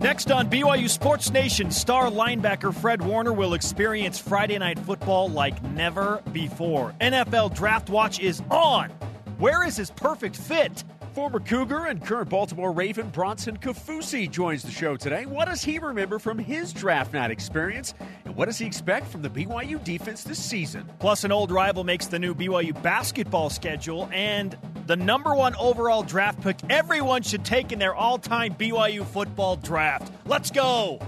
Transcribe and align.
Next 0.00 0.30
on 0.30 0.48
BYU 0.48 0.88
Sports 0.88 1.30
Nation, 1.30 1.70
star 1.70 2.10
linebacker 2.10 2.72
Fred 2.74 3.02
Warner 3.02 3.34
will 3.34 3.52
experience 3.52 4.18
Friday 4.18 4.56
night 4.56 4.78
football 4.78 5.28
like 5.28 5.62
never 5.62 6.22
before. 6.32 6.94
NFL 7.02 7.54
Draft 7.54 7.90
Watch 7.90 8.18
is 8.18 8.42
on. 8.50 8.88
Where 9.36 9.62
is 9.62 9.76
his 9.76 9.90
perfect 9.90 10.36
fit? 10.36 10.84
Former 11.12 11.38
Cougar 11.38 11.84
and 11.86 12.02
current 12.02 12.30
Baltimore 12.30 12.72
Raven 12.72 13.10
Bronson 13.10 13.58
Kaufusi 13.58 14.30
joins 14.30 14.62
the 14.62 14.70
show 14.70 14.96
today. 14.96 15.26
What 15.26 15.48
does 15.48 15.62
he 15.62 15.78
remember 15.78 16.18
from 16.18 16.38
his 16.38 16.72
draft 16.72 17.12
night 17.12 17.30
experience? 17.30 17.92
And 18.40 18.46
what 18.46 18.52
does 18.52 18.58
he 18.58 18.64
expect 18.64 19.08
from 19.08 19.20
the 19.20 19.28
BYU 19.28 19.84
defense 19.84 20.24
this 20.24 20.42
season? 20.42 20.88
Plus, 20.98 21.24
an 21.24 21.30
old 21.30 21.50
rival 21.50 21.84
makes 21.84 22.06
the 22.06 22.18
new 22.18 22.34
BYU 22.34 22.82
basketball 22.82 23.50
schedule, 23.50 24.08
and 24.14 24.56
the 24.86 24.96
number 24.96 25.34
one 25.34 25.54
overall 25.56 26.02
draft 26.02 26.40
pick 26.40 26.56
everyone 26.70 27.20
should 27.20 27.44
take 27.44 27.70
in 27.70 27.78
their 27.78 27.94
all 27.94 28.16
time 28.16 28.54
BYU 28.54 29.04
football 29.04 29.56
draft. 29.56 30.10
Let's 30.24 30.50
go! 30.50 31.00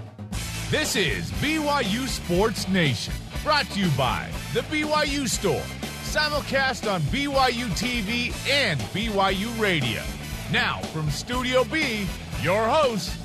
This 0.69 0.95
is 0.95 1.31
BYU 1.41 2.07
Sports 2.07 2.67
Nation, 2.67 3.15
brought 3.43 3.67
to 3.71 3.79
you 3.79 3.89
by 3.97 4.29
The 4.53 4.61
BYU 4.61 5.27
Store 5.27 5.63
simulcast 6.03 6.87
on 6.87 7.01
BYU 7.01 7.65
TV 7.69 8.31
and 8.47 8.79
BYU 8.79 9.59
Radio. 9.59 10.03
Now, 10.51 10.81
from 10.93 11.09
Studio 11.09 11.63
B, 11.63 12.05
your 12.43 12.67
hosts, 12.67 13.17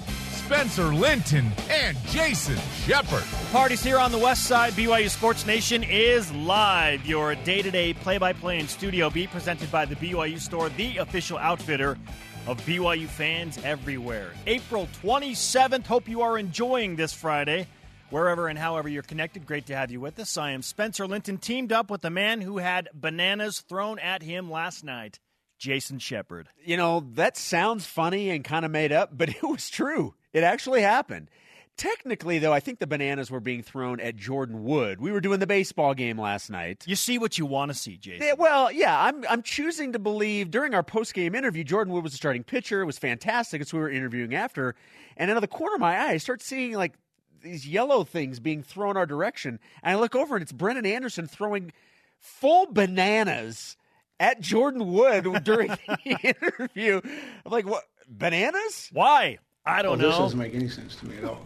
Spencer 0.49 0.95
Linton 0.95 1.53
and 1.69 1.95
Jason 2.07 2.57
Shepard. 2.87 3.23
Parties 3.53 3.85
here 3.85 3.99
on 3.99 4.11
the 4.11 4.17
west 4.17 4.45
side. 4.45 4.73
BYU 4.73 5.11
Sports 5.11 5.45
Nation 5.45 5.85
is 5.85 6.33
live. 6.33 7.05
Your 7.05 7.35
day 7.35 7.61
to 7.61 7.71
day 7.71 7.93
play 7.93 8.17
by 8.17 8.33
play 8.33 8.59
in 8.59 8.67
Studio 8.67 9.11
B, 9.11 9.27
presented 9.27 9.71
by 9.71 9.85
the 9.85 9.95
BYU 9.97 10.41
Store, 10.41 10.71
the 10.71 10.97
official 10.97 11.37
outfitter 11.37 11.99
of 12.47 12.59
BYU 12.63 13.07
fans 13.09 13.63
everywhere. 13.63 14.33
April 14.47 14.89
27th. 15.03 15.85
Hope 15.85 16.09
you 16.09 16.23
are 16.23 16.39
enjoying 16.39 16.97
this 16.97 17.13
Friday. 17.13 17.67
Wherever 18.09 18.49
and 18.49 18.59
however 18.59 18.89
you're 18.89 19.03
connected, 19.03 19.45
great 19.45 19.67
to 19.67 19.77
have 19.77 19.91
you 19.91 20.01
with 20.01 20.19
us. 20.19 20.39
I 20.39 20.53
am 20.53 20.63
Spencer 20.63 21.07
Linton, 21.07 21.37
teamed 21.37 21.73
up 21.73 21.91
with 21.91 22.01
the 22.01 22.09
man 22.09 22.41
who 22.41 22.57
had 22.57 22.89
bananas 22.95 23.61
thrown 23.61 23.99
at 23.99 24.23
him 24.23 24.51
last 24.51 24.83
night, 24.83 25.21
Jason 25.59 25.99
Shepard. 25.99 26.49
You 26.65 26.79
know, 26.79 27.07
that 27.17 27.37
sounds 27.37 27.85
funny 27.85 28.31
and 28.31 28.43
kind 28.43 28.65
of 28.65 28.71
made 28.71 28.93
up, 28.93 29.11
but 29.13 29.29
it 29.29 29.43
was 29.43 29.69
true. 29.69 30.15
It 30.33 30.45
actually 30.45 30.83
happened. 30.83 31.31
Technically, 31.79 32.41
though, 32.41 32.53
I 32.53 32.59
think 32.59 32.81
the 32.81 32.89
bananas 32.89 33.31
were 33.31 33.39
being 33.39 33.63
thrown 33.63 34.01
at 34.01 34.17
Jordan 34.17 34.65
Wood. 34.65 35.01
We 35.01 35.13
were 35.13 35.21
doing 35.21 35.39
the 35.39 35.47
baseball 35.47 35.95
game 35.95 36.19
last 36.19 36.51
night. 36.51 36.83
You 36.89 36.97
see 36.97 37.19
what 37.19 37.39
you 37.39 37.47
want 37.47 37.71
to 37.71 37.79
see, 37.79 37.97
Jason. 37.97 38.27
Yeah, 38.27 38.33
well, 38.33 38.73
yeah, 38.73 39.01
I'm 39.01 39.25
I'm 39.31 39.43
choosing 39.43 39.93
to 39.93 40.01
believe 40.01 40.51
during 40.51 40.75
our 40.75 40.83
post 40.83 41.15
game 41.15 41.37
interview, 41.37 41.63
Jordan 41.63 41.95
Wood 41.95 42.03
was 42.03 42.15
a 42.15 42.17
starting 42.17 42.43
pitcher. 42.43 42.81
It 42.81 42.87
was 42.87 42.99
fantastic. 42.99 43.61
It's 43.63 43.71
who 43.71 43.77
we 43.77 43.85
were 43.85 43.91
interviewing 43.91 44.35
after. 44.35 44.75
And 45.17 45.31
out 45.31 45.37
of 45.37 45.41
the 45.41 45.47
corner 45.47 45.77
of 45.77 45.81
my 45.81 45.97
eye, 45.97 46.11
I 46.11 46.17
start 46.17 46.43
seeing 46.43 46.73
like 46.73 46.95
these 47.43 47.65
yellow 47.65 48.03
things 48.03 48.41
being 48.41 48.65
thrown 48.65 48.97
our 48.97 49.07
direction. 49.07 49.61
And 49.85 49.97
I 49.97 50.01
look 50.01 50.17
over 50.17 50.35
and 50.35 50.43
it's 50.43 50.51
Brennan 50.51 50.85
Anderson 50.85 51.29
throwing 51.29 51.73
full 52.19 52.67
bananas 52.73 53.77
at 54.19 54.41
Jordan 54.41 54.93
Wood 54.93 55.25
during 55.45 55.69
the 55.69 56.19
interview. 56.41 57.01
I'm 57.05 57.53
like, 57.53 57.67
what? 57.67 57.85
Bananas? 58.09 58.91
Why? 58.93 59.39
I 59.69 59.83
don't 59.83 59.99
well, 59.99 60.09
know. 60.09 60.09
This 60.09 60.19
doesn't 60.19 60.39
make 60.39 60.55
any 60.55 60.69
sense 60.69 60.97
to 60.97 61.07
me 61.07 61.19
at 61.19 61.25
all. 61.25 61.41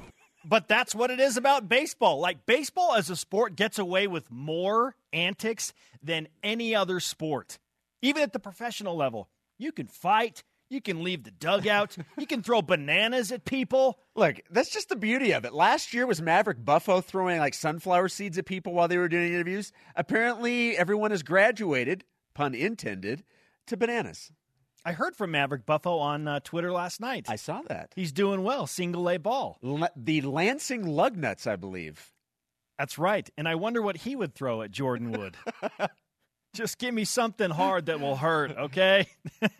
But 0.44 0.68
that's 0.68 0.94
what 0.94 1.10
it 1.10 1.20
is 1.20 1.36
about 1.36 1.68
baseball. 1.68 2.20
Like, 2.20 2.46
baseball 2.46 2.94
as 2.94 3.10
a 3.10 3.16
sport 3.16 3.56
gets 3.56 3.78
away 3.78 4.06
with 4.06 4.30
more 4.30 4.96
antics 5.12 5.72
than 6.02 6.28
any 6.42 6.74
other 6.74 7.00
sport, 7.00 7.58
even 8.00 8.22
at 8.22 8.32
the 8.32 8.38
professional 8.38 8.96
level. 8.96 9.28
You 9.58 9.72
can 9.72 9.86
fight, 9.86 10.42
you 10.68 10.80
can 10.80 11.04
leave 11.04 11.24
the 11.24 11.30
dugout. 11.30 11.96
you 12.18 12.26
can 12.26 12.42
throw 12.42 12.62
bananas 12.62 13.30
at 13.30 13.44
people. 13.44 13.98
Look, 14.16 14.40
that's 14.50 14.70
just 14.70 14.88
the 14.88 14.96
beauty 14.96 15.32
of 15.32 15.44
it. 15.44 15.52
Last 15.52 15.92
year 15.92 16.06
was 16.06 16.22
Maverick 16.22 16.64
Buffo 16.64 17.00
throwing 17.00 17.38
like 17.38 17.54
sunflower 17.54 18.08
seeds 18.08 18.38
at 18.38 18.46
people 18.46 18.72
while 18.72 18.88
they 18.88 18.98
were 18.98 19.08
doing 19.08 19.32
interviews. 19.32 19.72
Apparently, 19.94 20.76
everyone 20.76 21.10
has 21.10 21.22
graduated, 21.22 22.04
pun 22.34 22.54
intended, 22.54 23.22
to 23.66 23.76
bananas. 23.76 24.32
I 24.84 24.92
heard 24.92 25.14
from 25.14 25.30
Maverick 25.30 25.64
Buffo 25.64 25.98
on 25.98 26.26
uh, 26.26 26.40
Twitter 26.40 26.72
last 26.72 27.00
night. 27.00 27.26
I 27.28 27.36
saw 27.36 27.62
that. 27.68 27.92
He's 27.94 28.10
doing 28.10 28.42
well, 28.42 28.66
single 28.66 29.08
A 29.08 29.16
ball. 29.16 29.58
The 29.96 30.22
Lansing 30.22 30.84
Lugnuts, 30.84 31.46
I 31.46 31.56
believe. 31.56 32.12
That's 32.78 32.98
right. 32.98 33.28
And 33.38 33.48
I 33.48 33.54
wonder 33.54 33.80
what 33.80 33.98
he 33.98 34.16
would 34.16 34.34
throw 34.34 34.62
at 34.62 34.72
Jordan 34.72 35.12
Wood. 35.12 35.36
Just 36.54 36.78
give 36.78 36.92
me 36.92 37.04
something 37.04 37.50
hard 37.50 37.86
that 37.86 38.00
will 38.00 38.16
hurt, 38.16 38.50
okay? 38.58 39.06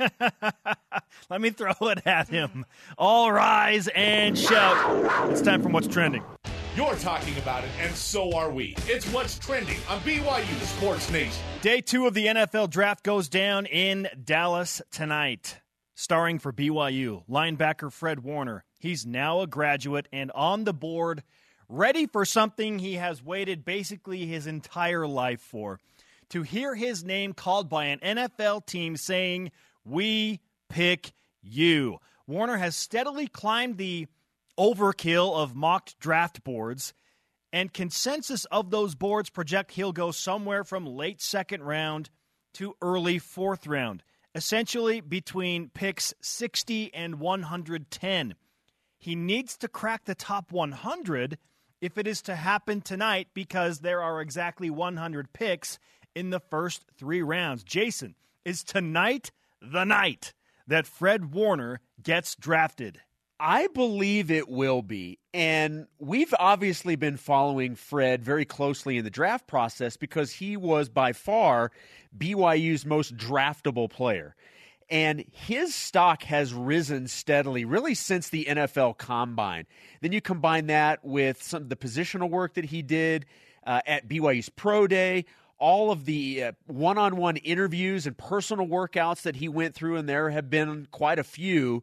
Let 1.30 1.40
me 1.40 1.50
throw 1.50 1.72
it 1.82 2.06
at 2.06 2.28
him. 2.28 2.66
All 2.98 3.32
rise 3.32 3.88
and 3.94 4.36
shout. 4.36 5.30
It's 5.30 5.40
time 5.40 5.62
for 5.62 5.68
What's 5.70 5.86
Trending. 5.86 6.22
You're 6.74 6.96
talking 6.96 7.36
about 7.36 7.64
it, 7.64 7.70
and 7.80 7.94
so 7.94 8.34
are 8.34 8.50
we. 8.50 8.74
It's 8.86 9.04
What's 9.12 9.38
Trending 9.38 9.76
on 9.90 10.00
BYU 10.00 10.60
Sports 10.62 11.10
Nation. 11.10 11.42
Day 11.60 11.82
two 11.82 12.06
of 12.06 12.14
the 12.14 12.24
NFL 12.24 12.70
draft 12.70 13.04
goes 13.04 13.28
down 13.28 13.66
in 13.66 14.08
Dallas 14.24 14.80
tonight. 14.90 15.60
Starring 15.94 16.38
for 16.38 16.50
BYU, 16.50 17.28
linebacker 17.28 17.92
Fred 17.92 18.20
Warner. 18.20 18.64
He's 18.80 19.04
now 19.04 19.42
a 19.42 19.46
graduate 19.46 20.08
and 20.14 20.30
on 20.30 20.64
the 20.64 20.72
board, 20.72 21.22
ready 21.68 22.06
for 22.06 22.24
something 22.24 22.78
he 22.78 22.94
has 22.94 23.22
waited 23.22 23.66
basically 23.66 24.24
his 24.24 24.46
entire 24.46 25.06
life 25.06 25.42
for 25.42 25.78
to 26.30 26.40
hear 26.40 26.74
his 26.74 27.04
name 27.04 27.34
called 27.34 27.68
by 27.68 27.84
an 27.84 27.98
NFL 27.98 28.64
team 28.64 28.96
saying, 28.96 29.52
We 29.84 30.40
pick 30.70 31.12
you. 31.42 31.98
Warner 32.26 32.56
has 32.56 32.76
steadily 32.76 33.26
climbed 33.26 33.76
the 33.76 34.06
overkill 34.58 35.34
of 35.34 35.54
mocked 35.54 35.98
draft 35.98 36.44
boards, 36.44 36.92
and 37.52 37.72
consensus 37.72 38.44
of 38.46 38.70
those 38.70 38.94
boards 38.94 39.30
project 39.30 39.72
he'll 39.72 39.92
go 39.92 40.10
somewhere 40.10 40.64
from 40.64 40.86
late 40.86 41.20
second 41.20 41.62
round 41.62 42.10
to 42.54 42.74
early 42.80 43.18
fourth 43.18 43.66
round, 43.66 44.02
essentially 44.34 45.00
between 45.00 45.68
picks 45.68 46.14
60 46.20 46.92
and 46.94 47.20
110. 47.20 48.34
He 48.98 49.16
needs 49.16 49.56
to 49.58 49.68
crack 49.68 50.04
the 50.04 50.14
top 50.14 50.52
100 50.52 51.38
if 51.80 51.98
it 51.98 52.06
is 52.06 52.22
to 52.22 52.36
happen 52.36 52.80
tonight 52.80 53.28
because 53.34 53.80
there 53.80 54.00
are 54.00 54.20
exactly 54.20 54.70
100 54.70 55.32
picks 55.32 55.78
in 56.14 56.30
the 56.30 56.40
first 56.40 56.84
three 56.96 57.22
rounds. 57.22 57.64
Jason, 57.64 58.14
is 58.44 58.62
tonight 58.62 59.30
the 59.60 59.84
night 59.84 60.32
that 60.66 60.86
Fred 60.86 61.34
Warner 61.34 61.80
gets 62.02 62.34
drafted? 62.36 63.00
I 63.44 63.66
believe 63.66 64.30
it 64.30 64.48
will 64.48 64.82
be. 64.82 65.18
And 65.34 65.88
we've 65.98 66.32
obviously 66.38 66.94
been 66.94 67.16
following 67.16 67.74
Fred 67.74 68.22
very 68.22 68.44
closely 68.44 68.98
in 68.98 69.04
the 69.04 69.10
draft 69.10 69.48
process 69.48 69.96
because 69.96 70.30
he 70.30 70.56
was 70.56 70.88
by 70.88 71.12
far 71.12 71.72
BYU's 72.16 72.86
most 72.86 73.16
draftable 73.16 73.90
player. 73.90 74.36
And 74.88 75.24
his 75.32 75.74
stock 75.74 76.22
has 76.22 76.54
risen 76.54 77.08
steadily, 77.08 77.64
really 77.64 77.96
since 77.96 78.28
the 78.28 78.44
NFL 78.44 78.96
Combine. 78.98 79.66
Then 80.02 80.12
you 80.12 80.20
combine 80.20 80.68
that 80.68 81.04
with 81.04 81.42
some 81.42 81.62
of 81.62 81.68
the 81.68 81.74
positional 81.74 82.30
work 82.30 82.54
that 82.54 82.66
he 82.66 82.80
did 82.80 83.26
uh, 83.66 83.80
at 83.84 84.06
BYU's 84.06 84.50
Pro 84.50 84.86
Day, 84.86 85.24
all 85.58 85.90
of 85.90 86.04
the 86.04 86.44
one 86.66 86.96
on 86.96 87.16
one 87.16 87.38
interviews 87.38 88.06
and 88.06 88.16
personal 88.16 88.68
workouts 88.68 89.22
that 89.22 89.34
he 89.34 89.48
went 89.48 89.74
through, 89.74 89.96
and 89.96 90.08
there 90.08 90.30
have 90.30 90.48
been 90.48 90.86
quite 90.92 91.18
a 91.18 91.24
few. 91.24 91.82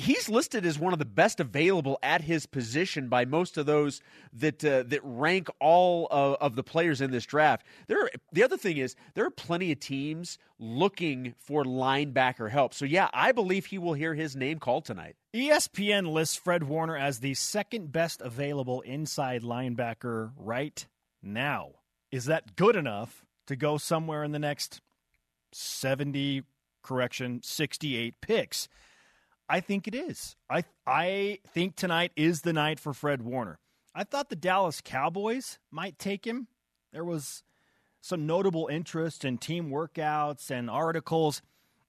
He's 0.00 0.28
listed 0.28 0.64
as 0.64 0.78
one 0.78 0.92
of 0.92 1.00
the 1.00 1.04
best 1.04 1.40
available 1.40 1.98
at 2.04 2.20
his 2.20 2.46
position 2.46 3.08
by 3.08 3.24
most 3.24 3.58
of 3.58 3.66
those 3.66 4.00
that 4.32 4.64
uh, 4.64 4.84
that 4.84 5.00
rank 5.02 5.48
all 5.58 6.06
of, 6.12 6.36
of, 6.40 6.54
the 6.54 6.62
players 6.62 7.00
in 7.00 7.10
this 7.10 7.26
draft. 7.26 7.66
There, 7.88 8.04
are, 8.04 8.10
the 8.32 8.44
other 8.44 8.56
thing 8.56 8.76
is 8.76 8.94
there 9.14 9.26
are 9.26 9.30
plenty 9.30 9.72
of 9.72 9.80
teams 9.80 10.38
looking 10.60 11.34
for 11.36 11.64
linebacker 11.64 12.48
help. 12.48 12.74
So 12.74 12.84
yeah, 12.84 13.08
I 13.12 13.32
believe 13.32 13.66
he 13.66 13.78
will 13.78 13.94
hear 13.94 14.14
his 14.14 14.36
name 14.36 14.60
called 14.60 14.84
tonight. 14.84 15.16
ESPN 15.34 16.12
lists 16.12 16.36
Fred 16.36 16.62
Warner 16.62 16.96
as 16.96 17.18
the 17.18 17.34
second 17.34 17.90
best 17.90 18.20
available 18.20 18.82
inside 18.82 19.42
linebacker 19.42 20.30
right 20.36 20.86
now. 21.24 21.72
Is 22.12 22.26
that 22.26 22.54
good 22.54 22.76
enough 22.76 23.24
to 23.48 23.56
go 23.56 23.78
somewhere 23.78 24.22
in 24.22 24.30
the 24.30 24.38
next 24.38 24.80
70, 25.50 26.44
correction, 26.84 27.40
68 27.42 28.20
picks? 28.20 28.68
I 29.48 29.60
think 29.60 29.88
it 29.88 29.94
is. 29.94 30.36
I 30.50 30.64
I 30.86 31.38
think 31.52 31.76
tonight 31.76 32.12
is 32.16 32.42
the 32.42 32.52
night 32.52 32.78
for 32.78 32.92
Fred 32.92 33.22
Warner. 33.22 33.58
I 33.94 34.04
thought 34.04 34.28
the 34.28 34.36
Dallas 34.36 34.80
Cowboys 34.84 35.58
might 35.70 35.98
take 35.98 36.26
him. 36.26 36.48
There 36.92 37.04
was 37.04 37.42
some 38.00 38.26
notable 38.26 38.68
interest 38.68 39.24
in 39.24 39.38
team 39.38 39.70
workouts 39.70 40.50
and 40.50 40.70
articles. 40.70 41.42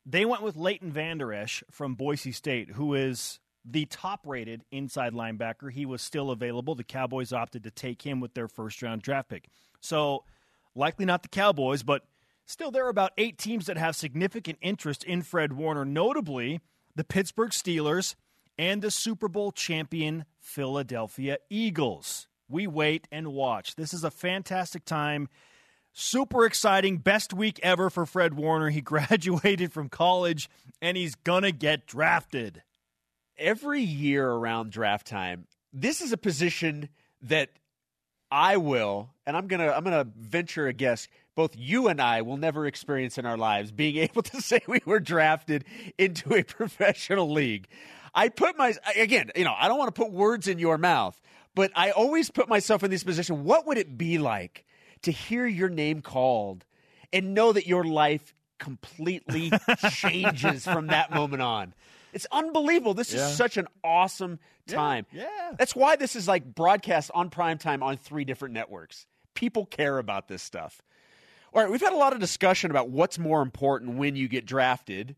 They 0.06 0.26
went 0.26 0.42
with 0.42 0.56
Leighton 0.56 0.92
Vander 0.92 1.34
Esch 1.34 1.64
from 1.70 1.96
Boise 1.96 2.32
State, 2.32 2.72
who 2.72 2.96
is 2.96 3.40
the 3.64 3.86
top 3.86 4.26
rated 4.26 4.64
inside 4.72 5.14
linebacker. 5.14 5.72
He 5.72 5.86
was 5.86 6.02
still 6.02 6.32
available. 6.32 6.76
The 6.76 6.84
Cowboys 6.84 7.32
opted 7.34 7.64
to 7.64 7.72
take 7.72 8.02
him 8.02 8.20
with 8.20 8.34
their 8.34 8.48
first 8.48 8.82
round 8.82 9.02
draft 9.02 9.30
pick. 9.30 9.50
So, 9.82 10.24
likely 10.74 11.06
not 11.06 11.22
the 11.22 11.30
Cowboys, 11.30 11.84
but 11.84 12.04
still, 12.46 12.72
there 12.72 12.86
are 12.86 12.90
about 12.90 13.12
eight 13.18 13.38
teams 13.38 13.68
that 13.68 13.78
have 13.78 13.96
significant 13.96 14.58
interest 14.62 15.04
in 15.04 15.22
Fred 15.22 15.54
Warner, 15.54 15.86
notably 15.86 16.62
the 17.00 17.06
Pittsburgh 17.06 17.52
Steelers 17.52 18.16
and 18.58 18.82
the 18.82 18.92
Super 18.92 19.30
Bowl 19.30 19.54
champion 19.54 20.26
Philadelphia 20.42 21.38
Eagles. 21.50 22.28
We 22.50 22.68
wait 22.68 23.08
and 23.10 23.30
watch. 23.30 23.78
This 23.78 23.94
is 23.94 24.04
a 24.04 24.12
fantastic 24.12 24.84
time. 24.84 25.30
Super 25.94 26.46
exciting. 26.46 26.98
Best 26.98 27.34
week 27.34 27.58
ever 27.64 27.90
for 27.90 28.06
Fred 28.06 28.34
Warner. 28.34 28.70
He 28.70 28.82
graduated 28.82 29.72
from 29.72 29.88
college 29.88 30.50
and 30.82 30.98
he's 30.98 31.16
going 31.16 31.44
to 31.44 31.54
get 31.54 31.88
drafted. 31.88 32.64
Every 33.38 33.80
year 33.82 34.30
around 34.30 34.74
draft 34.74 35.08
time, 35.08 35.48
this 35.72 36.02
is 36.02 36.12
a 36.12 36.18
position 36.18 36.90
that 37.22 37.50
I 38.30 38.58
will, 38.58 39.10
and 39.26 39.38
I'm 39.38 39.48
gonna 39.48 39.72
I'm 39.72 39.84
gonna 39.84 40.06
venture 40.18 40.68
a 40.68 40.74
guess. 40.74 41.08
Both 41.40 41.56
you 41.56 41.88
and 41.88 42.02
I 42.02 42.22
will 42.22 42.36
never 42.36 42.66
experience 42.66 43.18
in 43.18 43.26
our 43.26 43.38
lives 43.38 43.72
being 43.72 43.96
able 44.10 44.24
to 44.24 44.42
say 44.42 44.60
we 44.68 44.82
were 44.86 45.00
drafted 45.00 45.64
into 45.98 46.36
a 46.36 46.44
professional 46.58 47.32
league. 47.32 47.66
I 48.14 48.28
put 48.28 48.58
my 48.58 48.74
again, 48.98 49.32
you 49.38 49.46
know, 49.46 49.54
I 49.58 49.70
don't 49.70 49.78
want 49.78 49.96
to 49.96 50.02
put 50.02 50.12
words 50.12 50.50
in 50.50 50.60
your 50.60 50.78
mouth, 50.78 51.18
but 51.56 51.72
I 51.78 51.92
always 51.92 52.30
put 52.30 52.50
myself 52.50 52.84
in 52.84 52.92
this 52.92 53.06
position. 53.06 53.46
What 53.46 53.66
would 53.68 53.78
it 53.78 53.98
be 53.98 54.18
like 54.18 54.66
to 55.04 55.14
hear 55.14 55.48
your 55.48 55.70
name 55.70 56.02
called 56.02 56.66
and 57.14 57.34
know 57.34 57.54
that 57.54 57.66
your 57.66 57.86
life 57.86 58.34
completely 58.58 59.50
changes 59.92 60.66
from 60.66 60.88
that 60.88 61.10
moment 61.10 61.42
on? 61.42 61.74
It's 62.12 62.28
unbelievable. 62.34 62.96
This 62.96 63.14
Yeah. 63.14 63.26
is 63.30 63.38
such 63.38 63.56
an 63.56 63.68
awesome 63.82 64.40
time. 64.68 65.06
yeah. 65.14 65.52
That's 65.58 65.74
why 65.74 65.96
this 65.96 66.18
is 66.18 66.28
like 66.28 66.44
broadcast 66.54 67.12
on 67.14 67.30
prime 67.30 67.60
time 67.60 67.82
on 67.82 67.96
three 67.96 68.26
different 68.26 68.54
networks. 68.56 69.06
People 69.36 69.66
care 69.66 70.00
about 70.00 70.28
this 70.28 70.44
stuff. 70.44 70.82
All 71.54 71.62
right, 71.62 71.72
we've 71.72 71.82
had 71.82 71.94
a 71.94 71.98
lot 71.98 72.14
of 72.14 72.20
discussion 72.20 72.72
about 72.72 72.90
what's 72.90 73.18
more 73.18 73.42
important 73.42 73.96
when 73.98 74.16
you 74.16 74.28
get 74.28 74.46
drafted. 74.46 75.16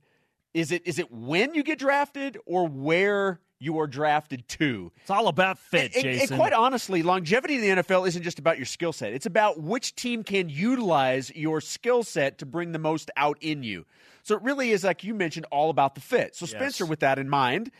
Is 0.54 0.72
it 0.72 0.86
is 0.86 1.00
it 1.00 1.12
when 1.12 1.56
you 1.56 1.63
get 1.63 1.80
drafted 1.80 2.38
or 2.45 2.68
where 2.68 3.39
you 3.60 3.80
are 3.80 3.88
drafted 3.88 4.48
to? 4.48 4.92
It's 5.01 5.10
all 5.10 5.28
about 5.28 5.60
fit, 5.60 5.94
And- 5.94 6.04
Jason. 6.04 6.33
And 6.33 6.39
quite 6.42 6.54
honestly, 6.54 7.04
longevity 7.04 7.56
in 7.56 7.62
the 7.62 7.83
NFL 7.83 8.07
isn't 8.07 8.24
just 8.24 8.39
about 8.39 8.57
your 8.57 8.66
skill 8.66 8.92
set. 8.92 9.13
It's 9.13 9.25
about 9.25 9.62
which 9.62 9.95
team 9.95 10.24
can 10.24 10.50
utilize 10.50 11.31
your 11.36 11.62
skill 11.62 12.04
set 12.04 12.38
to 12.39 12.45
bring 12.45 12.72
the 12.72 12.80
most 12.80 13.12
out 13.16 13.38
in 13.39 13.63
you. 13.63 13.86
So 14.24 14.36
it 14.36 14.42
really 14.42 14.72
is, 14.72 14.84
like 14.84 15.04
you 15.04 15.13
mentioned, 15.13 15.45
all 15.51 15.69
about 15.69 15.95
the 15.95 16.01
fit. 16.01 16.36
So, 16.36 16.45
Spencer, 16.45 16.86
with 16.86 17.00
that 17.00 17.18
in 17.19 17.30
mind, 17.30 17.72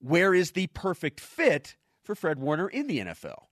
where 0.00 0.34
is 0.34 0.52
the 0.52 0.66
perfect 0.68 1.18
fit 1.20 1.76
for 2.02 2.14
Fred 2.14 2.38
Warner 2.38 2.68
in 2.68 2.86
the 2.86 2.98
NFL? 2.98 3.44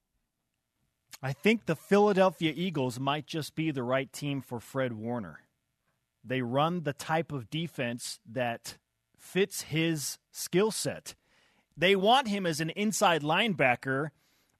I 1.22 1.32
think 1.32 1.66
the 1.66 1.76
Philadelphia 1.76 2.52
Eagles 2.56 2.98
might 2.98 3.26
just 3.26 3.54
be 3.54 3.70
the 3.70 3.82
right 3.82 4.10
team 4.12 4.40
for 4.40 4.58
Fred 4.60 4.94
Warner. 4.94 5.40
They 6.24 6.42
run 6.42 6.82
the 6.82 6.92
type 6.92 7.32
of 7.32 7.50
defense 7.50 8.18
that 8.30 8.78
fits 9.18 9.62
his 9.62 10.18
skill 10.30 10.70
set. 10.70 11.14
They 11.76 11.94
want 11.96 12.28
him 12.28 12.46
as 12.46 12.60
an 12.60 12.70
inside 12.70 13.22
linebacker, 13.22 14.10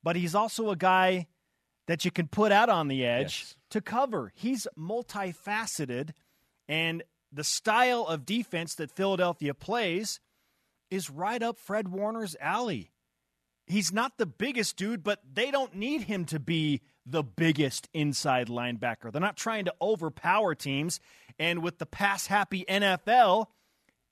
but 0.03 0.17
he's 0.17 0.35
also 0.35 0.71
a 0.71 0.77
guy 0.77 1.27
that 1.87 2.05
you 2.05 2.11
can 2.11 2.29
put 2.29 2.53
out 2.53 2.69
on 2.69 2.89
the 2.89 3.05
edge 3.05 3.41
Yes. 3.41 3.57
to 3.71 3.81
cover. 3.81 4.33
He's 4.35 4.67
multifaceted, 4.79 6.11
and 6.69 7.03
the 7.33 7.45
style 7.45 8.07
of 8.07 8.27
defense 8.27 8.75
that 8.77 8.91
Philadelphia 8.91 9.55
plays 9.55 10.21
is 10.91 11.11
right 11.11 11.43
up 11.43 11.59
Fred 11.59 11.89
Warner's 11.89 12.37
alley 12.41 12.91
he's 13.71 13.93
not 13.93 14.19
the 14.19 14.27
biggest 14.27 14.77
dude, 14.77 15.03
but 15.03 15.21
they 15.33 15.51
don't 15.51 15.75
need 15.75 16.03
him 16.03 16.25
to 16.27 16.39
be 16.39 16.83
the 17.07 17.23
biggest 17.23 17.89
inside 17.93 18.49
linebacker. 18.49 19.11
They're 19.11 19.21
not 19.21 19.37
trying 19.37 19.65
to 19.67 19.75
overpower 19.81 20.55
teams. 20.55 21.01
And 21.39 21.63
with 21.63 21.79
the 21.79 21.87
pass 21.87 22.27
happy 22.27 22.65
NFL, 22.69 23.47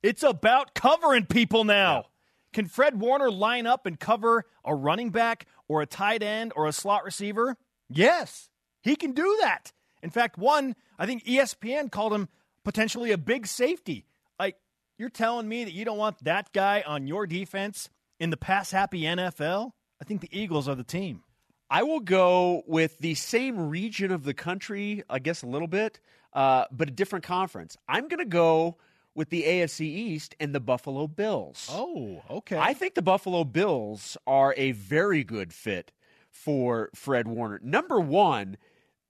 it's 0.03 0.23
about 0.23 0.75
covering 0.75 1.27
people 1.27 1.65
now. 1.65 2.07
Can 2.53 2.67
Fred 2.67 2.99
Warner 2.99 3.31
line 3.31 3.67
up 3.67 3.85
and 3.85 4.01
cover 4.01 4.47
a 4.65 4.75
running 4.75 5.11
back 5.11 5.47
or 5.69 5.83
a 5.83 5.87
tight 5.87 6.23
end 6.23 6.53
or 6.57 6.67
a 6.67 6.73
slot 6.73 7.05
receiver? 7.05 7.57
Yes, 7.89 8.49
he 8.83 8.97
can 8.97 9.13
do 9.13 9.39
that. 9.43 9.73
In 10.03 10.11
fact, 10.11 10.39
one, 10.39 10.75
I 10.99 11.07
think 11.07 11.25
ESPN 11.25 11.91
called 11.91 12.13
him 12.13 12.29
potentially 12.65 13.13
a 13.13 13.19
big 13.19 13.47
safety. 13.47 14.07
Like, 14.39 14.57
you're 14.97 15.11
telling 15.11 15.49
me 15.49 15.65
that 15.65 15.73
you 15.73 15.85
don't 15.85 15.99
want 15.99 16.25
that 16.25 16.53
guy 16.53 16.83
on 16.87 17.07
your 17.07 17.27
defense 17.27 17.91
in 18.19 18.31
the 18.31 18.37
pass 18.37 18.71
happy 18.71 19.03
NFL? 19.03 19.73
I 20.01 20.05
think 20.05 20.21
the 20.21 20.39
Eagles 20.39 20.69
are 20.69 20.75
the 20.75 20.85
team. 20.85 21.23
I 21.71 21.83
will 21.83 22.01
go 22.01 22.63
with 22.67 22.99
the 22.99 23.15
same 23.15 23.69
region 23.69 24.11
of 24.11 24.25
the 24.25 24.35
country, 24.35 25.03
I 25.11 25.19
guess 25.19 25.43
a 25.43 25.47
little 25.47 25.69
bit, 25.69 26.01
uh, 26.33 26.65
but 26.71 26.89
a 26.89 26.91
different 26.91 27.25
conference. 27.25 27.77
I'm 27.89 28.09
going 28.09 28.21
to 28.21 28.25
go 28.25 28.79
with 29.15 29.29
the 29.31 29.43
AFC 29.43 29.81
East 29.81 30.35
and 30.41 30.55
the 30.55 30.61
Buffalo 30.61 31.07
Bills. 31.07 31.69
Oh, 31.71 32.23
okay. 32.31 32.57
I 32.57 32.73
think 32.73 32.95
the 32.95 33.03
Buffalo 33.03 33.45
Bills 33.45 34.17
are 34.27 34.55
a 34.57 34.73
very 34.73 35.25
good 35.25 35.53
fit 35.53 35.93
for 36.31 36.89
Fred 36.95 37.27
Warner. 37.27 37.61
Number 37.63 38.01
one, 38.01 38.57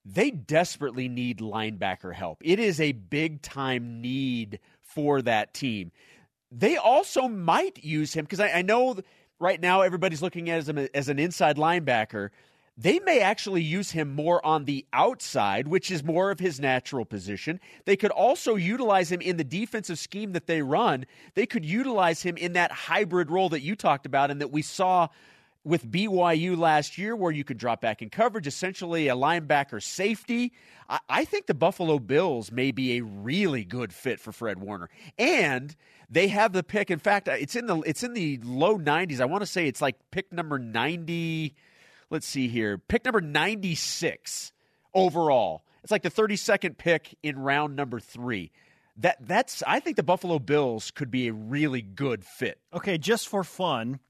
they 0.05 0.31
desperately 0.31 1.09
need 1.09 1.39
linebacker 1.39 2.15
help. 2.15 2.39
It 2.43 2.59
is 2.59 2.81
a 2.81 2.93
big 2.93 3.43
time 3.43 4.01
need 4.01 4.59
for 4.81 5.21
that 5.23 5.53
team. 5.53 5.93
They 6.51 6.77
also 6.77 7.29
might 7.29 7.83
use 7.85 8.13
him 8.13 8.25
because 8.25 8.41
I, 8.41 8.51
I 8.51 8.63
know 8.63 8.99
right 9.39 9.61
now 9.61 9.83
everybody's 9.83 10.23
looking 10.23 10.51
at 10.51 10.67
him 10.67 10.89
as 10.95 11.09
an 11.09 11.19
inside 11.19 11.57
linebacker. 11.57 12.31
They 12.81 13.01
may 13.01 13.21
actually 13.21 13.63
use 13.63 13.91
him 13.91 14.15
more 14.15 14.45
on 14.47 14.65
the 14.65 14.87
outside, 14.93 15.67
which 15.67 15.91
is 15.91 16.05
more 16.05 16.31
of 16.31 16.39
his 16.39 16.61
natural 16.61 17.05
position. 17.05 17.59
They 17.87 17.97
could 17.97 18.13
also 18.13 18.55
utilize 18.55 19.11
him 19.11 19.21
in 19.21 19.37
the 19.37 19.43
defensive 19.43 19.99
scheme 19.99 20.33
that 20.33 20.47
they 20.47 20.63
run. 20.63 21.05
They 21.35 21.45
could 21.45 21.65
utilize 21.65 22.23
him 22.23 22.37
in 22.37 22.53
that 22.53 22.71
hybrid 22.71 23.33
role 23.33 23.49
that 23.49 23.63
you 23.63 23.75
talked 23.75 24.07
about 24.07 24.31
and 24.31 24.41
that 24.41 24.53
we 24.53 24.63
saw 24.63 25.09
with 25.65 25.91
BYU 25.91 26.57
last 26.57 26.97
year, 26.97 27.17
where 27.17 27.33
you 27.33 27.43
could 27.43 27.59
drop 27.59 27.81
back 27.81 28.01
in 28.01 28.11
coverage, 28.11 28.47
essentially 28.47 29.09
a 29.09 29.17
linebacker 29.17 29.83
safety. 29.83 30.53
I, 30.89 31.01
I 31.09 31.25
think 31.25 31.47
the 31.47 31.55
Buffalo 31.55 31.99
Bills 31.99 32.53
may 32.53 32.71
be 32.71 32.97
a 32.97 33.03
really 33.03 33.65
good 33.65 33.93
fit 33.93 34.21
for 34.21 34.31
Fred 34.31 34.61
Warner, 34.61 34.89
and 35.19 35.75
they 36.11 36.29
have 36.29 36.53
the 36.53 36.63
pick. 36.63 36.91
In 36.91 36.99
fact, 36.99 37.29
it's 37.29 37.57
in 37.57 37.67
the 37.67 37.81
it's 37.81 38.03
in 38.03 38.15
the 38.15 38.41
low 38.43 38.79
90s. 38.79 39.21
I 39.21 39.27
want 39.27 39.43
to 39.43 39.47
say 39.47 39.67
it's 39.67 39.83
like 39.83 39.97
pick 40.11 40.33
number 40.33 40.59
90. 40.59 41.55
Let's 42.11 42.27
see 42.27 42.49
here, 42.49 42.79
pick 42.79 43.05
number 43.05 43.21
96 43.21 44.53
overall. 44.95 45.65
It's 45.83 45.93
like 45.93 46.03
the 46.03 46.11
32nd 46.11 46.79
pick 46.79 47.17
in 47.23 47.39
round 47.39 47.77
number 47.77 48.01
three. 48.01 48.51
That 48.97 49.19
that's 49.21 49.63
I 49.67 49.81
think 49.81 49.97
the 49.97 50.03
Buffalo 50.03 50.39
Bills 50.39 50.91
could 50.91 51.11
be 51.11 51.29
a 51.29 51.33
really 51.33 51.83
good 51.83 52.25
fit. 52.25 52.61
okay, 52.73 52.99
just 52.99 53.29
for 53.29 53.45
fun, 53.45 54.01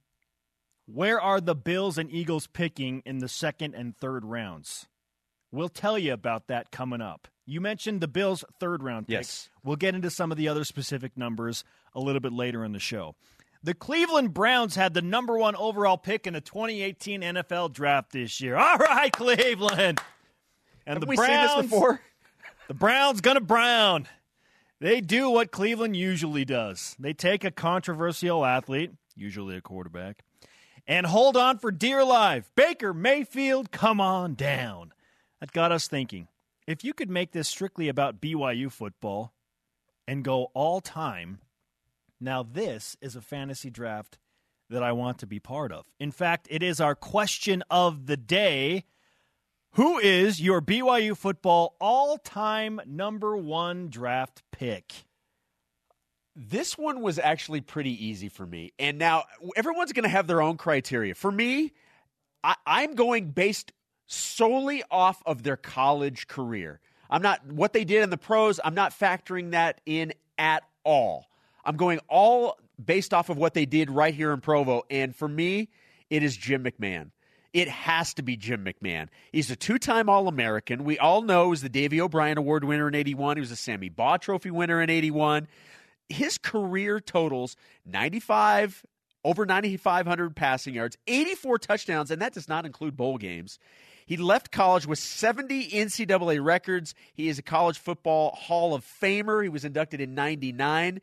where 0.87 1.21
are 1.21 1.41
the 1.41 1.55
Bills 1.55 1.99
and 1.99 2.11
Eagles 2.11 2.47
picking 2.47 3.03
in 3.05 3.19
the 3.19 3.29
second 3.29 3.75
and 3.75 3.97
third 3.97 4.25
rounds? 4.25 4.87
We'll 5.51 5.69
tell 5.69 5.99
you 5.99 6.13
about 6.13 6.47
that 6.49 6.71
coming 6.71 7.01
up. 7.01 7.29
You 7.45 7.61
mentioned 7.61 8.01
the 8.01 8.09
Bills' 8.09 8.45
third 8.61 8.83
round 8.83 9.07
pick. 9.07 9.15
Yes. 9.15 9.49
We'll 9.63 9.77
get 9.77 9.95
into 9.95 10.11
some 10.11 10.31
of 10.31 10.37
the 10.39 10.49
other 10.49 10.65
specific 10.65 11.17
numbers 11.17 11.65
a 11.99 12.01
little 12.01 12.21
bit 12.21 12.33
later 12.33 12.65
in 12.65 12.73
the 12.73 12.79
show. 12.79 13.15
The 13.63 13.75
Cleveland 13.75 14.33
Browns 14.33 14.77
had 14.77 14.95
the 14.95 15.03
number 15.03 15.37
one 15.37 15.57
overall 15.57 15.99
pick 15.99 16.27
in 16.27 16.35
the 16.35 16.41
2018 16.41 17.23
NFL 17.23 17.73
draft 17.73 18.13
this 18.13 18.41
year. 18.41 18.57
All 18.57 18.77
right, 18.77 19.13
Cleveland. 19.13 20.01
And 20.87 20.97
Have 20.97 21.01
the 21.01 21.07
we 21.07 21.17
Browns, 21.17 21.51
seen 21.51 21.63
this 21.63 21.71
before? 21.71 22.01
The 22.69 22.75
Browns 22.75 23.23
gonna 23.23 23.41
brown. 23.41 24.07
They 24.79 25.01
do 25.01 25.31
what 25.31 25.51
Cleveland 25.51 25.97
usually 25.97 26.45
does. 26.45 26.95
They 26.99 27.15
take 27.15 27.43
a 27.43 27.51
controversial 27.51 28.45
athlete, 28.45 28.91
usually 29.17 29.57
a 29.57 29.63
quarterback, 29.63 30.23
and 30.87 31.07
hold 31.07 31.35
on 31.35 31.59
for 31.59 31.71
dear 31.71 32.05
life. 32.05 32.51
Baker 32.57 32.93
Mayfield, 32.93 33.71
come 33.73 34.03
on 34.03 34.35
down. 34.35 34.93
That 35.41 35.53
got 35.53 35.73
us 35.73 35.89
thinking. 35.89 36.29
If 36.67 36.85
you 36.85 36.93
could 36.93 37.09
make 37.09 37.33
this 37.33 37.49
strictly 37.49 37.89
about 37.89 38.21
BYU 38.21 38.71
football 38.71 39.33
and 40.07 40.23
go 40.23 40.51
all 40.53 40.83
time, 40.83 41.39
now 42.21 42.43
this 42.43 42.97
is 43.01 43.17
a 43.17 43.21
fantasy 43.21 43.71
draft 43.71 44.19
that 44.71 44.83
I 44.83 44.93
want 44.93 45.19
to 45.19 45.27
be 45.27 45.41
part 45.41 45.73
of. 45.73 45.87
In 45.99 46.11
fact, 46.11 46.47
it 46.51 46.63
is 46.63 46.81
our 46.81 46.95
question 46.95 47.63
of 47.71 48.07
the 48.07 48.17
day. 48.17 48.85
Who 49.73 49.99
is 49.99 50.41
your 50.41 50.61
BYU 50.61 51.17
football 51.17 51.77
all 51.81 52.19
time 52.19 52.81
number 52.87 53.37
one 53.37 53.89
draft 53.89 54.43
pick? 54.53 54.93
This 56.35 56.79
one 56.79 57.03
was 57.03 57.19
actually 57.19 57.61
pretty 57.61 58.07
easy 58.07 58.29
for 58.29 58.47
me. 58.47 58.73
And 58.79 58.99
now 58.99 59.25
everyone's 59.57 59.93
going 59.93 60.05
to 60.05 60.09
have 60.09 60.27
their 60.27 60.41
own 60.41 60.57
criteria. 60.57 61.15
For 61.15 61.33
me, 61.33 61.73
I, 62.45 62.55
I'm 62.67 62.95
going 62.95 63.31
based 63.31 63.73
solely 64.07 64.83
off 64.91 65.23
of 65.27 65.43
their 65.43 65.57
college 65.57 66.29
career. 66.29 66.81
I'm 67.11 67.23
not 67.23 67.45
what 67.47 67.73
they 67.73 67.85
did 67.85 68.03
in 68.03 68.11
the 68.11 68.19
pros, 68.19 68.61
I'm 68.63 68.75
not 68.75 68.93
factoring 68.93 69.53
that 69.53 69.81
in 69.87 70.13
at 70.39 70.63
all. 70.85 71.28
I'm 71.69 71.77
going 71.77 72.01
all 72.09 72.59
based 72.83 73.13
off 73.13 73.29
of 73.29 73.37
what 73.37 73.53
they 73.53 73.67
did 73.67 73.91
right 73.91 74.15
here 74.15 74.33
in 74.33 74.41
Provo. 74.41 74.85
And 74.89 75.15
for 75.15 75.29
me, 75.29 75.69
it 76.09 76.23
is 76.23 76.35
Jim 76.35 76.65
McMahon. 76.65 77.11
It 77.53 77.69
has 77.69 78.15
to 78.15 78.23
be 78.23 78.39
Jim 78.39 78.65
McMahon. 78.65 79.09
He's 79.33 79.51
a 79.51 79.57
two 79.57 79.79
time 79.79 80.09
All 80.09 80.29
American. 80.29 80.85
We 80.85 80.99
all 80.99 81.21
know 81.21 81.45
he 81.45 81.51
was 81.51 81.61
the 81.61 81.69
Davy 81.69 82.01
O'Brien 82.01 82.39
Award 82.39 82.65
winner 82.65 82.89
in 82.89 82.95
81. 82.95 83.37
He 83.37 83.41
was 83.41 83.51
a 83.51 83.57
Sammy 83.57 83.91
Baugh 83.91 84.17
Trophy 84.17 84.51
winner 84.51 84.81
in 84.81 84.89
81. 84.89 85.47
His 86.09 86.39
career 86.39 87.01
totals 87.01 87.55
95 87.85 88.83
over 89.23 89.45
9,500 89.45 90.35
passing 90.35 90.73
yards, 90.73 90.97
84 91.07 91.59
touchdowns, 91.59 92.11
and 92.11 92.23
that 92.23 92.33
does 92.33 92.49
not 92.49 92.65
include 92.65 92.97
bowl 92.97 93.19
games. 93.19 93.59
He 94.07 94.17
left 94.17 94.51
college 94.51 94.87
with 94.87 94.99
70 94.99 95.69
NCAA 95.69 96.43
records. 96.43 96.95
He 97.13 97.29
is 97.29 97.39
a 97.39 97.43
college 97.43 97.79
football 97.79 98.31
Hall 98.31 98.75
of 98.75 98.87
Famer. 99.03 99.43
He 99.43 99.51
was 99.51 99.67
inducted 99.67 100.01
in 100.01 100.15
99. 100.15 101.03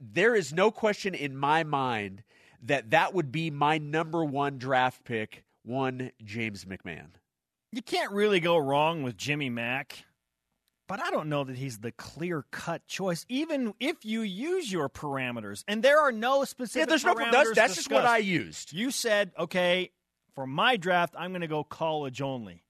There 0.00 0.34
is 0.34 0.52
no 0.52 0.70
question 0.70 1.14
in 1.14 1.36
my 1.36 1.64
mind 1.64 2.22
that 2.62 2.90
that 2.90 3.14
would 3.14 3.32
be 3.32 3.50
my 3.50 3.78
number 3.78 4.24
one 4.24 4.58
draft 4.58 5.04
pick, 5.04 5.44
one 5.64 6.12
James 6.22 6.64
McMahon. 6.64 7.08
You 7.72 7.82
can't 7.82 8.12
really 8.12 8.40
go 8.40 8.58
wrong 8.58 9.02
with 9.02 9.16
Jimmy 9.16 9.48
Mack, 9.48 10.04
but 10.86 11.00
I 11.00 11.10
don't 11.10 11.28
know 11.28 11.42
that 11.44 11.56
he's 11.56 11.78
the 11.78 11.92
clear 11.92 12.44
cut 12.50 12.86
choice, 12.86 13.24
even 13.28 13.72
if 13.80 14.04
you 14.04 14.20
use 14.20 14.70
your 14.70 14.90
parameters. 14.90 15.64
And 15.66 15.82
there 15.82 15.98
are 15.98 16.12
no 16.12 16.44
specific 16.44 16.80
Yeah, 16.80 16.86
there's 16.86 17.04
no. 17.04 17.14
parameters 17.14 17.32
That's, 17.32 17.54
that's 17.54 17.74
just 17.76 17.90
what. 17.90 18.04
I 18.04 18.18
used. 18.18 18.74
You 18.74 18.90
said, 18.90 19.32
okay, 19.38 19.90
for 20.34 20.46
my 20.46 20.76
draft, 20.76 21.14
I'm 21.18 21.30
going 21.30 21.40
to 21.40 21.48
go 21.48 21.64
college 21.64 22.20
only. 22.20 22.62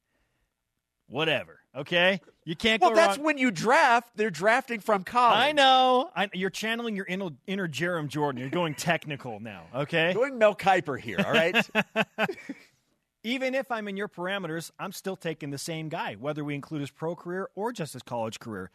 Whatever. 1.09 1.59
Okay, 1.77 2.21
you 2.45 2.57
can't 2.57 2.81
go. 2.81 2.89
Well, 2.89 2.97
that's 2.97 3.19
wrong. 3.19 3.27
when 3.27 3.39
you 3.39 3.51
draft. 3.51 4.11
They're 4.17 4.31
drafting 4.31 4.81
from 4.81 5.05
college. 5.05 5.39
I 5.39 5.53
know. 5.53 6.11
I, 6.15 6.29
you're 6.33 6.51
channeling 6.51 6.97
your 6.97 7.07
inner, 7.07 7.31
inner 7.47 7.69
Jerem 7.69 8.09
Jordan. 8.09 8.41
You're 8.41 8.51
going 8.51 8.75
technical 8.75 9.39
now. 9.39 9.65
Okay. 9.75 10.13
Going 10.23 10.39
Mel 10.39 10.55
Kiper 10.55 10.99
here. 10.99 11.23
All 11.25 11.33
right. 11.33 11.69
Even 13.25 13.55
if 13.55 13.71
I'm 13.71 13.87
in 13.87 13.97
your 13.97 14.09
parameters, 14.09 14.73
I'm 14.79 14.91
still 14.91 15.15
taking 15.15 15.51
the 15.51 15.59
same 15.59 15.89
guy, 15.89 16.15
whether 16.15 16.43
we 16.43 16.57
include 16.57 16.81
his 16.81 16.91
pro 16.91 17.15
career 17.15 17.49
or 17.55 17.73
just 17.73 17.93
his 17.93 18.03
college 18.03 18.41
career. 18.41 18.71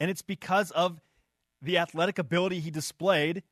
And 0.00 0.10
it's 0.10 0.22
because 0.22 0.72
of 0.72 1.00
the 1.60 1.78
athletic 1.78 2.18
ability 2.18 2.58
he 2.58 2.72
displayed 2.72 3.44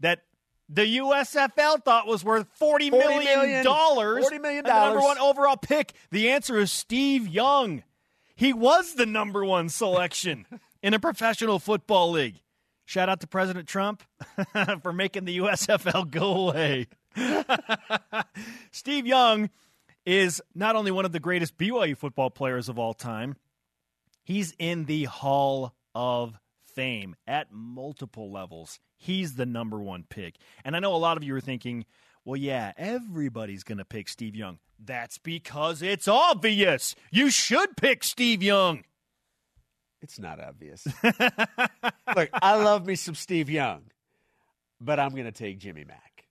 that 0.00 0.24
the 0.68 0.98
USFL 0.98 1.84
thought 1.84 2.08
was 2.08 2.24
worth 2.24 2.48
forty 2.56 2.90
$40 2.90 3.24
million. 3.24 3.64
$40 3.64 4.40
million 4.40 4.64
the 4.64 4.70
number 4.70 5.00
one 5.00 5.18
overall 5.18 5.56
pick. 5.56 5.92
The 6.10 6.30
answer 6.30 6.58
is 6.58 6.72
Steve 6.72 7.28
Young. 7.28 7.84
He 8.34 8.52
was 8.52 8.94
the 8.94 9.06
number 9.06 9.44
one 9.44 9.68
selection 9.68 10.46
in 10.82 10.94
a 10.94 10.98
professional 10.98 11.58
football 11.58 12.10
league. 12.10 12.40
Shout 12.84 13.08
out 13.08 13.20
to 13.20 13.26
President 13.26 13.68
Trump 13.68 14.02
for 14.82 14.92
making 14.92 15.24
the 15.24 15.38
USFL 15.38 16.10
go 16.10 16.48
away. 16.48 16.88
Steve 18.72 19.06
Young 19.06 19.50
is 20.04 20.42
not 20.54 20.76
only 20.76 20.90
one 20.90 21.04
of 21.04 21.12
the 21.12 21.20
greatest 21.20 21.56
BYU 21.56 21.96
football 21.96 22.30
players 22.30 22.68
of 22.68 22.78
all 22.78 22.92
time, 22.92 23.36
he's 24.24 24.54
in 24.58 24.86
the 24.86 25.04
Hall 25.04 25.74
of 25.94 26.38
Fame 26.74 27.14
at 27.26 27.52
multiple 27.52 28.32
levels. 28.32 28.80
He's 28.96 29.34
the 29.34 29.46
number 29.46 29.78
one 29.80 30.04
pick. 30.08 30.36
And 30.64 30.74
I 30.74 30.80
know 30.80 30.94
a 30.94 30.96
lot 30.96 31.16
of 31.16 31.24
you 31.24 31.34
are 31.34 31.40
thinking, 31.40 31.84
well, 32.24 32.36
yeah, 32.36 32.72
everybody's 32.76 33.64
going 33.64 33.78
to 33.78 33.84
pick 33.84 34.08
Steve 34.08 34.36
Young. 34.36 34.58
That's 34.78 35.18
because 35.18 35.82
it's 35.82 36.08
obvious. 36.08 36.94
You 37.10 37.30
should 37.30 37.76
pick 37.76 38.04
Steve 38.04 38.42
Young. 38.42 38.84
It's 40.00 40.18
not 40.18 40.40
obvious. 40.40 40.86
Look, 41.04 42.30
I 42.34 42.56
love 42.56 42.86
me 42.86 42.96
some 42.96 43.14
Steve 43.14 43.48
Young, 43.48 43.82
but 44.80 44.98
I'm 44.98 45.10
going 45.10 45.24
to 45.24 45.32
take 45.32 45.58
Jimmy 45.58 45.84
Mack. 45.84 46.24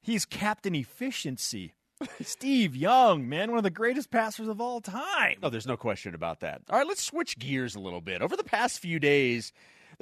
He's 0.00 0.24
captain 0.24 0.74
efficiency. 0.74 1.74
Steve 2.20 2.74
Young, 2.74 3.28
man, 3.28 3.50
one 3.50 3.58
of 3.58 3.64
the 3.64 3.70
greatest 3.70 4.10
passers 4.10 4.48
of 4.48 4.60
all 4.60 4.80
time. 4.80 5.36
No, 5.40 5.50
there's 5.50 5.68
no 5.68 5.76
question 5.76 6.16
about 6.16 6.40
that. 6.40 6.62
All 6.68 6.78
right, 6.78 6.86
let's 6.86 7.02
switch 7.02 7.38
gears 7.38 7.76
a 7.76 7.80
little 7.80 8.00
bit. 8.00 8.22
Over 8.22 8.36
the 8.36 8.42
past 8.42 8.80
few 8.80 8.98
days, 8.98 9.52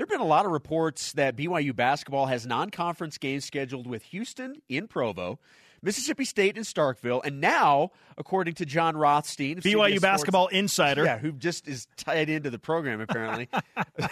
there 0.00 0.06
have 0.06 0.18
been 0.18 0.26
a 0.26 0.30
lot 0.30 0.46
of 0.46 0.52
reports 0.52 1.12
that 1.12 1.36
BYU 1.36 1.76
basketball 1.76 2.24
has 2.24 2.46
non 2.46 2.70
conference 2.70 3.18
games 3.18 3.44
scheduled 3.44 3.86
with 3.86 4.02
Houston 4.04 4.62
in 4.66 4.88
Provo, 4.88 5.38
Mississippi 5.82 6.24
State 6.24 6.56
in 6.56 6.62
Starkville, 6.62 7.20
and 7.22 7.38
now, 7.38 7.90
according 8.16 8.54
to 8.54 8.64
Jon 8.64 8.96
Rothstein, 8.96 9.60
BYU 9.60 9.72
Sports- 9.72 10.00
basketball 10.00 10.46
insider. 10.46 11.04
Yeah, 11.04 11.18
who 11.18 11.32
just 11.32 11.68
is 11.68 11.86
tied 11.98 12.30
into 12.30 12.48
the 12.48 12.58
program 12.58 13.02
apparently. 13.02 13.50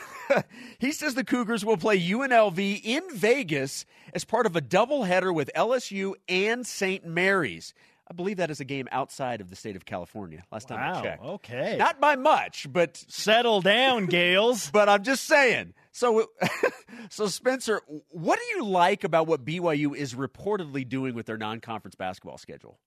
he 0.79 0.93
says 0.93 1.15
the 1.15 1.25
Cougars 1.25 1.65
will 1.65 1.79
play 1.79 1.99
UNLV 1.99 2.83
in 2.85 3.05
Vegas 3.15 3.87
as 4.13 4.27
part 4.27 4.45
of 4.45 4.57
a 4.57 4.61
doubleheader 4.61 5.35
with 5.35 5.51
LSU 5.57 6.13
and 6.29 6.67
St. 6.67 7.07
Mary's. 7.07 7.73
I 8.11 8.15
believe 8.15 8.39
that 8.39 8.51
is 8.51 8.61
a 8.61 8.65
game 8.65 8.89
outside 8.91 9.41
of 9.41 9.51
the 9.51 9.57
state 9.57 9.77
of 9.77 9.85
California. 9.85 10.43
Last 10.51 10.69
time 10.69 10.97
I 10.97 11.01
checked. 11.03 11.23
Okay. 11.23 11.77
Not 11.79 11.99
by 11.99 12.17
much, 12.17 12.67
but 12.71 13.03
Settle 13.09 13.61
down, 13.61 14.07
Gales. 14.07 14.71
but 14.73 14.89
I'm 14.89 15.03
just 15.03 15.25
saying. 15.25 15.75
So 15.93 16.27
so 17.11 17.27
Spencer, 17.27 17.81
what 18.11 18.39
do 18.39 18.57
you 18.57 18.65
like 18.65 19.05
about 19.05 19.27
what 19.27 19.45
BYU 19.45 19.95
is 19.95 20.15
reportedly 20.15 20.89
doing 20.89 21.15
with 21.15 21.27
their 21.27 21.39
non-conference 21.39 21.95
basketball 21.95 22.39
schedule? 22.39 22.79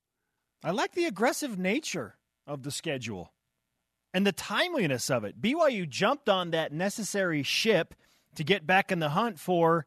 I 0.64 0.72
like 0.72 0.94
the 0.94 1.06
aggressive 1.06 1.58
nature 1.58 2.16
of 2.46 2.64
the 2.64 2.72
schedule 2.72 3.34
and 4.14 4.26
the 4.26 4.32
timeliness 4.32 5.10
of 5.10 5.24
it. 5.24 5.42
BYU 5.42 5.88
jumped 5.88 6.30
on 6.30 6.52
that 6.52 6.72
necessary 6.72 7.44
ship 7.44 7.96
to 8.36 8.44
get 8.44 8.68
back 8.68 8.92
in 8.92 9.00
the 9.00 9.10
hunt 9.10 9.40
for 9.40 9.86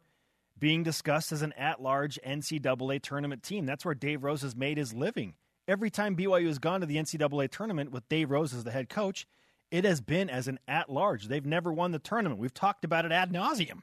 being 0.57 0.83
discussed 0.83 1.31
as 1.31 1.41
an 1.41 1.53
at 1.53 1.81
large 1.81 2.19
NCAA 2.25 3.01
tournament 3.01 3.43
team. 3.43 3.65
That's 3.65 3.85
where 3.85 3.95
Dave 3.95 4.23
Rose 4.23 4.41
has 4.41 4.55
made 4.55 4.77
his 4.77 4.93
living. 4.93 5.33
Every 5.67 5.89
time 5.89 6.15
BYU 6.15 6.47
has 6.47 6.59
gone 6.59 6.81
to 6.81 6.85
the 6.85 6.97
NCAA 6.97 7.49
tournament 7.49 7.91
with 7.91 8.07
Dave 8.07 8.31
Rose 8.31 8.53
as 8.53 8.63
the 8.63 8.71
head 8.71 8.87
coach, 8.87 9.25
it 9.71 9.83
has 9.83 10.01
been 10.01 10.29
as 10.29 10.47
an 10.47 10.59
at 10.67 10.89
large. 10.89 11.27
They've 11.27 11.45
never 11.45 11.71
won 11.73 11.91
the 11.91 11.99
tournament. 11.99 12.39
We've 12.39 12.53
talked 12.53 12.85
about 12.85 13.05
it 13.05 13.11
ad 13.11 13.31
nauseum. 13.31 13.81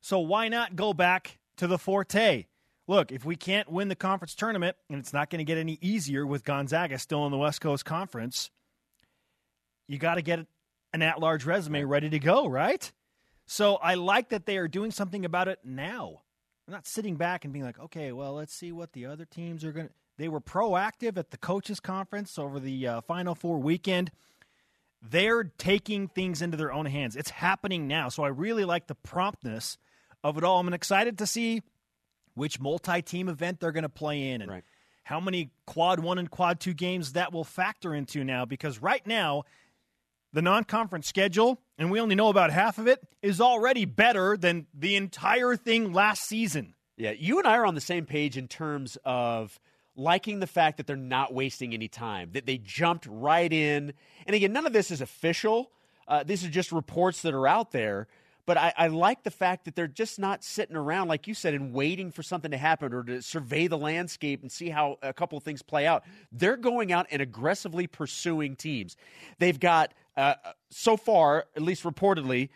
So 0.00 0.18
why 0.18 0.48
not 0.48 0.76
go 0.76 0.92
back 0.92 1.38
to 1.56 1.66
the 1.66 1.78
forte? 1.78 2.46
Look, 2.86 3.12
if 3.12 3.24
we 3.24 3.36
can't 3.36 3.70
win 3.70 3.88
the 3.88 3.94
conference 3.94 4.34
tournament, 4.34 4.76
and 4.88 4.98
it's 4.98 5.12
not 5.12 5.28
going 5.28 5.40
to 5.40 5.44
get 5.44 5.58
any 5.58 5.78
easier 5.80 6.26
with 6.26 6.44
Gonzaga 6.44 6.98
still 6.98 7.26
in 7.26 7.32
the 7.32 7.38
West 7.38 7.60
Coast 7.60 7.84
Conference, 7.84 8.50
you 9.86 9.98
got 9.98 10.14
to 10.14 10.22
get 10.22 10.46
an 10.92 11.02
at 11.02 11.20
large 11.20 11.44
resume 11.44 11.84
ready 11.84 12.08
to 12.10 12.18
go, 12.18 12.46
right? 12.46 12.90
So 13.46 13.76
I 13.76 13.94
like 13.94 14.30
that 14.30 14.46
they 14.46 14.56
are 14.58 14.68
doing 14.68 14.90
something 14.90 15.24
about 15.24 15.48
it 15.48 15.58
now. 15.64 16.22
They're 16.66 16.74
not 16.74 16.86
sitting 16.86 17.16
back 17.16 17.44
and 17.44 17.52
being 17.52 17.64
like, 17.64 17.78
okay, 17.78 18.12
well, 18.12 18.34
let's 18.34 18.54
see 18.54 18.72
what 18.72 18.92
the 18.92 19.06
other 19.06 19.24
teams 19.24 19.64
are 19.64 19.72
going 19.72 19.88
to. 19.88 19.92
They 20.18 20.28
were 20.28 20.40
proactive 20.40 21.16
at 21.16 21.30
the 21.30 21.36
coaches' 21.36 21.80
conference 21.80 22.38
over 22.38 22.58
the 22.58 22.86
uh, 22.86 23.00
Final 23.02 23.34
Four 23.34 23.58
weekend. 23.58 24.10
They're 25.00 25.44
taking 25.44 26.08
things 26.08 26.42
into 26.42 26.56
their 26.56 26.72
own 26.72 26.86
hands. 26.86 27.14
It's 27.16 27.30
happening 27.30 27.86
now. 27.86 28.08
So 28.08 28.24
I 28.24 28.28
really 28.28 28.64
like 28.64 28.86
the 28.88 28.94
promptness 28.96 29.78
of 30.24 30.36
it 30.36 30.44
all. 30.44 30.58
I'm 30.58 30.72
excited 30.72 31.18
to 31.18 31.26
see 31.26 31.62
which 32.34 32.60
multi 32.60 33.02
team 33.02 33.28
event 33.28 33.60
they're 33.60 33.72
going 33.72 33.82
to 33.82 33.88
play 33.88 34.30
in 34.30 34.42
and 34.42 34.50
Right. 34.50 34.64
how 35.04 35.20
many 35.20 35.50
quad 35.66 36.00
one 36.00 36.18
and 36.18 36.30
quad 36.30 36.60
two 36.60 36.74
games 36.74 37.12
that 37.12 37.32
will 37.32 37.44
factor 37.44 37.94
into 37.94 38.24
now. 38.24 38.44
Because 38.44 38.80
right 38.82 39.06
now, 39.06 39.44
the 40.32 40.42
non 40.42 40.64
conference 40.64 41.06
schedule, 41.08 41.60
and 41.78 41.90
we 41.90 42.00
only 42.00 42.14
know 42.14 42.28
about 42.28 42.50
half 42.50 42.78
of 42.78 42.86
it, 42.86 43.00
is 43.22 43.40
already 43.40 43.84
better 43.84 44.36
than 44.36 44.66
the 44.74 44.96
entire 44.96 45.56
thing 45.56 45.92
last 45.92 46.22
season. 46.24 46.74
Yeah, 46.96 47.12
you 47.12 47.38
and 47.38 47.46
I 47.46 47.56
are 47.56 47.64
on 47.66 47.76
the 47.76 47.80
same 47.80 48.04
page 48.04 48.36
in 48.36 48.48
terms 48.48 48.98
of 49.04 49.58
liking 49.98 50.38
the 50.40 50.46
fact 50.46 50.76
that 50.78 50.86
they're 50.86 50.96
not 50.96 51.34
wasting 51.34 51.74
any 51.74 51.88
time, 51.88 52.30
that 52.32 52.46
they 52.46 52.56
jumped 52.56 53.06
right 53.10 53.52
in. 53.52 53.92
And 54.26 54.34
again, 54.34 54.52
none 54.52 54.66
of 54.66 54.72
this 54.72 54.90
is 54.90 55.00
official. 55.00 55.70
Uh, 56.06 56.22
these 56.22 56.44
are 56.44 56.48
just 56.48 56.72
reports 56.72 57.20
that 57.22 57.34
are 57.34 57.46
out 57.46 57.72
there. 57.72 58.06
But 58.46 58.56
I, 58.56 58.72
I 58.78 58.86
like 58.86 59.24
the 59.24 59.30
fact 59.30 59.66
that 59.66 59.76
they're 59.76 59.86
just 59.86 60.18
not 60.18 60.42
sitting 60.42 60.74
around, 60.74 61.08
like 61.08 61.26
you 61.26 61.34
said, 61.34 61.52
and 61.52 61.74
waiting 61.74 62.10
for 62.10 62.22
something 62.22 62.50
to 62.52 62.56
happen 62.56 62.94
or 62.94 63.02
to 63.02 63.20
survey 63.20 63.66
the 63.66 63.76
landscape 63.76 64.40
and 64.40 64.50
see 64.50 64.70
how 64.70 64.96
a 65.02 65.12
couple 65.12 65.36
of 65.36 65.44
things 65.44 65.60
play 65.60 65.86
out. 65.86 66.04
They're 66.32 66.56
going 66.56 66.90
out 66.90 67.06
and 67.10 67.20
aggressively 67.20 67.86
pursuing 67.86 68.56
teams. 68.56 68.96
They've 69.38 69.60
got, 69.60 69.92
uh, 70.16 70.34
so 70.70 70.96
far, 70.96 71.44
at 71.56 71.62
least 71.62 71.82
reportedly, 71.82 72.48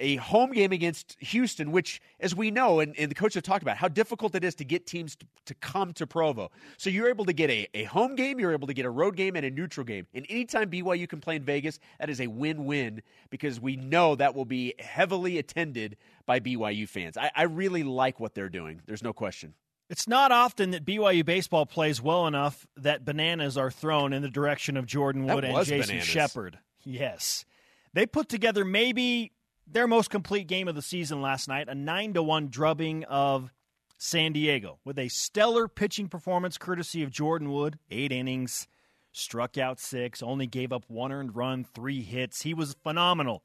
a 0.00 0.16
home 0.16 0.52
game 0.52 0.72
against 0.72 1.16
Houston, 1.20 1.70
which, 1.70 2.00
as 2.20 2.34
we 2.34 2.50
know, 2.50 2.80
and, 2.80 2.94
and 2.98 3.10
the 3.10 3.14
coach 3.14 3.34
have 3.34 3.42
talked 3.42 3.62
about 3.62 3.76
how 3.76 3.88
difficult 3.88 4.34
it 4.34 4.44
is 4.44 4.54
to 4.56 4.64
get 4.64 4.86
teams 4.86 5.16
to, 5.16 5.26
to 5.46 5.54
come 5.54 5.92
to 5.94 6.06
Provo. 6.06 6.50
So 6.76 6.90
you're 6.90 7.08
able 7.08 7.24
to 7.26 7.32
get 7.32 7.50
a, 7.50 7.68
a 7.74 7.84
home 7.84 8.16
game, 8.16 8.40
you're 8.40 8.52
able 8.52 8.66
to 8.66 8.74
get 8.74 8.84
a 8.84 8.90
road 8.90 9.16
game, 9.16 9.36
and 9.36 9.46
a 9.46 9.50
neutral 9.50 9.84
game. 9.84 10.06
And 10.14 10.26
anytime 10.28 10.70
BYU 10.70 11.08
can 11.08 11.20
play 11.20 11.36
in 11.36 11.44
Vegas, 11.44 11.78
that 12.00 12.10
is 12.10 12.20
a 12.20 12.26
win 12.26 12.64
win 12.64 13.02
because 13.30 13.60
we 13.60 13.76
know 13.76 14.16
that 14.16 14.34
will 14.34 14.44
be 14.44 14.74
heavily 14.78 15.38
attended 15.38 15.96
by 16.26 16.40
BYU 16.40 16.88
fans. 16.88 17.16
I, 17.16 17.30
I 17.34 17.42
really 17.44 17.82
like 17.82 18.18
what 18.18 18.34
they're 18.34 18.48
doing. 18.48 18.80
There's 18.86 19.02
no 19.02 19.12
question. 19.12 19.54
It's 19.90 20.08
not 20.08 20.32
often 20.32 20.70
that 20.70 20.84
BYU 20.84 21.24
baseball 21.24 21.66
plays 21.66 22.00
well 22.00 22.26
enough 22.26 22.66
that 22.76 23.04
bananas 23.04 23.58
are 23.58 23.70
thrown 23.70 24.12
in 24.12 24.22
the 24.22 24.30
direction 24.30 24.76
of 24.76 24.86
Jordan 24.86 25.26
Wood 25.26 25.44
and 25.44 25.56
Jason 25.66 25.88
bananas. 25.88 26.04
Shepard. 26.04 26.58
Yes. 26.84 27.44
They 27.92 28.06
put 28.06 28.28
together 28.28 28.64
maybe 28.64 29.32
their 29.66 29.86
most 29.86 30.10
complete 30.10 30.46
game 30.46 30.68
of 30.68 30.74
the 30.74 30.82
season 30.82 31.22
last 31.22 31.48
night, 31.48 31.68
a 31.68 31.74
9 31.74 32.14
to 32.14 32.22
1 32.22 32.48
drubbing 32.48 33.04
of 33.04 33.52
San 33.96 34.32
Diego 34.32 34.78
with 34.84 34.98
a 34.98 35.08
stellar 35.08 35.68
pitching 35.68 36.08
performance 36.08 36.58
courtesy 36.58 37.02
of 37.02 37.10
Jordan 37.10 37.50
Wood, 37.50 37.78
8 37.90 38.12
innings, 38.12 38.66
struck 39.12 39.56
out 39.56 39.80
6, 39.80 40.22
only 40.22 40.46
gave 40.46 40.72
up 40.72 40.84
one 40.88 41.12
earned 41.12 41.36
run, 41.36 41.64
3 41.64 42.02
hits. 42.02 42.42
He 42.42 42.52
was 42.52 42.76
phenomenal. 42.82 43.42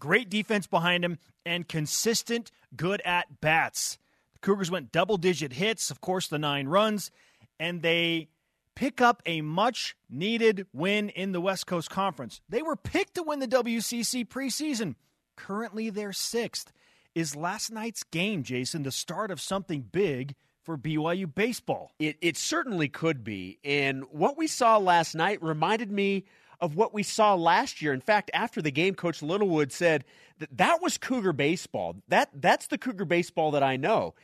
Great 0.00 0.28
defense 0.28 0.66
behind 0.66 1.04
him 1.04 1.18
and 1.46 1.68
consistent 1.68 2.50
good 2.76 3.00
at 3.04 3.40
bats. 3.40 3.98
The 4.34 4.40
Cougars 4.40 4.70
went 4.70 4.92
double 4.92 5.16
digit 5.16 5.54
hits, 5.54 5.90
of 5.90 6.00
course, 6.00 6.28
the 6.28 6.38
nine 6.38 6.66
runs, 6.66 7.10
and 7.58 7.80
they 7.80 8.28
pick 8.74 9.00
up 9.00 9.22
a 9.24 9.40
much 9.40 9.96
needed 10.10 10.66
win 10.72 11.08
in 11.10 11.32
the 11.32 11.40
West 11.40 11.66
Coast 11.66 11.90
Conference. 11.90 12.40
They 12.48 12.60
were 12.60 12.76
picked 12.76 13.14
to 13.14 13.22
win 13.22 13.38
the 13.38 13.48
WCC 13.48 14.26
preseason. 14.26 14.96
Currently, 15.36 15.90
they're 15.90 16.12
sixth. 16.12 16.72
Is 17.14 17.36
last 17.36 17.70
night's 17.70 18.02
game, 18.02 18.42
Jason, 18.42 18.82
the 18.82 18.90
start 18.90 19.30
of 19.30 19.40
something 19.40 19.82
big 19.82 20.34
for 20.62 20.76
BYU 20.76 21.32
baseball? 21.32 21.92
It, 21.98 22.16
it 22.20 22.36
certainly 22.36 22.88
could 22.88 23.22
be. 23.22 23.58
And 23.62 24.04
what 24.10 24.36
we 24.36 24.46
saw 24.46 24.78
last 24.78 25.14
night 25.14 25.42
reminded 25.42 25.92
me 25.92 26.24
of 26.60 26.76
what 26.76 26.94
we 26.94 27.02
saw 27.02 27.34
last 27.34 27.82
year. 27.82 27.92
In 27.92 28.00
fact, 28.00 28.30
after 28.34 28.62
the 28.62 28.70
game, 28.70 28.94
Coach 28.94 29.22
Littlewood 29.22 29.70
said 29.70 30.04
that 30.38 30.56
that 30.56 30.82
was 30.82 30.98
Cougar 30.98 31.34
baseball. 31.34 31.96
That 32.08 32.30
that's 32.34 32.66
the 32.68 32.78
Cougar 32.78 33.04
baseball 33.04 33.52
that 33.52 33.62
I 33.62 33.76
know. 33.76 34.14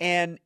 And 0.00 0.38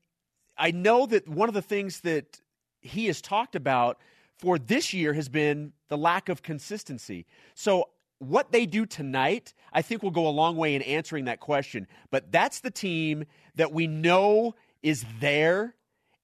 I 0.57 0.71
know 0.71 1.07
that 1.07 1.29
one 1.29 1.49
of 1.49 1.55
the 1.55 1.63
things 1.63 2.01
that 2.01 2.41
he 2.81 3.07
has 3.07 3.21
talked 3.21 3.55
about 3.55 3.99
for 4.39 4.59
this 4.59 4.93
year 4.93 5.13
has 5.13 5.29
been 5.29 5.73
the 5.89 5.97
lack 5.97 6.29
of 6.29 6.43
consistency. 6.43 7.27
So 7.55 7.91
what 8.23 8.53
they 8.53 8.67
do 8.67 8.87
tonight, 8.87 9.53
I 9.73 9.83
think 9.83 10.03
will 10.03 10.11
go 10.11 10.29
a 10.29 10.31
long 10.31 10.57
way 10.57 10.75
in 10.75 10.83
answering 10.83 11.25
that 11.27 11.41
question. 11.41 11.87
But 12.11 12.31
that's 12.31 12.61
the 12.61 12.71
team 12.71 13.25
that 13.57 13.73
we 13.73 13.87
know 13.87 14.55
is 14.83 15.05
there 15.21 15.75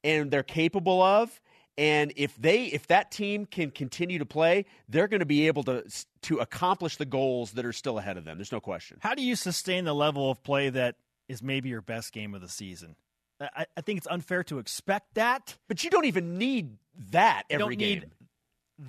and 0.05 0.31
they're 0.31 0.43
capable 0.43 1.03
of. 1.03 1.41
And 1.77 2.13
if 2.17 2.37
they 2.37 2.65
if 2.65 2.89
that 2.89 3.13
team 3.13 3.47
can 3.47 3.71
continue 3.71 4.19
to 4.19 4.27
play, 4.27 4.65
they're 4.89 5.07
going 5.07 5.21
to 5.21 5.27
be 5.27 5.47
able 5.47 5.63
to 5.65 5.85
to 6.23 6.39
accomplish 6.39 6.97
the 6.97 7.05
goals 7.05 7.53
that 7.53 7.65
are 7.65 7.73
still 7.73 7.99
ahead 7.99 8.17
of 8.17 8.25
them. 8.25 8.37
There's 8.37 8.51
no 8.51 8.61
question. 8.61 8.99
How 9.01 9.15
do 9.15 9.23
you 9.23 9.37
sustain 9.37 9.85
the 9.85 9.95
level 9.95 10.29
of 10.31 10.43
play 10.43 10.71
that 10.71 10.97
is 11.29 11.41
maybe 11.41 11.69
your 11.69 11.83
best 11.83 12.13
game 12.13 12.35
of 12.35 12.41
the 12.41 12.49
season? 12.49 12.97
I, 13.41 13.67
I 13.77 13.81
think 13.83 13.99
it's 13.99 14.09
unfair 14.09 14.43
to 14.45 14.59
expect 14.59 15.15
that. 15.15 15.57
But 15.69 15.85
you 15.85 15.91
don't 15.91 16.07
even 16.07 16.37
need 16.39 16.79
that 17.13 17.45
every 17.49 17.77
game. 17.77 18.05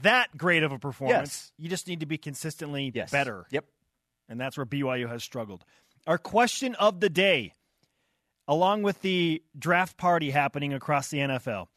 That 0.01 0.37
great 0.37 0.63
of 0.63 0.71
a 0.71 0.79
performance. 0.79 1.19
Yes. 1.19 1.51
You 1.57 1.69
just 1.69 1.87
need 1.87 2.01
to 2.01 2.05
be 2.05 2.17
consistently 2.17 2.91
yes. 2.93 3.11
better. 3.11 3.45
Yep. 3.51 3.65
And 4.27 4.39
that's 4.39 4.57
where 4.57 4.65
BYU 4.65 5.09
has 5.09 5.23
struggled. 5.23 5.65
Our 6.05 6.17
question 6.17 6.75
of 6.75 6.99
the 6.99 7.09
day, 7.09 7.53
along 8.47 8.83
with 8.83 9.01
the 9.01 9.41
draft 9.57 9.97
party 9.97 10.31
happening 10.31 10.73
across 10.73 11.09
the 11.09 11.17
NFL. 11.17 11.67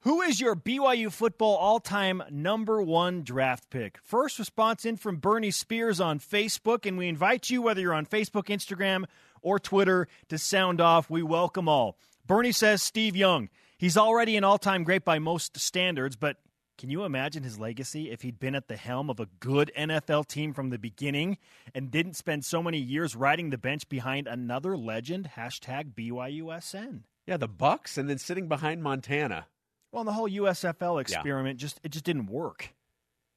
Who 0.00 0.20
is 0.20 0.40
your 0.40 0.56
BYU 0.56 1.12
football 1.12 1.56
all 1.56 1.78
time 1.78 2.24
number 2.28 2.82
one 2.82 3.22
draft 3.22 3.70
pick? 3.70 3.98
First 4.02 4.38
response 4.40 4.84
in 4.84 4.96
from 4.96 5.18
Bernie 5.18 5.52
Spears 5.52 6.00
on 6.00 6.18
Facebook, 6.18 6.86
and 6.86 6.98
we 6.98 7.06
invite 7.06 7.50
you, 7.50 7.62
whether 7.62 7.80
you're 7.80 7.94
on 7.94 8.06
Facebook, 8.06 8.46
Instagram, 8.46 9.04
or 9.42 9.60
Twitter, 9.60 10.08
to 10.28 10.38
sound 10.38 10.80
off. 10.80 11.08
We 11.08 11.22
welcome 11.22 11.68
all. 11.68 11.98
Bernie 12.26 12.50
says 12.50 12.82
Steve 12.82 13.14
Young. 13.14 13.48
He's 13.78 13.96
already 13.96 14.36
an 14.36 14.42
all 14.42 14.58
time 14.58 14.82
great 14.82 15.04
by 15.04 15.20
most 15.20 15.56
standards, 15.58 16.16
but 16.16 16.38
can 16.78 16.90
you 16.90 17.04
imagine 17.04 17.42
his 17.42 17.58
legacy 17.58 18.10
if 18.10 18.22
he'd 18.22 18.40
been 18.40 18.54
at 18.54 18.68
the 18.68 18.76
helm 18.76 19.10
of 19.10 19.20
a 19.20 19.26
good 19.40 19.70
NFL 19.76 20.26
team 20.26 20.52
from 20.52 20.70
the 20.70 20.78
beginning 20.78 21.38
and 21.74 21.90
didn't 21.90 22.14
spend 22.14 22.44
so 22.44 22.62
many 22.62 22.78
years 22.78 23.14
riding 23.14 23.50
the 23.50 23.58
bench 23.58 23.88
behind 23.88 24.26
another 24.26 24.76
legend? 24.76 25.30
Hashtag 25.36 25.94
BYUSN. 25.94 27.02
Yeah, 27.26 27.36
the 27.36 27.48
Bucks, 27.48 27.98
and 27.98 28.10
then 28.10 28.18
sitting 28.18 28.48
behind 28.48 28.82
Montana. 28.82 29.46
Well, 29.92 30.00
and 30.00 30.08
the 30.08 30.12
whole 30.12 30.28
USFL 30.28 31.00
experiment 31.00 31.60
yeah. 31.60 31.66
just 31.66 31.80
it 31.84 31.90
just 31.90 32.04
didn't 32.04 32.26
work. 32.26 32.74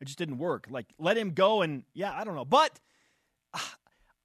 It 0.01 0.05
just 0.05 0.17
didn't 0.17 0.37
work. 0.37 0.67
Like 0.69 0.87
let 0.97 1.17
him 1.17 1.31
go, 1.31 1.61
and 1.61 1.83
yeah, 1.93 2.13
I 2.13 2.23
don't 2.23 2.35
know, 2.35 2.45
but 2.45 2.79
uh, 3.53 3.59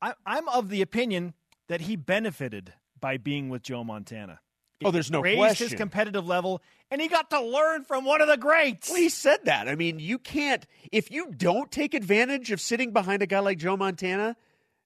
I, 0.01 0.15
I'm 0.25 0.49
of 0.49 0.71
the 0.71 0.81
opinion 0.81 1.35
that 1.69 1.83
he 1.83 1.97
benefited 1.97 2.73
by 2.99 3.17
being 3.17 3.49
with 3.49 3.63
Joe 3.63 3.85
Montana. 3.85 4.41
Oh, 4.85 4.91
there's 4.91 5.11
no 5.11 5.21
raised 5.21 5.39
question. 5.39 5.69
his 5.69 5.75
competitive 5.75 6.27
level, 6.27 6.63
and 6.91 7.01
he 7.01 7.09
got 7.09 7.31
to 7.31 7.41
learn 7.41 7.85
from 7.85 8.05
one 8.05 8.21
of 8.21 8.29
the 8.29 8.37
greats. 8.37 8.89
Well, 8.89 8.99
he 8.99 9.09
said 9.09 9.45
that. 9.45 9.69
I 9.69 9.75
mean, 9.75 9.99
you 9.99 10.19
can't 10.19 10.67
if 10.91 11.11
you 11.11 11.31
don't 11.31 11.71
take 11.71 11.95
advantage 11.95 12.51
of 12.51 12.61
sitting 12.61 12.93
behind 12.93 13.23
a 13.23 13.27
guy 13.27 13.41
like 13.41 13.59
Joe 13.59 13.77
Montana, 13.77 14.37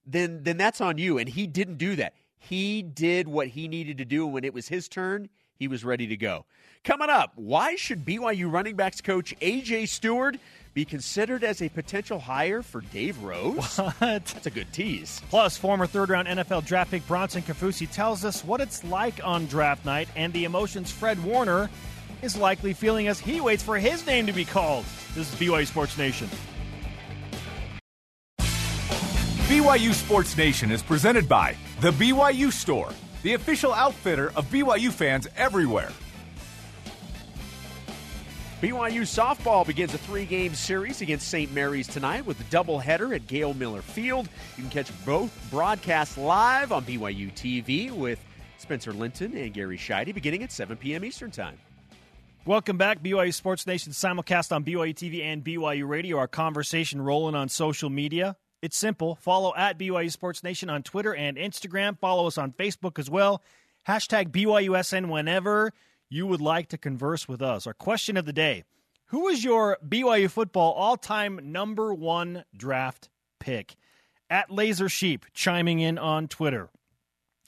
then 0.07 0.42
then 0.42 0.57
that's 0.57 0.81
on 0.81 0.99
you. 0.99 1.19
And 1.19 1.29
he 1.29 1.47
didn't 1.47 1.79
do 1.79 1.97
that. 1.97 2.14
He 2.38 2.83
did 2.83 3.29
what 3.29 3.49
he 3.49 3.69
needed 3.69 3.99
to 3.99 4.05
do, 4.05 4.25
and 4.25 4.35
when 4.35 4.45
it 4.45 4.53
was 4.53 4.69
his 4.69 4.88
turn, 4.88 5.31
he 5.57 5.69
was 5.69 5.85
ready 5.85 6.07
to 6.09 6.16
go. 6.16 6.45
Coming 6.83 7.09
up, 7.09 7.33
why 7.37 7.77
should 7.77 8.05
BYU 8.05 8.53
running 8.53 8.77
backs 8.77 9.01
coach 9.01 9.35
AJ 9.40 9.88
Stewart 9.88 10.37
be 10.75 10.85
considered 10.85 11.45
as 11.45 11.63
a 11.63 11.69
potential 11.69 12.19
hire 12.19 12.63
for 12.63 12.81
Dave 12.81 13.23
Rose? 13.23 13.79
What? 13.85 14.25
That's 14.25 14.47
a 14.47 14.51
good 14.51 14.73
tease. 14.73 15.21
Plus, 15.31 15.57
former 15.57 15.87
third 15.87 16.11
round 16.11 16.27
NFL 16.27 16.65
draft 16.67 16.91
pick 16.91 17.07
Bronson 17.07 17.43
Kaufusi 17.43 17.91
tells 17.91 18.25
us 18.25 18.45
what 18.45 18.61
it's 18.61 18.83
like 18.83 19.25
on 19.25 19.47
draft 19.47 19.85
night 19.85 20.09
and 20.17 20.33
the 20.33 20.45
emotions 20.45 20.91
Fred 20.91 21.23
Warner 21.23 21.71
is 22.23 22.37
likely 22.37 22.73
feeling 22.73 23.07
as 23.07 23.21
he 23.21 23.41
waits 23.41 23.63
for 23.63 23.79
his 23.79 24.05
name 24.07 24.27
to 24.27 24.33
be 24.33 24.45
called. 24.45 24.85
This 25.15 25.33
is 25.33 25.39
BYU 25.39 25.67
Sports 25.67 25.97
Nation. 25.97 26.29
BYU 29.47 29.93
Sports 29.93 30.37
Nation 30.37 30.73
is 30.73 30.83
presented 30.83 31.29
by 31.29 31.55
The 31.81 31.93
BYU 31.93 32.51
Store, 32.51 32.91
the 33.23 33.35
official 33.35 33.73
outfitter 33.73 34.33
of 34.35 34.47
BYU 34.51 34.91
fans 34.91 35.29
everywhere. 35.37 35.93
BYU 38.61 39.03
softball 39.03 39.67
begins 39.67 39.93
a 39.93 39.99
three 39.99 40.25
game 40.25 40.55
series 40.55 41.03
against 41.03 41.29
St. 41.29 41.53
Mary's 41.53 41.87
tonight 41.87 42.25
with 42.25 42.40
a 42.40 42.45
doubleheader 42.45 43.14
at 43.14 43.27
Gail 43.27 43.53
Miller 43.53 43.83
Field. 43.83 44.29
You 44.57 44.62
can 44.62 44.71
catch 44.71 44.90
both 45.05 45.31
broadcasts 45.51 46.17
live 46.17 46.73
on 46.73 46.85
BYU 46.85 47.33
TV 47.35 47.90
with 47.90 48.19
Spencer 48.57 48.93
Linton 48.93 49.37
and 49.37 49.53
Gary 49.53 49.77
Sheide 49.77 50.14
beginning 50.14 50.43
at 50.43 50.53
7 50.53 50.77
p.m. 50.79 51.05
Eastern 51.05 51.31
Time. 51.31 51.59
Welcome 52.47 52.79
back, 52.79 53.03
BYU 53.03 53.35
Sports 53.35 53.67
Nation 53.67 53.93
simulcast 53.93 54.55
on 54.55 54.64
BYU 54.64 54.95
TV 54.95 55.23
and 55.23 55.45
BYU 55.45 55.87
Radio. 55.87 56.17
Our 56.19 56.29
conversation 56.29 57.03
rolling 57.03 57.35
on 57.35 57.49
social 57.49 57.90
media. 57.90 58.37
It's 58.62 58.77
simple. 58.79 59.17
Follow 59.17 59.53
at 59.57 59.79
BYU 59.79 60.11
Sports 60.11 60.43
Nation 60.43 60.71
on 60.71 60.83
Twitter 60.83 61.14
and 61.14 61.37
Instagram. 61.37 61.99
Follow 61.99 62.27
us 62.27 62.38
on 62.38 62.53
Facebook 62.53 62.99
as 62.99 63.11
well. 63.11 63.43
Hashtag 63.87 64.31
BYUSN 64.31 65.11
whenever 65.11 65.73
you 66.09 66.27
would 66.27 66.40
like 66.40 66.69
to 66.69 66.79
converse 66.79 67.29
with 67.29 67.43
us. 67.43 67.67
Our 67.67 67.75
question 67.75 68.17
of 68.17 68.27
the 68.27 68.33
day 68.33 68.64
Who 69.07 69.29
is 69.29 69.45
your 69.45 69.79
BYU 69.87 70.31
football 70.31 70.73
all 70.73 70.97
time 70.97 71.53
number 71.53 71.93
one 71.93 72.45
draft 72.57 73.09
pick? 73.38 73.77
At 74.31 74.51
Laser 74.51 74.88
Sheep 74.88 75.27
chiming 75.33 75.81
in 75.81 75.99
on 75.99 76.29
Twitter. 76.29 76.71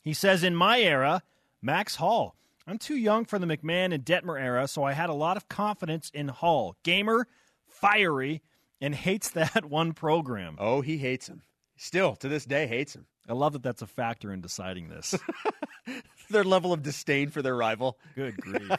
He 0.03 0.13
says, 0.13 0.45
In 0.45 0.55
my 0.55 0.81
era, 0.81 1.23
Max 1.63 1.97
Hall. 1.97 2.37
I'm 2.67 2.79
too 2.79 2.97
young 2.97 3.25
for 3.25 3.39
the 3.39 3.47
McMahon 3.47 3.95
and 3.95 4.05
Detmer 4.05 4.41
era, 4.41 4.67
so 4.67 4.83
I 4.83 4.93
had 4.93 5.09
a 5.09 5.15
lot 5.15 5.37
of 5.37 5.49
confidence 5.49 6.11
in 6.13 6.29
Hall. 6.29 6.77
Gamer, 6.83 7.29
fiery, 7.67 8.43
and 8.81 8.95
hates 8.95 9.31
that 9.33 9.65
one 9.65 9.93
program. 9.93 10.57
Oh, 10.59 10.81
he 10.81 10.99
hates 10.99 11.29
him. 11.29 11.43
Still, 11.77 12.17
to 12.17 12.29
this 12.29 12.45
day, 12.45 12.67
hates 12.67 12.95
him. 12.95 13.07
I 13.29 13.33
love 13.33 13.53
that 13.53 13.63
that's 13.63 13.83
a 13.83 13.87
factor 13.87 14.33
in 14.33 14.41
deciding 14.41 14.89
this. 14.89 15.15
their 16.31 16.45
level 16.45 16.73
of 16.73 16.83
disdain 16.83 17.31
for 17.31 17.43
their 17.43 17.57
rival. 17.57 17.99
Good 18.15 18.37
grief. 18.41 18.71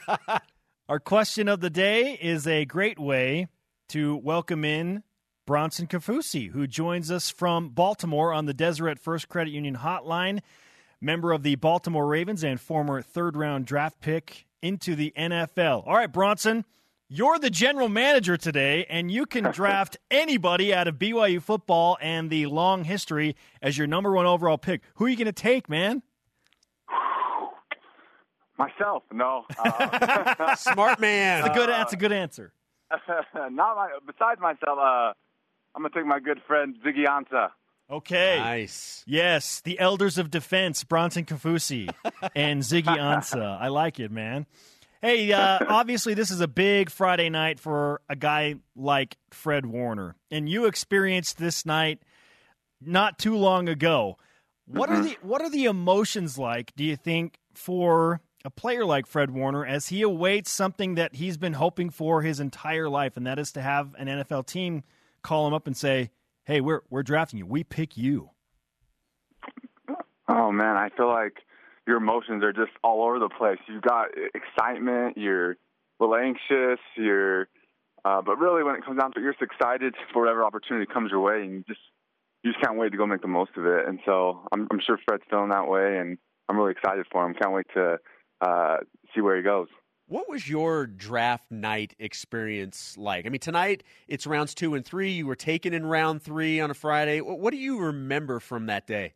Our 0.90 1.00
question 1.00 1.48
of 1.48 1.60
the 1.60 1.70
day 1.70 2.18
is 2.22 2.48
a 2.48 2.66
great 2.66 2.98
way 2.98 3.48
to 3.90 4.16
welcome 4.16 4.66
in 4.66 5.04
Bronson 5.46 5.88
Kaufusi, 5.88 6.52
who 6.52 6.68
joins 6.68 7.12
us 7.12 7.30
from 7.30 7.70
Baltimore 7.70 8.34
on 8.34 8.46
the 8.46 8.54
Deseret 8.54 9.00
First 9.00 9.30
Credit 9.30 9.52
Union 9.52 9.78
Hotline, 9.78 10.40
member 11.00 11.32
of 11.32 11.44
the 11.44 11.56
Baltimore 11.56 12.08
Ravens 12.08 12.44
and 12.44 12.60
former 12.60 13.02
third 13.02 13.38
round 13.38 13.66
draft 13.66 14.02
pick 14.02 14.46
into 14.62 14.96
the 14.96 15.14
NFL. 15.18 15.88
All 15.88 15.96
right, 15.96 16.12
Bronson, 16.12 16.66
you're 17.10 17.40
the 17.40 17.50
general 17.50 17.90
manager 17.90 18.38
today, 18.38 18.86
and 18.90 19.10
you 19.10 19.26
can 19.26 19.44
draft 19.52 19.98
anybody 20.12 20.74
out 20.74 20.88
of 20.88 20.96
BYU 20.96 21.42
football 21.42 21.98
and 22.02 22.30
the 22.30 22.46
long 22.48 22.84
history 22.84 23.36
as 23.62 23.78
your 23.78 23.88
number 23.88 24.12
one 24.12 24.26
overall 24.26 24.58
pick. 24.58 24.82
Who 24.96 25.06
are 25.06 25.10
you 25.10 25.16
going 25.16 25.26
to 25.26 25.32
take, 25.32 25.70
man? 25.70 26.04
Myself, 28.58 29.04
no. 29.12 29.46
Uh, 29.58 30.56
Smart 30.56 31.00
man. 31.00 31.44
That's 31.44 31.56
a 31.56 31.60
good. 31.60 31.70
That's 31.70 31.94
a 31.94 31.98
good 31.98 32.12
answer. 32.12 32.52
not 33.52 33.76
my. 33.76 33.90
Besides 34.06 34.40
myself, 34.42 34.80
uh, 34.80 35.14
I'm 35.76 35.84
gonna 35.84 35.90
take 35.94 36.06
my 36.06 36.20
good 36.20 36.42
friend 36.48 36.76
Ziggy 36.86 37.06
Ansah. 37.06 37.50
Okay. 37.90 38.38
Nice. 38.40 39.04
Yes, 39.08 39.62
the 39.62 39.80
elders 39.80 40.18
of 40.18 40.30
defense, 40.30 40.84
Bronson 40.84 41.24
Kaufusi 41.24 41.90
and 42.36 42.62
Ziggy 42.62 42.98
Ansah. 42.98 43.62
I 43.62 43.70
like 43.70 44.00
it, 44.00 44.12
man. 44.12 44.46
Hey, 45.02 45.32
uh, 45.32 45.60
obviously, 45.68 46.16
this 46.16 46.32
is 46.32 46.42
a 46.42 46.48
big 46.48 46.90
Friday 46.90 47.30
night 47.30 47.60
for 47.60 48.02
a 48.10 48.16
guy 48.16 48.56
like 48.76 49.18
Fred 49.30 49.66
Warner, 49.66 50.16
and 50.32 50.50
you 50.50 50.66
experienced 50.66 51.38
this 51.38 51.68
night 51.68 52.00
not 52.82 53.20
too 53.20 53.36
long 53.36 53.70
ago. 53.70 54.18
What 54.66 54.90
are 54.90 55.02
the 55.02 55.16
what 55.22 55.42
are 55.42 55.52
the 55.52 55.66
emotions 55.66 56.38
like? 56.38 56.74
Do 56.76 56.84
you 56.84 56.96
think 56.96 57.40
for 57.54 58.22
a 58.44 58.50
player 58.50 58.86
like 58.86 59.06
Fred 59.06 59.30
Warner 59.32 59.66
as 59.66 59.90
he 59.90 60.02
awaits 60.02 60.52
something 60.52 60.96
that 60.96 61.16
he's 61.16 61.38
been 61.38 61.54
hoping 61.54 61.90
for 61.90 62.24
his 62.24 62.40
entire 62.40 62.90
life, 62.90 63.18
and 63.18 63.28
that 63.28 63.38
is 63.38 63.52
to 63.54 63.62
have 63.62 63.94
an 64.00 64.08
NFL 64.08 64.48
team 64.48 64.84
call 65.22 65.48
him 65.48 65.54
up 65.54 65.68
and 65.68 65.78
say, 65.78 66.10
"Hey, 66.44 66.60
we're 66.60 66.82
we're 66.90 67.04
drafting 67.04 67.38
you. 67.38 67.46
We 67.46 67.64
pick 67.64 67.98
you." 67.98 68.32
Oh 70.28 70.52
man, 70.52 70.76
I 70.76 70.90
feel 70.90 71.08
like 71.08 71.44
your 71.88 71.98
emotions 71.98 72.44
are 72.44 72.54
just 72.54 72.72
all 72.84 73.04
over 73.08 73.18
the 73.18 73.30
place. 73.30 73.58
You've 73.68 73.82
got 73.82 74.10
excitement, 74.36 75.18
you're 75.18 75.52
a 75.52 75.56
little 76.00 76.16
anxious, 76.16 76.80
you're 76.96 77.48
uh, 78.06 78.22
but 78.22 78.38
really 78.38 78.64
when 78.64 78.76
it 78.76 78.86
comes 78.86 79.00
down 79.00 79.12
to 79.14 79.20
it, 79.20 79.24
you're 79.24 79.34
just 79.34 79.42
excited 79.42 79.96
for 80.14 80.22
whatever 80.22 80.44
opportunity 80.44 80.86
comes 80.86 81.12
your 81.12 81.22
way 81.22 81.42
and 81.42 81.52
you 81.52 81.64
just 81.68 81.80
you 82.44 82.52
just 82.52 82.64
can't 82.64 82.78
wait 82.78 82.92
to 82.92 82.98
go 82.98 83.08
make 83.08 83.22
the 83.22 83.28
most 83.28 83.52
of 83.58 83.66
it. 83.66 83.88
And 83.88 84.00
so 84.06 84.48
I'm, 84.52 84.68
I'm 84.72 84.80
sure 84.86 85.00
Fred's 85.08 85.24
feeling 85.30 85.50
that 85.50 85.68
way 85.68 85.98
and 85.98 86.18
I'm 86.48 86.58
really 86.58 86.72
excited 86.72 87.06
for 87.12 87.26
him. 87.26 87.34
Can't 87.34 87.54
wait 87.54 87.66
to 87.74 87.98
uh, 88.42 88.78
see 89.14 89.22
where 89.22 89.36
he 89.36 89.44
goes. 89.44 89.68
What 90.10 90.30
was 90.30 90.48
your 90.48 90.88
draft 90.88 91.52
night 91.52 91.96
experience 92.00 92.96
like? 92.98 93.26
I 93.26 93.30
mean, 93.30 93.40
tonight 93.40 93.84
it's 94.08 94.26
rounds 94.28 94.54
two 94.54 94.76
and 94.76 94.86
three. 94.86 95.12
You 95.12 95.26
were 95.26 95.36
taken 95.36 95.74
in 95.74 95.86
round 95.86 96.22
three 96.22 96.62
on 96.62 96.72
a 96.72 96.74
Friday. 96.74 97.20
What 97.20 97.52
do 97.52 97.58
you 97.58 97.80
remember 97.80 98.40
from 98.40 98.68
that 98.68 98.88
day? 98.88 99.14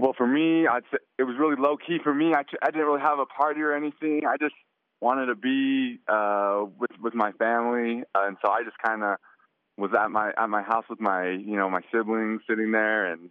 Well, 0.00 0.14
for 0.16 0.26
me, 0.26 0.66
I'd 0.66 0.84
say 0.90 0.96
it 1.18 1.24
was 1.24 1.36
really 1.38 1.56
low 1.58 1.76
key 1.76 1.98
for 2.02 2.14
me. 2.14 2.32
I, 2.32 2.42
I 2.62 2.70
didn't 2.70 2.86
really 2.86 3.02
have 3.02 3.18
a 3.18 3.26
party 3.26 3.60
or 3.60 3.74
anything. 3.74 4.22
I 4.26 4.38
just 4.38 4.54
wanted 5.02 5.26
to 5.26 5.34
be 5.34 5.98
uh, 6.08 6.64
with 6.78 6.92
with 7.02 7.14
my 7.14 7.32
family, 7.32 8.04
uh, 8.14 8.22
and 8.26 8.38
so 8.42 8.50
I 8.50 8.64
just 8.64 8.78
kind 8.78 9.02
of 9.02 9.18
was 9.76 9.90
at 9.92 10.10
my 10.10 10.32
at 10.38 10.48
my 10.48 10.62
house 10.62 10.86
with 10.88 11.00
my 11.00 11.28
you 11.28 11.54
know 11.54 11.68
my 11.68 11.82
siblings 11.92 12.40
sitting 12.48 12.72
there, 12.72 13.12
and 13.12 13.28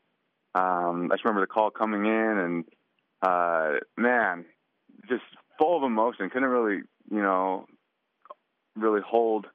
um, 0.53 1.10
I 1.12 1.15
just 1.15 1.25
remember 1.25 1.41
the 1.41 1.47
call 1.47 1.71
coming 1.71 2.05
in, 2.05 2.38
and 2.38 2.65
uh, 3.23 3.79
man, 3.97 4.45
just 5.08 5.23
full 5.58 5.75
of 5.75 5.82
emotion. 5.82 6.29
Couldn't 6.29 6.49
really 6.49 6.84
you 7.10 7.21
know 7.21 7.65
really 8.75 9.01
hold 9.01 9.47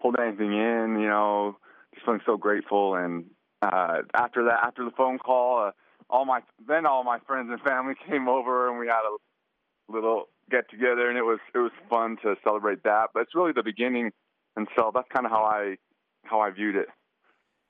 hold 0.00 0.16
anything 0.20 0.52
in. 0.52 0.98
You 1.00 1.08
know, 1.08 1.56
just 1.94 2.04
feeling 2.04 2.20
so 2.26 2.36
grateful, 2.36 2.94
and 2.94 3.24
uh, 3.62 4.02
after 4.12 4.44
that, 4.44 4.60
after 4.66 4.84
the 4.84 4.92
phone 4.94 5.16
call. 5.16 5.68
Uh, 5.68 5.70
all 6.10 6.24
my 6.24 6.40
then 6.66 6.86
all 6.86 7.04
my 7.04 7.18
friends 7.26 7.48
and 7.50 7.60
family 7.60 7.94
came 8.08 8.28
over 8.28 8.68
and 8.68 8.78
we 8.78 8.86
had 8.86 9.02
a 9.02 9.92
little 9.92 10.28
get 10.50 10.70
together 10.70 11.08
and 11.08 11.18
it 11.18 11.22
was 11.22 11.38
it 11.54 11.58
was 11.58 11.72
fun 11.88 12.16
to 12.22 12.34
celebrate 12.42 12.82
that. 12.84 13.08
But 13.12 13.20
it's 13.24 13.34
really 13.34 13.52
the 13.52 13.62
beginning. 13.62 14.12
And 14.56 14.66
so 14.76 14.90
that's 14.92 15.08
kind 15.12 15.26
of 15.26 15.32
how 15.32 15.44
i 15.44 15.76
how 16.24 16.40
i 16.40 16.50
viewed 16.50 16.76
it. 16.76 16.88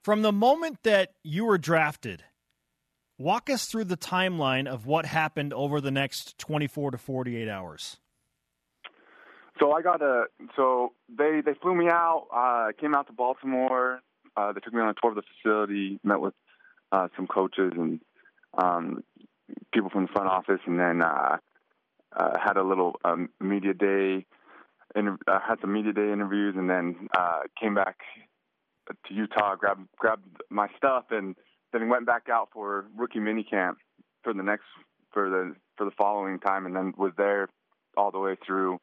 From 0.03 0.22
the 0.22 0.33
moment 0.33 0.79
that 0.85 1.12
you 1.22 1.44
were 1.44 1.59
drafted 1.59 2.24
walk 3.18 3.51
us 3.51 3.66
through 3.66 3.85
the 3.85 3.96
timeline 3.96 4.66
of 4.66 4.87
what 4.87 5.05
happened 5.05 5.53
over 5.53 5.81
the 5.81 5.90
next 5.90 6.38
24 6.38 6.92
to 6.92 6.98
48 6.98 7.48
hours. 7.48 7.98
So 9.61 9.72
i 9.72 9.83
got 9.83 10.01
a 10.03 10.27
so 10.55 10.92
they 11.09 11.40
they 11.44 11.55
flew 11.61 11.74
me 11.74 11.88
out. 11.88 12.29
Uh 12.33 12.72
came 12.81 12.94
out 12.94 13.09
to 13.09 13.12
baltimore. 13.12 14.01
Uh 14.37 14.53
they 14.53 14.61
took 14.61 14.72
me 14.72 14.81
on 14.81 14.88
a 14.88 14.94
tour 15.01 15.11
of 15.11 15.16
the 15.16 15.22
facility 15.42 15.98
met 16.05 16.20
with 16.20 16.35
uh 16.92 17.09
some 17.16 17.27
coaches 17.27 17.72
and 17.77 18.01
um, 18.59 19.03
people 19.73 19.90
from 19.90 20.03
the 20.03 20.12
front 20.12 20.29
office, 20.29 20.61
and 20.66 20.79
then 20.79 21.03
uh, 21.03 21.38
uh, 22.16 22.38
had 22.42 22.57
a 22.57 22.62
little 22.62 22.97
um, 23.05 23.31
media 23.40 23.75
day. 23.75 24.27
Inter- 24.94 25.18
uh, 25.27 25.38
had 25.47 25.61
some 25.61 25.73
media 25.73 25.92
day 25.92 26.12
interviews, 26.12 26.55
and 26.57 26.68
then 26.68 27.09
uh, 27.16 27.40
came 27.61 27.75
back 27.75 27.97
to 29.07 29.14
Utah, 29.14 29.55
grabbed 29.57 29.87
grabbed 29.97 30.25
my 30.51 30.68
stuff, 30.77 31.05
and 31.11 31.37
then 31.73 31.88
went 31.88 32.07
back 32.07 32.29
out 32.31 32.49
for 32.53 32.87
rookie 32.97 33.18
minicamp 33.18 33.75
for 34.23 34.33
the 34.33 34.42
next 34.42 34.64
for 35.12 35.29
the 35.29 35.55
for 35.77 35.85
the 35.85 35.92
following 35.97 36.38
time, 36.40 36.66
and 36.66 36.75
then 36.75 36.92
was 36.97 37.12
there 37.16 37.49
all 37.97 38.11
the 38.11 38.18
way 38.18 38.37
through 38.47 38.79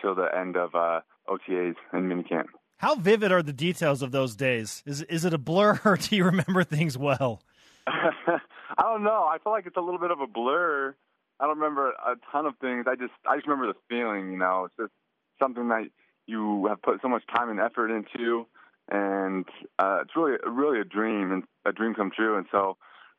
till 0.00 0.14
the 0.14 0.28
end 0.36 0.56
of 0.56 0.74
uh, 0.74 1.00
OTAs 1.28 1.74
and 1.92 2.10
minicamp. 2.10 2.46
How 2.78 2.96
vivid 2.96 3.32
are 3.32 3.42
the 3.42 3.52
details 3.52 4.02
of 4.02 4.10
those 4.10 4.34
days? 4.34 4.82
Is 4.86 5.02
is 5.02 5.24
it 5.24 5.34
a 5.34 5.38
blur, 5.38 5.80
or 5.84 5.96
do 5.96 6.16
you 6.16 6.24
remember 6.24 6.64
things 6.64 6.96
well? 6.96 7.42
I 8.78 8.82
don't 8.82 9.02
know. 9.02 9.28
I 9.30 9.38
feel 9.42 9.52
like 9.52 9.66
it's 9.66 9.76
a 9.76 9.80
little 9.80 10.00
bit 10.00 10.10
of 10.10 10.20
a 10.20 10.26
blur. 10.26 10.94
I 11.40 11.46
don't 11.46 11.58
remember 11.58 11.90
a 11.90 12.16
ton 12.30 12.46
of 12.46 12.54
things. 12.60 12.86
I 12.88 12.94
just 12.94 13.12
I 13.28 13.36
just 13.36 13.46
remember 13.46 13.72
the 13.72 13.78
feeling. 13.88 14.30
You 14.32 14.38
know, 14.38 14.66
it's 14.66 14.74
just 14.78 14.92
something 15.40 15.68
that 15.68 15.88
you 16.26 16.66
have 16.66 16.80
put 16.82 17.00
so 17.02 17.08
much 17.08 17.22
time 17.34 17.50
and 17.50 17.60
effort 17.60 17.90
into, 17.90 18.46
and 18.90 19.44
uh, 19.78 20.00
it's 20.02 20.16
really 20.16 20.38
really 20.46 20.80
a 20.80 20.84
dream 20.84 21.32
and 21.32 21.42
a 21.66 21.72
dream 21.72 21.94
come 21.94 22.10
true. 22.14 22.36
And 22.38 22.46
so 22.50 22.76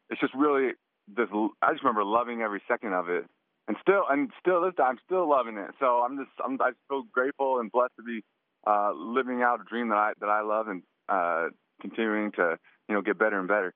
it's 0.09 0.21
just 0.21 0.33
really 0.33 0.73
this. 1.07 1.27
I 1.61 1.71
just 1.71 1.83
remember 1.83 2.03
loving 2.03 2.41
every 2.41 2.61
second 2.67 2.93
of 2.93 3.09
it, 3.09 3.25
and 3.67 3.77
still 3.81 4.03
and 4.09 4.31
still 4.39 4.61
this 4.61 4.75
time 4.75 4.91
I'm 4.91 4.99
still 5.05 5.29
loving 5.29 5.57
it. 5.57 5.71
So 5.79 6.03
I'm 6.05 6.17
just 6.17 6.31
I'm 6.43 6.57
I 6.61 6.71
so 6.89 7.03
grateful 7.11 7.59
and 7.59 7.71
blessed 7.71 7.93
to 7.97 8.03
be 8.03 8.23
uh, 8.65 8.91
living 8.95 9.41
out 9.43 9.59
a 9.61 9.63
dream 9.69 9.89
that 9.89 9.97
I 9.97 10.13
that 10.19 10.29
I 10.29 10.41
love 10.41 10.67
and 10.67 10.83
uh, 11.09 11.47
continuing 11.81 12.31
to 12.33 12.57
you 12.87 12.95
know 12.95 13.01
get 13.01 13.19
better 13.19 13.39
and 13.39 13.47
better. 13.47 13.73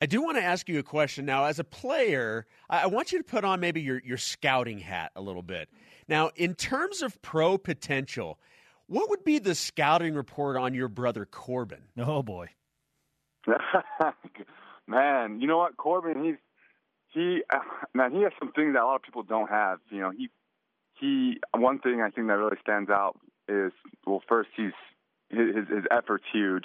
I 0.00 0.06
do 0.06 0.22
want 0.22 0.38
to 0.38 0.42
ask 0.42 0.68
you 0.68 0.78
a 0.78 0.82
question 0.82 1.26
now. 1.26 1.44
As 1.44 1.58
a 1.58 1.64
player, 1.64 2.46
I 2.70 2.86
want 2.86 3.12
you 3.12 3.18
to 3.18 3.24
put 3.24 3.44
on 3.44 3.60
maybe 3.60 3.82
your, 3.82 4.00
your 4.04 4.16
scouting 4.16 4.78
hat 4.78 5.12
a 5.14 5.20
little 5.20 5.42
bit. 5.42 5.68
Now, 6.08 6.30
in 6.36 6.54
terms 6.54 7.02
of 7.02 7.20
pro 7.20 7.58
potential, 7.58 8.38
what 8.86 9.10
would 9.10 9.24
be 9.24 9.38
the 9.38 9.54
scouting 9.54 10.14
report 10.14 10.56
on 10.56 10.74
your 10.74 10.88
brother 10.88 11.26
Corbin? 11.26 11.82
Oh 11.98 12.22
boy, 12.22 12.48
man, 14.86 15.40
you 15.40 15.46
know 15.46 15.58
what, 15.58 15.76
Corbin? 15.76 16.24
He's 16.24 16.36
he 17.12 17.42
uh, 17.52 17.58
man, 17.94 18.12
he 18.12 18.22
has 18.22 18.32
some 18.38 18.52
things 18.52 18.74
that 18.74 18.82
a 18.82 18.86
lot 18.86 18.96
of 18.96 19.02
people 19.02 19.22
don't 19.22 19.50
have. 19.50 19.78
You 19.90 20.00
know, 20.00 20.10
he 20.10 20.30
he. 20.98 21.38
One 21.54 21.78
thing 21.78 22.00
I 22.00 22.10
think 22.10 22.26
that 22.28 22.34
really 22.34 22.56
stands 22.62 22.90
out 22.90 23.18
is 23.48 23.72
well, 24.06 24.22
first 24.28 24.48
he's 24.56 24.72
his 25.28 25.68
his 25.68 25.84
effort's 25.90 26.24
huge 26.32 26.64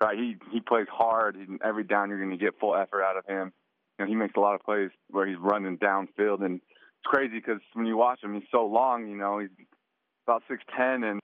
right? 0.00 0.16
He 0.16 0.36
he 0.50 0.60
plays 0.60 0.86
hard. 0.90 1.36
and 1.36 1.60
every 1.62 1.84
down, 1.84 2.08
you're 2.08 2.18
going 2.18 2.30
to 2.30 2.36
get 2.36 2.58
full 2.58 2.74
effort 2.74 3.02
out 3.02 3.16
of 3.16 3.26
him. 3.26 3.52
You 3.98 4.04
know, 4.04 4.08
he 4.08 4.14
makes 4.14 4.34
a 4.36 4.40
lot 4.40 4.54
of 4.54 4.62
plays 4.62 4.90
where 5.10 5.26
he's 5.26 5.38
running 5.38 5.78
downfield, 5.78 6.44
and 6.44 6.56
it's 6.56 7.06
crazy 7.06 7.38
because 7.38 7.60
when 7.74 7.86
you 7.86 7.96
watch 7.96 8.22
him, 8.22 8.34
he's 8.34 8.48
so 8.50 8.66
long. 8.66 9.08
You 9.08 9.16
know, 9.16 9.38
he's 9.38 9.50
about 10.26 10.42
six 10.48 10.62
ten, 10.76 11.04
and 11.04 11.20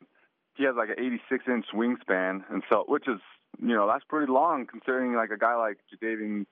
he 0.56 0.64
has 0.64 0.74
like 0.76 0.88
an 0.88 0.96
86 0.98 1.44
inch 1.48 1.66
wingspan, 1.74 2.42
and 2.50 2.62
so 2.70 2.84
which 2.88 3.08
is 3.08 3.20
you 3.58 3.74
know 3.74 3.86
that's 3.86 4.04
pretty 4.08 4.30
long 4.30 4.66
considering 4.66 5.14
like 5.14 5.30
a 5.30 5.38
guy 5.38 5.56
like 5.56 5.78
Jadeveon 5.92 6.46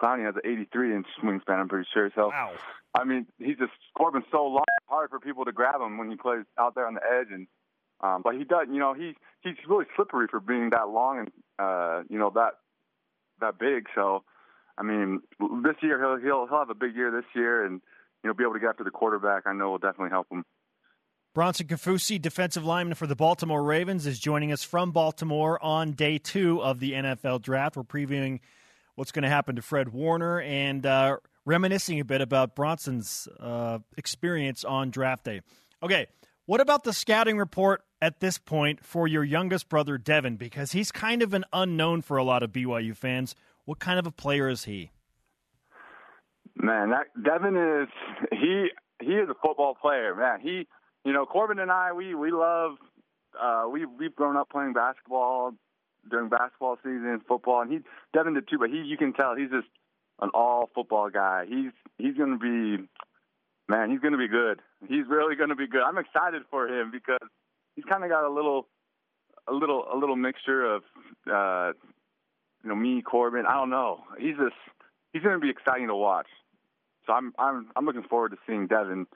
Clowney 0.00 0.24
has 0.24 0.34
an 0.36 0.42
83 0.44 0.96
inch 0.96 1.06
wingspan. 1.22 1.60
I'm 1.60 1.68
pretty 1.68 1.88
sure. 1.92 2.10
So, 2.14 2.28
wow. 2.28 2.52
I 2.94 3.04
mean, 3.04 3.26
he's 3.38 3.56
just 3.56 3.72
Corbin's 3.96 4.26
so 4.30 4.46
long, 4.46 4.64
hard 4.86 5.10
for 5.10 5.20
people 5.20 5.44
to 5.44 5.52
grab 5.52 5.80
him 5.80 5.98
when 5.98 6.10
he 6.10 6.16
plays 6.16 6.44
out 6.58 6.74
there 6.74 6.86
on 6.86 6.94
the 6.94 7.00
edge, 7.00 7.28
and 7.30 7.46
um, 8.00 8.22
but 8.22 8.34
he 8.34 8.44
does, 8.44 8.66
you 8.70 8.78
know, 8.78 8.94
he 8.94 9.14
he's 9.42 9.54
really 9.68 9.86
slippery 9.96 10.26
for 10.30 10.40
being 10.40 10.70
that 10.70 10.88
long 10.88 11.18
and 11.20 11.30
uh, 11.58 12.02
you 12.08 12.18
know 12.18 12.30
that 12.34 12.52
that 13.40 13.58
big. 13.58 13.86
So, 13.94 14.24
I 14.76 14.82
mean, 14.82 15.20
this 15.62 15.76
year 15.82 15.98
he'll 15.98 16.18
he'll 16.22 16.46
he'll 16.46 16.58
have 16.58 16.70
a 16.70 16.74
big 16.74 16.94
year 16.94 17.10
this 17.10 17.24
year, 17.34 17.64
and 17.64 17.80
you 18.22 18.28
know, 18.28 18.34
be 18.34 18.44
able 18.44 18.54
to 18.54 18.60
get 18.60 18.70
after 18.70 18.84
the 18.84 18.90
quarterback. 18.90 19.44
I 19.46 19.52
know 19.52 19.70
will 19.70 19.78
definitely 19.78 20.10
help 20.10 20.26
him. 20.30 20.44
Bronson 21.34 21.66
Kaufusi, 21.66 22.20
defensive 22.20 22.64
lineman 22.64 22.94
for 22.94 23.06
the 23.06 23.14
Baltimore 23.14 23.62
Ravens, 23.62 24.06
is 24.06 24.18
joining 24.18 24.50
us 24.50 24.64
from 24.64 24.90
Baltimore 24.90 25.62
on 25.62 25.92
day 25.92 26.18
two 26.18 26.62
of 26.62 26.80
the 26.80 26.92
NFL 26.92 27.42
draft. 27.42 27.76
We're 27.76 27.84
previewing 27.84 28.40
what's 28.94 29.12
going 29.12 29.22
to 29.22 29.28
happen 29.28 29.54
to 29.56 29.62
Fred 29.62 29.92
Warner 29.92 30.40
and 30.40 30.84
uh, 30.84 31.18
reminiscing 31.44 32.00
a 32.00 32.04
bit 32.04 32.20
about 32.20 32.56
Bronson's 32.56 33.28
uh, 33.38 33.78
experience 33.96 34.64
on 34.64 34.90
draft 34.90 35.24
day. 35.24 35.42
Okay, 35.82 36.06
what 36.46 36.60
about 36.60 36.82
the 36.82 36.92
scouting 36.92 37.38
report 37.38 37.82
at 38.00 38.20
this 38.20 38.38
point 38.38 38.84
for 38.84 39.08
your 39.08 39.24
youngest 39.24 39.68
brother, 39.68 39.98
Devin? 39.98 40.36
Because 40.36 40.72
he's 40.72 40.92
kind 40.92 41.22
of 41.22 41.34
an 41.34 41.44
unknown 41.52 42.02
for 42.02 42.16
a 42.16 42.24
lot 42.24 42.42
of 42.42 42.52
BYU 42.52 42.96
fans. 42.96 43.34
What 43.64 43.78
kind 43.78 43.98
of 43.98 44.06
a 44.06 44.10
player 44.10 44.48
is 44.48 44.64
he? 44.64 44.90
Man, 46.54 46.90
that 46.90 47.06
Devin 47.22 47.56
is 47.56 47.88
he 48.32 48.68
he 49.00 49.12
is 49.12 49.28
a 49.28 49.34
football 49.34 49.76
player, 49.80 50.14
man. 50.14 50.40
He 50.40 50.66
you 51.04 51.12
know, 51.12 51.24
Corbin 51.24 51.58
and 51.58 51.70
I 51.70 51.92
we 51.92 52.14
we 52.14 52.30
love 52.30 52.72
uh 53.40 53.66
we 53.70 53.86
we've 53.86 54.14
grown 54.14 54.36
up 54.36 54.50
playing 54.50 54.72
basketball 54.72 55.52
during 56.10 56.28
basketball 56.28 56.76
season, 56.82 57.20
football, 57.28 57.60
and 57.60 57.70
he 57.70 57.78
Devin 58.12 58.34
did 58.34 58.48
too, 58.48 58.58
but 58.58 58.70
he 58.70 58.78
you 58.78 58.96
can 58.96 59.12
tell 59.12 59.36
he's 59.36 59.50
just 59.50 59.68
an 60.20 60.30
all 60.34 60.68
football 60.74 61.10
guy. 61.10 61.44
He's 61.48 61.70
he's 61.98 62.16
gonna 62.16 62.38
be 62.38 62.88
man, 63.68 63.90
he's 63.90 64.00
going 64.00 64.12
to 64.12 64.18
be 64.18 64.28
good. 64.28 64.60
He's 64.88 65.06
really 65.08 65.36
going 65.36 65.50
to 65.50 65.54
be 65.54 65.66
good. 65.68 65.82
I'm 65.82 65.98
excited 65.98 66.42
for 66.50 66.66
him 66.66 66.90
because 66.90 67.28
he's 67.78 67.84
kind 67.84 68.02
of 68.02 68.10
got 68.10 68.24
a 68.24 68.28
little, 68.28 68.66
a 69.46 69.52
little, 69.52 69.84
a 69.92 69.96
little 69.96 70.16
mixture 70.16 70.64
of, 70.64 70.82
uh, 71.32 71.72
you 72.64 72.68
know, 72.68 72.74
me, 72.74 73.02
Corbin. 73.02 73.44
I 73.48 73.54
don't 73.54 73.70
know. 73.70 74.00
He's 74.18 74.34
just, 74.34 74.56
he's 75.12 75.22
going 75.22 75.36
to 75.36 75.40
be 75.40 75.48
exciting 75.48 75.86
to 75.86 75.94
watch. 75.94 76.26
So 77.06 77.12
I'm, 77.12 77.32
I'm, 77.38 77.68
I'm 77.76 77.86
looking 77.86 78.02
forward 78.02 78.30
to 78.30 78.36
seeing 78.48 78.66
Devin 78.66 79.06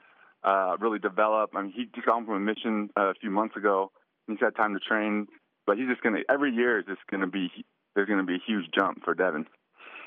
uh, 0.45 0.77
really 0.79 0.97
develop. 0.97 1.49
I 1.53 1.63
mean, 1.63 1.73
he 1.75 1.89
just 1.93 2.07
got 2.07 2.13
home 2.13 2.25
from 2.25 2.35
a 2.35 2.39
mission 2.39 2.89
uh, 2.97 3.09
a 3.09 3.13
few 3.15 3.31
months 3.31 3.57
ago. 3.57 3.91
He's 4.27 4.39
had 4.39 4.55
time 4.55 4.73
to 4.75 4.79
train, 4.79 5.27
but 5.67 5.77
he's 5.77 5.89
just 5.89 6.01
going 6.01 6.15
to. 6.15 6.23
Every 6.31 6.53
year 6.53 6.79
is 6.79 6.85
just 6.85 7.05
going 7.11 7.19
to 7.19 7.27
be. 7.27 7.51
There's 7.95 8.07
going 8.07 8.19
to 8.19 8.25
be 8.25 8.35
a 8.35 8.43
huge 8.47 8.67
jump 8.73 9.03
for 9.03 9.13
Devin. 9.13 9.45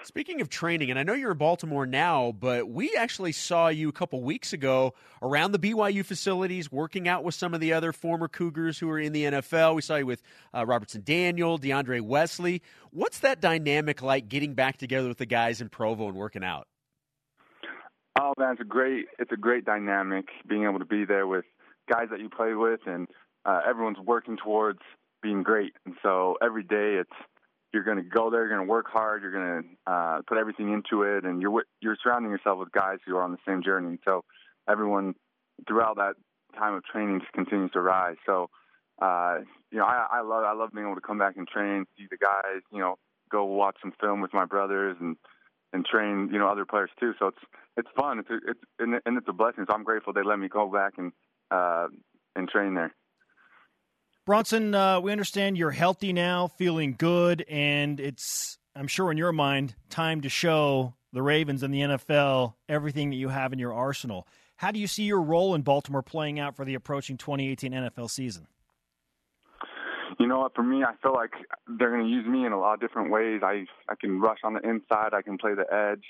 Speaking 0.07 0.40
of 0.40 0.49
training, 0.49 0.90
and 0.90 1.01
I 1.01 1.03
know 1.03 1.14
you're 1.14 1.33
in 1.33 1.37
Baltimore 1.37 1.85
now, 1.85 2.31
but 2.31 2.69
we 2.69 2.95
actually 2.97 3.33
saw 3.33 3.66
you 3.66 3.88
a 3.88 3.92
couple 3.92 4.23
weeks 4.23 4.53
ago 4.53 4.95
around 5.21 5.51
the 5.51 5.59
BYU 5.59 6.05
facilities 6.05 6.71
working 6.71 7.09
out 7.09 7.25
with 7.25 7.35
some 7.35 7.55
of 7.55 7.61
the 7.61 7.73
other 7.73 7.92
former 7.92 8.29
Cougars 8.29 8.79
who 8.79 8.88
are 8.88 9.01
in 9.01 9.12
the 9.12 9.25
NFL. 9.25 9.75
We 9.75 9.83
saw 9.83 9.97
you 9.97 10.07
with 10.07 10.23
uh, 10.55 10.64
Robertson 10.64 11.03
Daniel, 11.05 11.59
DeAndre 11.59 12.03
Wesley. 12.03 12.62
What's 12.92 13.19
that 13.19 13.40
dynamic 13.40 14.01
like 14.01 14.29
getting 14.29 14.55
back 14.55 14.77
together 14.77 15.09
with 15.09 15.19
the 15.19 15.27
guys 15.27 15.61
in 15.61 15.71
Provo 15.71 16.07
and 16.07 16.16
working 16.16 16.45
out? 16.45 16.69
Oh 18.16 18.33
man, 18.38 18.53
it's 18.53 18.61
a 18.61 18.64
great 18.64 19.07
it's 19.19 19.33
a 19.33 19.37
great 19.37 19.64
dynamic 19.64 20.27
being 20.49 20.66
able 20.66 20.79
to 20.79 20.85
be 20.85 21.05
there 21.05 21.27
with 21.27 21.47
guys 21.92 22.11
that 22.12 22.21
you 22.21 22.31
play 22.31 22.55
with, 22.55 22.81
and 22.87 23.09
uh, 23.45 23.59
everyone's 23.69 23.99
working 23.99 24.37
towards 24.37 24.79
being 25.21 25.42
great. 25.42 25.73
And 25.85 25.97
so 26.01 26.37
every 26.40 26.62
day 26.62 27.01
it's 27.01 27.11
you're 27.77 27.85
going 27.85 27.99
to 27.99 28.03
go 28.03 28.31
there, 28.31 28.41
you're 28.41 28.57
going 28.57 28.67
to 28.67 28.71
work 28.71 28.87
hard, 28.89 29.21
you're 29.21 29.33
going 29.33 29.62
to 29.62 29.93
uh, 29.93 30.23
put 30.27 30.39
everything 30.39 30.73
into 30.73 31.03
it, 31.03 31.25
and 31.25 31.43
you're 31.43 31.65
you're 31.83 31.97
surrounding 32.03 32.31
yourself 32.31 32.59
with 32.59 32.73
guys 32.73 32.99
who 33.07 33.15
are 33.17 33.23
on 33.23 33.33
the 33.33 33.39
same 33.47 33.62
journey. 33.62 33.99
So 34.05 34.25
everyone 34.67 35.15
throughout 35.69 35.97
that 35.97 36.15
time 36.59 36.75
of 36.75 36.85
training 36.85 37.21
just 37.21 37.33
continues 37.33 37.71
to 37.73 37.83
rise. 37.83 38.17
So 38.25 38.49
uh, 39.01 39.41
you 39.71 39.79
know, 39.79 39.85
I, 39.85 40.07
I 40.11 40.21
love 40.23 40.45
I 40.45 40.55
love 40.55 40.71
being 40.73 40.87
able 40.87 40.95
to 40.95 41.03
come 41.03 41.19
back 41.19 41.37
and 41.37 41.47
train, 41.47 41.85
see 41.99 42.07
the 42.11 42.17
guys, 42.17 42.62
you 42.73 42.79
know, 42.79 42.97
go 43.31 43.45
watch 43.45 43.77
some 43.83 43.93
film 44.01 44.23
with 44.23 44.33
my 44.33 44.47
brothers 44.47 44.97
and 45.01 45.17
and 45.73 45.85
train, 45.85 46.31
you 46.33 46.39
know, 46.39 46.49
other 46.49 46.65
players 46.65 46.91
too. 46.99 47.12
So 47.19 47.27
it's 47.27 47.43
it's 47.77 47.89
fun. 47.95 48.21
It's 48.21 48.29
it's 48.31 48.61
and, 48.79 48.95
and 49.05 49.19
it's 49.19 49.29
a 49.29 49.35
blessing. 49.35 49.67
So 49.69 49.75
I'm 49.75 49.85
grateful 49.85 50.15
they 50.15 50.23
let 50.23 50.39
me 50.39 50.49
go 50.49 50.71
back 50.71 50.95
and 50.97 51.12
uh, 51.51 51.89
and 52.35 52.49
train 52.49 52.75
there. 52.75 52.95
Bronson, 54.27 54.75
uh, 54.75 55.01
we 55.01 55.12
understand 55.12 55.57
you're 55.57 55.71
healthy 55.71 56.12
now, 56.12 56.49
feeling 56.49 56.97
good, 56.99 57.45
and 57.49 58.01
it's 58.01 58.59
I'm 58.75 58.89
sure 58.89 59.12
in 59.12 59.17
your 59.17 59.31
mind 59.31 59.77
time 59.89 60.21
to 60.23 60.29
show 60.29 60.95
the 61.12 61.23
Ravens 61.23 61.62
and 61.62 61.73
the 61.73 61.79
NFL 61.83 62.55
everything 62.69 63.11
that 63.11 63.17
you 63.17 63.29
have 63.29 63.53
in 63.53 63.61
your 63.61 63.73
arsenal. 63.73 64.27
How 64.57 64.73
do 64.73 64.81
you 64.81 64.89
see 64.89 65.05
your 65.05 65.23
role 65.23 65.55
in 65.55 65.62
Baltimore 65.62 66.03
playing 66.03 66.41
out 66.41 66.57
for 66.57 66.65
the 66.65 66.75
approaching 66.75 67.17
2018 67.17 67.71
NFL 67.71 68.11
season? 68.11 68.49
You 70.19 70.27
know 70.27 70.41
what? 70.41 70.57
For 70.57 70.62
me, 70.65 70.83
I 70.83 70.95
feel 71.01 71.12
like 71.12 71.31
they're 71.79 71.93
going 71.93 72.07
to 72.07 72.11
use 72.11 72.27
me 72.27 72.45
in 72.45 72.51
a 72.51 72.59
lot 72.59 72.75
of 72.75 72.81
different 72.81 73.12
ways. 73.12 73.43
I 73.45 73.67
I 73.89 73.95
can 73.95 74.21
rush 74.21 74.39
on 74.43 74.55
the 74.55 74.69
inside. 74.69 75.15
I 75.15 75.23
can 75.23 75.39
play 75.39 75.55
the 75.55 75.73
edge. 75.73 76.03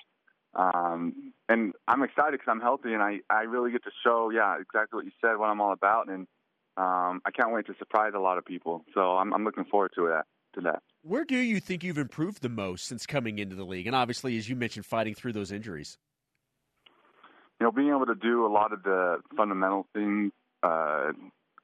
Um, 0.54 1.34
and 1.50 1.74
I'm 1.86 2.02
excited 2.02 2.32
because 2.32 2.48
I'm 2.50 2.62
healthy 2.62 2.94
and 2.94 3.02
I, 3.02 3.18
I 3.28 3.42
really 3.42 3.72
get 3.72 3.84
to 3.84 3.90
show, 4.02 4.30
yeah, 4.30 4.56
exactly 4.58 4.96
what 4.96 5.04
you 5.04 5.12
said, 5.20 5.36
what 5.36 5.50
I'm 5.50 5.60
all 5.60 5.74
about. 5.74 6.08
And 6.08 6.26
um, 6.76 7.22
I 7.24 7.30
can't 7.34 7.52
wait 7.52 7.66
to 7.66 7.74
surprise 7.78 8.12
a 8.14 8.20
lot 8.20 8.38
of 8.38 8.44
people. 8.44 8.84
So 8.94 9.00
I'm, 9.00 9.32
I'm 9.32 9.44
looking 9.44 9.64
forward 9.64 9.92
to 9.96 10.08
that. 10.08 10.24
To 10.54 10.60
that. 10.62 10.82
Where 11.02 11.24
do 11.24 11.36
you 11.36 11.60
think 11.60 11.84
you've 11.84 11.98
improved 11.98 12.40
the 12.40 12.48
most 12.48 12.86
since 12.86 13.04
coming 13.04 13.38
into 13.38 13.54
the 13.54 13.64
league? 13.64 13.86
And 13.86 13.94
obviously, 13.94 14.38
as 14.38 14.48
you 14.48 14.56
mentioned, 14.56 14.86
fighting 14.86 15.14
through 15.14 15.34
those 15.34 15.52
injuries. 15.52 15.98
You 17.60 17.66
know, 17.66 17.72
being 17.72 17.90
able 17.90 18.06
to 18.06 18.14
do 18.14 18.46
a 18.46 18.48
lot 18.48 18.72
of 18.72 18.82
the 18.82 19.18
fundamental 19.36 19.86
things 19.92 20.32
uh, 20.62 21.12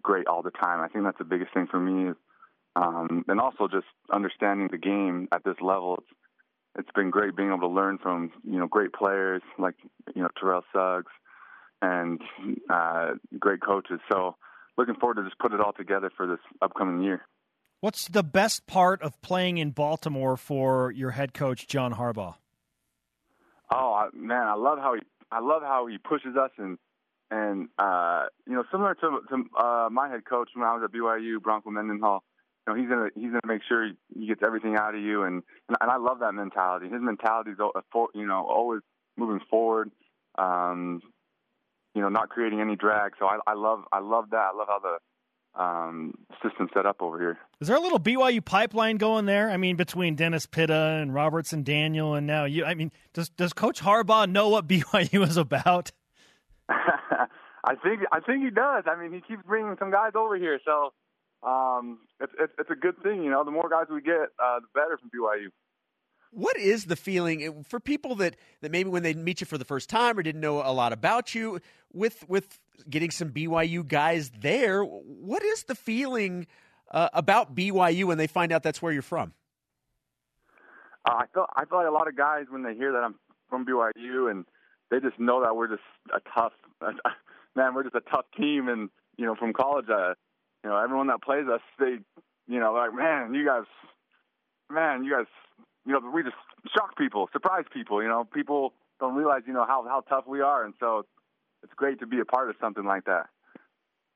great 0.03 0.27
all 0.27 0.43
the 0.43 0.51
time. 0.51 0.81
I 0.81 0.89
think 0.89 1.05
that's 1.05 1.17
the 1.17 1.25
biggest 1.25 1.55
thing 1.55 1.69
for 1.71 1.81
me. 1.81 2.11
Is, 2.11 2.17
um, 2.77 3.25
and 3.29 3.41
also 3.41 3.69
just 3.69 3.87
understanding 4.13 4.69
the 4.71 4.79
game 4.79 5.29
at 5.33 5.43
this 5.45 5.57
level. 5.63 5.97
It's 5.99 6.09
it's 6.79 6.91
been 6.95 7.11
great 7.11 7.37
being 7.37 7.49
able 7.49 7.61
to 7.61 7.69
learn 7.69 7.99
from 7.99 8.33
you 8.45 8.59
know 8.59 8.67
great 8.67 8.93
players 8.93 9.43
like 9.59 9.75
you 10.15 10.23
know 10.23 10.29
Terrell 10.39 10.65
Suggs 10.73 11.13
and 11.83 12.21
uh, 12.71 13.13
great 13.39 13.61
coaches. 13.61 14.01
So 14.11 14.37
looking 14.77 14.95
forward 14.97 15.17
to 15.17 15.25
just 15.25 15.39
put 15.39 15.53
it 15.53 15.61
all 15.61 15.73
together 15.73 16.11
for 16.17 16.27
this 16.27 16.39
upcoming 16.61 17.03
year. 17.03 17.23
What's 17.81 18.09
the 18.09 18.23
best 18.23 18.67
part 18.67 19.03
of 19.03 19.21
playing 19.23 19.59
in 19.59 19.71
Baltimore 19.71 20.37
for 20.37 20.93
your 20.93 21.11
head 21.11 21.35
coach 21.35 21.67
John 21.67 21.95
Harbaugh? 21.95 22.37
Oh 23.73 24.09
man, 24.15 24.47
I 24.47 24.55
love 24.55 24.79
how 24.79 24.95
he 24.95 25.01
I 25.31 25.41
love 25.41 25.63
how 25.63 25.87
he 25.87 25.99
pushes 25.99 26.37
us 26.37 26.51
and 26.59 26.79
and 27.31 27.69
uh, 27.79 28.27
you 28.47 28.55
know 28.55 28.65
similar 28.71 28.95
to 28.95 29.21
to 29.29 29.45
uh, 29.59 29.89
my 29.91 30.09
head 30.09 30.25
coach 30.29 30.51
when 30.55 30.65
I 30.65 30.75
was 30.75 30.83
at 30.85 30.93
BYU, 30.93 31.43
Bronco 31.43 31.71
Mendenhall 31.71 32.23
you 32.67 32.73
know 32.73 32.81
he's 32.81 32.89
gonna 32.89 33.09
he's 33.15 33.31
gonna 33.31 33.41
make 33.47 33.63
sure 33.69 33.91
he, 34.15 34.27
gets 34.27 34.43
everything 34.45 34.77
out 34.77 34.95
of 34.95 35.01
you, 35.01 35.25
and, 35.25 35.43
and 35.69 35.77
and 35.81 35.91
I 35.91 35.97
love 35.97 36.21
that 36.21 36.33
mentality. 36.33 36.89
His 36.89 37.01
mentality 37.01 37.51
is 37.51 37.59
you 38.15 38.27
know 38.27 38.47
always 38.49 38.83
moving 39.17 39.41
forward, 39.51 39.91
um, 40.39 41.01
you 41.95 42.03
know, 42.03 42.09
not 42.09 42.29
creating 42.29 42.61
any 42.61 42.77
drag. 42.77 43.13
So 43.19 43.27
I, 43.27 43.39
I 43.47 43.55
love 43.55 43.85
I 43.93 44.01
love 44.01 44.31
that. 44.31 44.51
I 44.53 44.57
love 44.57 44.69
how 44.69 44.79
the 44.79 44.99
um, 45.55 46.15
system 46.43 46.69
set 46.73 46.87
up 46.87 47.03
over 47.03 47.19
here. 47.19 47.39
Is 47.61 47.69
there 47.69 47.77
a 47.77 47.81
little 47.81 48.01
BYU 48.01 48.45
pipeline 48.45 48.97
going 48.97 49.27
there? 49.27 49.51
I 49.51 49.57
mean, 49.57 49.77
between 49.77 50.15
Dennis 50.17 50.47
Pitta 50.47 50.99
and 51.01 51.13
Robertson 51.13 51.63
Daniel, 51.63 52.15
and 52.15 52.27
now 52.27 52.45
you. 52.45 52.65
I 52.65 52.75
mean, 52.75 52.91
does 53.13 53.29
does 53.31 53.53
Coach 53.53 53.81
Harbaugh 53.81 54.31
know 54.31 54.49
what 54.49 54.67
BYU 54.69 55.27
is 55.27 55.37
about? 55.37 55.93
I 56.69 57.77
think 57.83 58.01
I 58.11 58.21
think 58.21 58.45
he 58.45 58.51
does. 58.51 58.85
I 58.87 59.01
mean, 59.01 59.13
he 59.13 59.21
keeps 59.21 59.43
bringing 59.47 59.77
some 59.79 59.91
guys 59.91 60.13
over 60.15 60.37
here, 60.37 60.59
so 60.65 60.93
um, 61.43 61.99
it's, 62.21 62.33
it's, 62.39 62.53
it's 62.59 62.71
a 62.71 62.75
good 62.75 63.01
thing. 63.03 63.23
You 63.23 63.31
know, 63.31 63.45
the 63.45 63.51
more 63.51 63.69
guys 63.69 63.87
we 63.93 64.01
get, 64.01 64.31
uh, 64.43 64.61
the 64.61 64.69
better 64.75 64.99
from 64.99 65.11
BYU. 65.11 65.49
What 66.35 66.57
is 66.57 66.87
the 66.87 66.97
feeling 66.97 67.65
for 67.69 67.79
people 67.79 68.15
that, 68.17 68.37
that 68.63 68.71
maybe 68.71 68.89
when 68.89 69.03
they 69.03 69.15
meet 69.15 69.41
you 69.41 69.47
for 69.47 69.59
the 69.59 69.65
first 69.65 69.89
time 69.89 70.19
or 70.19 70.23
didn't 70.23 70.41
know 70.41 70.63
a 70.63 70.73
lot 70.73 70.93
about 70.93 71.35
you 71.35 71.61
with 71.93 72.25
with 72.29 72.59
getting 72.89 73.11
some 73.11 73.31
BYU 73.31 73.87
guys 73.87 74.31
there? 74.41 74.83
What 74.83 75.43
is 75.43 75.65
the 75.65 75.75
feeling 75.75 76.47
uh, 76.91 77.11
about 77.13 77.55
BYU 77.55 78.05
when 78.05 78.19
they 78.19 78.27
find 78.27 78.51
out 78.51 78.63
that's 78.63 78.81
where 78.81 78.93
you're 78.93 79.03
from? 79.03 79.35
Uh, 81.05 81.15
I 81.19 81.25
feel 81.35 81.47
I 81.55 81.65
feel 81.67 81.79
like 81.79 81.89
a 81.89 81.93
lot 81.93 82.09
of 82.09 82.17
guys 82.17 82.47
when 82.49 82.63
they 82.63 82.75
hear 82.75 82.93
that 82.93 83.05
I'm 83.05 83.17
from 83.51 83.67
BYU 83.67 84.31
and 84.31 84.47
they 84.91 85.01
just 85.01 85.19
know 85.19 85.43
that 85.43 85.55
we're 85.55 85.69
just 85.69 85.83
a 86.15 86.21
tough 86.35 86.53
man. 87.57 87.75
We're 87.75 87.83
just 87.83 87.95
a 87.95 88.11
tough 88.11 88.27
team, 88.37 88.69
and 88.69 88.89
you 89.17 89.27
know 89.27 89.35
from 89.35 89.53
college. 89.53 89.87
Uh, 89.91 90.15
you 90.65 90.71
know, 90.71 90.77
everyone 90.77 91.09
that 91.09 91.23
plays 91.23 91.47
us, 91.53 91.61
they, 91.79 91.99
you 92.47 92.61
know, 92.61 92.73
like, 92.73 92.95
man, 92.95 93.35
you 93.35 93.45
guys, 93.45 93.65
man, 94.71 95.05
you 95.05 95.11
guys, 95.11 95.27
you 95.87 95.93
know, 95.93 96.01
we 96.13 96.23
just 96.23 96.37
shock 96.75 96.97
people, 96.97 97.29
surprise 97.33 97.65
people. 97.73 98.03
You 98.03 98.09
know, 98.09 98.25
people 98.25 98.73
don't 99.01 99.15
realize, 99.15 99.43
you 99.47 99.53
know, 99.53 99.65
how 99.67 99.85
how 99.87 100.01
tough 100.09 100.25
we 100.27 100.41
are, 100.41 100.65
and 100.65 100.75
so 100.79 101.05
it's 101.63 101.73
great 101.75 102.01
to 102.01 102.07
be 102.07 102.21
a 102.21 102.25
part 102.25 102.51
of 102.51 102.57
something 102.61 102.85
like 102.85 103.05
that. 103.05 103.27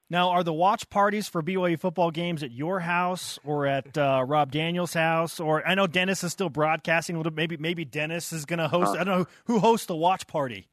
Now, 0.08 0.30
are 0.30 0.44
the 0.44 0.52
watch 0.52 0.88
parties 0.88 1.26
for 1.26 1.42
BYU 1.42 1.80
football 1.80 2.12
games 2.12 2.44
at 2.44 2.52
your 2.52 2.78
house 2.78 3.40
or 3.44 3.66
at 3.66 3.98
uh, 3.98 4.24
Rob 4.24 4.52
Daniels' 4.52 4.94
house? 4.94 5.40
Or 5.40 5.66
I 5.66 5.74
know 5.74 5.88
Dennis 5.88 6.22
is 6.22 6.30
still 6.30 6.48
broadcasting. 6.48 7.20
Maybe 7.34 7.56
maybe 7.56 7.84
Dennis 7.84 8.32
is 8.32 8.44
going 8.44 8.60
to 8.60 8.68
host. 8.68 8.96
Uh, 8.96 9.00
I 9.00 9.04
don't 9.04 9.18
know 9.20 9.26
who 9.46 9.58
hosts 9.58 9.86
the 9.86 9.96
watch 9.96 10.28
party. 10.28 10.68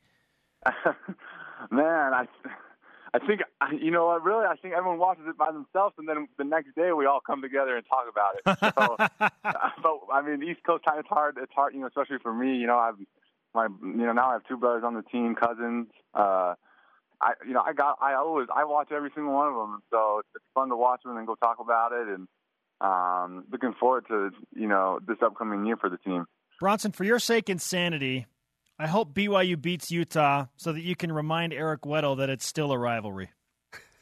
Man, 1.71 2.13
I 2.13 2.27
I 3.13 3.19
think 3.19 3.41
you 3.80 3.91
know 3.91 4.08
what. 4.08 4.23
Really, 4.23 4.45
I 4.45 4.56
think 4.56 4.73
everyone 4.73 4.97
watches 4.97 5.26
it 5.28 5.38
by 5.38 5.52
themselves, 5.52 5.93
and 5.99 6.10
then 6.10 6.28
the 6.38 6.43
next 6.43 6.76
day 6.76 6.91
we 6.93 7.06
all 7.06 7.19
come 7.26 7.41
together 7.43 7.78
and 7.78 7.86
talk 7.86 8.06
about 8.10 8.36
it. 8.38 8.73
So, 8.76 8.95
but 9.84 10.13
I 10.13 10.21
mean, 10.21 10.41
East 10.41 10.62
Coast 10.65 10.84
time 10.84 10.97
it's 10.97 11.10
hard. 11.10 11.38
It's 11.41 11.52
hard, 11.54 11.76
you 11.76 11.82
know, 11.82 11.88
especially 11.88 12.17
for 12.23 12.34
me. 12.34 12.56
You 12.58 12.65
know, 12.65 12.78
I've 12.78 12.95
my 13.54 13.67
you 13.82 14.06
know 14.06 14.13
now 14.13 14.30
I 14.30 14.34
have 14.34 14.47
two 14.47 14.58
brothers 14.58 14.84
on 14.84 14.95
the 14.95 15.04
team, 15.04 15.36
cousins. 15.36 15.88
Uh, 16.15 16.56
I 17.21 17.34
you 17.45 17.54
know 17.54 17.62
I 17.62 17.73
got 17.73 17.99
I 18.02 18.15
always 18.15 18.47
I 18.54 18.65
watch 18.65 18.91
every 18.91 19.12
single 19.13 19.34
one 19.34 19.47
of 19.47 19.56
them, 19.56 19.84
so 19.91 20.21
it's 20.36 20.43
fun 20.56 20.69
to 20.69 20.76
watch 20.76 21.04
them 21.04 21.15
and 21.15 21.28
go 21.28 21.36
talk 21.36 21.58
about 21.60 21.91
it. 21.91 22.08
And 22.08 22.28
um, 22.82 23.45
looking 23.52 23.73
forward 23.80 24.06
to 24.08 24.32
you 24.56 24.67
know 24.67 24.99
this 25.08 25.17
upcoming 25.23 25.65
year 25.65 25.78
for 25.78 25.89
the 25.89 25.97
team. 25.97 26.26
Bronson, 26.60 26.91
for 26.91 27.04
your 27.04 27.19
sake 27.19 27.49
and 27.49 27.62
sanity, 27.62 28.26
I 28.79 28.88
hope 28.88 29.13
BYU 29.13 29.62
beats 29.62 29.91
Utah 29.91 30.47
so 30.57 30.73
that 30.73 30.81
you 30.81 30.95
can 30.95 31.12
remind 31.12 31.53
Eric 31.53 31.81
Weddle 31.81 32.17
that 32.17 32.29
it's 32.29 32.45
still 32.45 32.71
a 32.71 32.77
rivalry. 32.77 33.29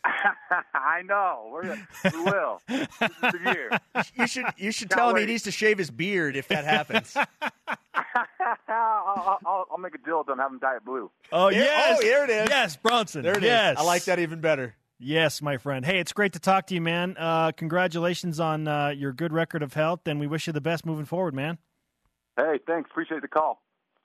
I 0.74 1.02
know. 1.04 1.50
We're, 1.52 1.78
we 2.12 2.24
will. 2.24 2.62
this 2.68 2.88
is 3.02 3.10
the 3.22 3.40
year. 3.46 3.70
You 4.16 4.28
should 4.28 4.46
you 4.58 4.72
should 4.72 4.90
tell 4.90 5.10
him 5.10 5.18
he 5.18 5.26
needs 5.26 5.44
to 5.44 5.52
shave 5.52 5.78
his 5.78 5.92
beard 5.92 6.36
if 6.36 6.48
that 6.48 6.66
happens. 6.66 7.16
I'll, 8.68 9.40
I'll, 9.46 9.68
I'll, 9.72 9.78
make 9.78 9.96
a 9.96 9.98
deal 9.98 10.20
with 10.20 10.30
him. 10.30 10.38
Have 10.38 10.52
him 10.52 10.60
dye 10.60 10.78
it 10.78 10.86
blue. 10.86 11.12
Oh 11.32 11.50
yes, 11.50 11.98
oh 12.00 12.04
here 12.04 12.24
it 12.24 12.30
is. 12.30 12.50
Yes, 12.50 12.76
Bronson. 12.78 13.24
There 13.24 13.38
it 13.38 13.44
yes. 13.44 13.78
Is. 13.78 13.84
I 13.84 13.86
like 13.86 14.06
that 14.06 14.20
even 14.20 14.42
better. 14.42 14.76
Yes, 15.00 15.42
my 15.42 15.58
friend. 15.58 15.86
Hey, 15.86 16.00
it's 16.00 16.14
great 16.14 16.34
to 16.34 16.40
talk 16.40 16.68
to 16.68 16.76
you, 16.76 16.82
man. 16.82 17.16
Uh, 17.18 17.52
congratulations 17.52 18.40
on 18.40 18.68
uh, 18.68 18.90
your 18.90 19.14
good 19.14 19.34
record 19.34 19.64
of 19.64 19.74
health, 19.74 20.02
and 20.06 20.20
we 20.20 20.28
wish 20.28 20.48
you 20.48 20.54
the 20.54 20.62
best 20.62 20.86
moving 20.86 21.06
forward, 21.06 21.34
man. 21.34 21.58
Hey, 22.38 22.60
thanks. 22.66 22.90
Appreciate 22.92 23.22
the 23.22 23.28
call. 23.28 23.62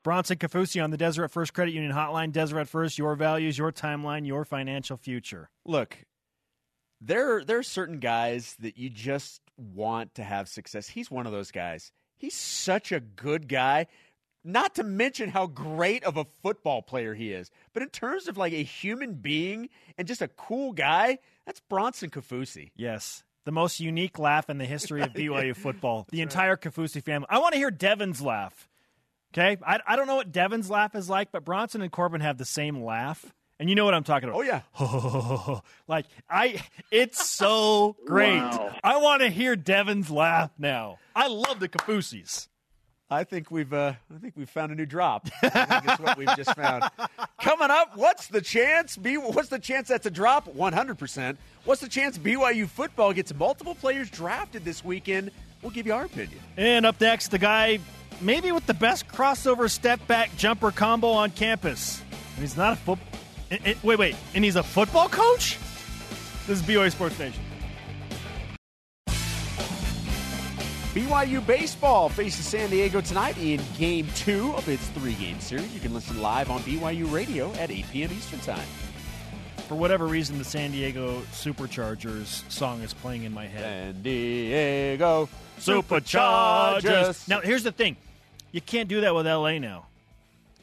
Bronson 0.07 0.37
Kaufusi 0.37 0.81
on 0.81 0.93
the 0.93 0.97
Deseret 0.97 1.33
First 1.33 1.53
Credit 1.53 1.75
Union 1.75 1.91
Hotline. 1.91 2.31
Deseret 2.31 2.69
First, 2.69 2.97
your 2.97 3.17
values, 3.17 3.59
your 3.59 3.73
timeline, 3.73 4.25
your 4.25 4.45
financial 4.45 4.97
future. 4.97 5.51
Look, 5.65 5.99
there 7.01 7.43
there 7.43 7.59
are 7.59 7.65
certain 7.65 7.99
guys 7.99 8.55
that 8.61 8.79
you 8.79 8.89
just 8.89 9.41
want 9.57 10.15
to 10.15 10.23
have 10.23 10.49
success. 10.49 10.87
He's 10.87 11.11
one 11.11 11.27
of 11.27 11.33
those 11.33 11.51
guys. 11.51 11.91
He's 12.17 12.37
such 12.37 12.93
a 12.93 13.01
good 13.01 13.49
guy. 13.49 13.89
Not 14.45 14.77
to 14.77 14.85
mention 14.85 15.31
how 15.31 15.49
great 15.49 16.05
of 16.05 16.17
a 16.17 16.25
football 16.25 16.83
player 16.83 17.15
he 17.15 17.33
is. 17.33 17.51
But 17.73 17.83
in 17.83 17.89
terms 17.89 18.29
of 18.29 18.37
like 18.37 18.53
a 18.53 18.63
human 18.63 19.15
being 19.15 19.71
and 19.99 20.07
just 20.07 20.23
a 20.23 20.29
cool 20.29 20.71
guy, 20.73 21.19
that's 21.47 21.59
Bronson 21.69 22.11
Kaufusi. 22.11 22.71
Yes. 22.77 23.25
The 23.45 23.51
most 23.51 23.81
unique 23.81 24.21
laugh 24.21 24.49
in 24.49 24.59
the 24.59 24.67
history 24.67 25.03
of 25.03 25.13
BYU 25.15 25.57
football. 25.57 26.07
The 26.13 26.21
entire 26.21 26.57
Kaufusi 26.57 27.03
family. 27.03 27.27
I 27.29 27.41
want 27.41 27.55
to 27.55 27.59
hear 27.59 27.73
Devin's 27.73 28.23
laugh. 28.23 28.69
Okay, 29.37 29.59
I, 29.67 29.81
I 29.87 29.97
don't 29.97 30.07
know 30.07 30.17
what 30.17 30.33
Devin's 30.33 30.71
laugh 30.71 30.95
is 30.95 31.11
like, 31.11 31.31
but 31.31 31.45
Bronson 31.45 31.83
and 31.83 31.93
Corbin 31.93 32.23
have 32.23 32.39
the 32.39 32.47
same 32.47 32.83
laugh, 32.83 33.35
and 33.61 33.69
you 33.69 33.75
know 33.75 33.85
what 33.85 33.93
I'm 33.93 34.03
talking 34.03 34.31
about. 34.31 34.39
Oh 34.39 34.43
yeah, 34.43 35.61
like 35.89 36.07
I, 36.31 36.63
it's 36.91 37.29
so 37.29 37.97
great. 38.07 38.39
Wow. 38.39 38.75
I 38.83 38.97
want 38.97 39.21
to 39.21 39.29
hear 39.29 39.55
Devin's 39.55 40.11
laugh 40.11 40.53
now. 40.59 40.99
I 41.15 41.27
love 41.27 41.61
the 41.61 41.69
Kaufusis. 41.69 42.49
I 43.11 43.25
think 43.25 43.51
we've 43.51 43.75
uh, 43.75 43.93
I 44.15 44.19
think 44.19 44.39
we've 44.39 44.49
found 44.49 44.73
a 44.73 44.75
new 44.75 44.87
drop. 44.87 45.29
I 45.43 45.51
think 45.51 45.85
it's 45.85 46.01
what 46.01 46.17
we've 46.17 46.35
just 46.35 46.57
found. 46.57 46.85
Coming 47.43 47.71
up, 47.71 47.95
what's 47.95 48.29
the 48.29 48.41
chance? 48.41 48.97
B, 48.97 49.19
what's 49.19 49.51
the 49.51 49.59
chance 49.59 49.89
that's 49.89 50.07
a 50.07 50.11
drop? 50.11 50.49
One 50.49 50.73
hundred 50.73 50.97
percent. 50.97 51.39
What's 51.67 51.83
the 51.83 51.91
chance 51.91 52.17
BYU 52.17 52.67
football 52.67 53.13
gets 53.13 53.35
multiple 53.35 53.75
players 53.75 54.09
drafted 54.09 54.65
this 54.65 54.83
weekend? 54.83 55.31
We'll 55.61 55.73
give 55.73 55.87
you 55.87 55.93
our 55.93 56.05
opinion. 56.05 56.41
And 56.57 56.87
up 56.87 57.01
next, 57.01 57.29
the 57.29 57.39
guy 57.39 57.81
maybe 58.21 58.53
with 58.53 58.67
the 58.67 58.75
best 58.75 59.09
crossover 59.09 59.71
step 59.71 60.07
back 60.07 60.35
jumper 60.37 60.71
combo 60.71 61.09
on 61.09 61.31
campus. 61.31 62.01
And 62.35 62.41
he's 62.41 62.57
not 62.57 62.75
a 62.75 62.77
football. 62.77 63.21
Wait, 63.83 63.99
wait, 63.99 64.17
and 64.35 64.45
he's 64.45 64.57
a 64.57 64.63
football 64.63 65.09
coach. 65.09 65.59
This 66.47 66.61
is 66.61 66.63
BYU 66.63 66.91
Sports 66.91 67.19
Nation. 67.19 67.43
BYU 70.95 71.47
baseball 71.47 72.09
faces 72.09 72.47
San 72.47 72.71
Diego 72.71 73.03
tonight 73.03 73.37
in 73.37 73.61
Game 73.77 74.09
Two 74.15 74.55
of 74.55 74.67
its 74.69 74.87
three-game 74.89 75.39
series. 75.41 75.73
You 75.75 75.81
can 75.81 75.93
listen 75.93 76.23
live 76.23 76.51
on 76.51 76.61
BYU 76.61 77.13
Radio 77.13 77.53
at 77.55 77.71
8 77.71 77.85
p.m. 77.93 78.11
Eastern 78.13 78.41
Time. 78.41 78.67
For 79.69 79.75
whatever 79.75 80.07
reason, 80.07 80.39
the 80.39 80.45
San 80.45 80.71
Diego 80.71 81.21
Superchargers 81.33 82.51
song 82.51 82.81
is 82.81 82.95
playing 82.95 83.25
in 83.25 83.35
my 83.35 83.47
head. 83.47 83.95
San 83.95 84.03
Diego 84.03 85.29
Superchargers. 85.59 87.29
Now, 87.29 87.41
here's 87.41 87.65
the 87.65 87.73
thing: 87.73 87.97
you 88.57 88.63
can't 88.63 88.89
do 88.89 89.03
that 89.03 89.15
with 89.15 89.27
LA 89.27 89.59
now. 89.59 89.87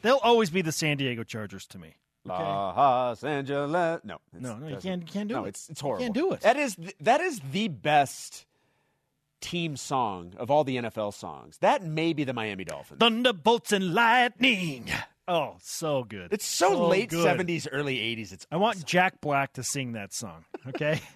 They'll 0.02 0.20
always 0.20 0.50
be 0.50 0.62
the 0.62 0.72
San 0.72 0.96
Diego 0.96 1.22
Chargers 1.22 1.64
to 1.68 1.78
me. 1.78 1.94
Okay. 2.28 2.42
Los 2.42 3.22
Angeles. 3.22 4.00
No, 4.02 4.18
no, 4.32 4.56
no. 4.56 4.66
You 4.66 4.76
can't. 4.78 5.02
You 5.02 5.06
can't 5.06 5.28
do 5.28 5.36
no, 5.36 5.44
it. 5.44 5.50
It's 5.50 5.68
it's 5.68 5.80
horrible. 5.80 6.02
You 6.02 6.06
can't 6.08 6.14
do 6.14 6.32
it. 6.32 6.40
That 6.40 6.56
is 6.56 6.76
that 7.00 7.20
is 7.20 7.40
the 7.52 7.68
best 7.68 8.46
team 9.40 9.76
song 9.76 10.32
of 10.38 10.50
all 10.50 10.64
the 10.64 10.76
NFL 10.76 11.14
songs. 11.14 11.58
That 11.58 11.84
may 11.84 12.14
be 12.14 12.24
the 12.24 12.32
Miami 12.32 12.64
Dolphins. 12.64 12.98
Thunderbolts 12.98 13.70
and 13.70 13.94
lightning. 13.94 14.90
Oh, 15.28 15.56
so 15.62 16.02
good. 16.02 16.32
It's 16.32 16.44
so, 16.44 16.70
so 16.70 16.88
late 16.88 17.10
good. 17.10 17.26
70s, 17.26 17.68
early 17.70 17.96
80s. 17.96 18.32
It's 18.32 18.46
I 18.50 18.56
want 18.56 18.84
Jack 18.84 19.20
Black 19.20 19.52
to 19.54 19.62
sing 19.62 19.92
that 19.92 20.12
song, 20.12 20.44
okay? 20.66 21.00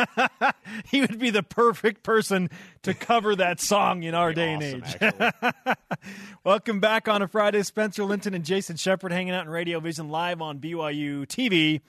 he 0.90 1.00
would 1.00 1.18
be 1.18 1.30
the 1.30 1.42
perfect 1.42 2.02
person 2.02 2.50
to 2.82 2.94
cover 2.94 3.36
that 3.36 3.60
song 3.60 4.02
in 4.02 4.14
our 4.14 4.32
day 4.32 4.54
awesome, 4.54 4.82
and 5.00 5.32
age. 5.34 5.76
Welcome 6.44 6.80
back 6.80 7.08
on 7.08 7.22
a 7.22 7.28
Friday. 7.28 7.62
Spencer 7.62 8.04
Linton 8.04 8.34
and 8.34 8.44
Jason 8.44 8.76
Shepard 8.76 9.12
hanging 9.12 9.34
out 9.34 9.44
in 9.44 9.50
Radio 9.50 9.80
Vision 9.80 10.08
live 10.08 10.40
on 10.40 10.58
BYU 10.58 11.26
TV 11.26 11.80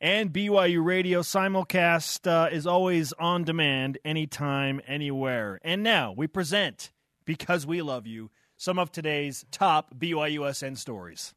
and 0.00 0.32
BYU 0.32 0.84
Radio 0.84 1.20
simulcast 1.20 2.26
uh, 2.26 2.48
is 2.50 2.66
always 2.66 3.12
on 3.14 3.44
demand, 3.44 3.98
anytime, 4.04 4.80
anywhere. 4.86 5.60
And 5.62 5.82
now 5.82 6.14
we 6.16 6.26
present, 6.26 6.90
because 7.26 7.66
we 7.66 7.82
love 7.82 8.06
you, 8.06 8.30
some 8.56 8.78
of 8.78 8.90
today's 8.90 9.44
top 9.50 9.94
BYUSN 9.98 10.78
stories. 10.78 11.34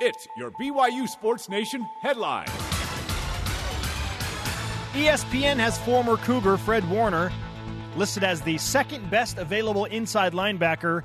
It's 0.00 0.26
your 0.38 0.50
BYU 0.52 1.08
Sports 1.08 1.48
Nation 1.48 1.86
headline. 2.02 2.48
ESPN 4.96 5.58
has 5.58 5.76
former 5.76 6.16
Cougar 6.16 6.56
Fred 6.56 6.88
Warner 6.88 7.30
listed 7.96 8.24
as 8.24 8.40
the 8.40 8.56
second 8.56 9.10
best 9.10 9.36
available 9.36 9.84
inside 9.84 10.32
linebacker 10.32 11.02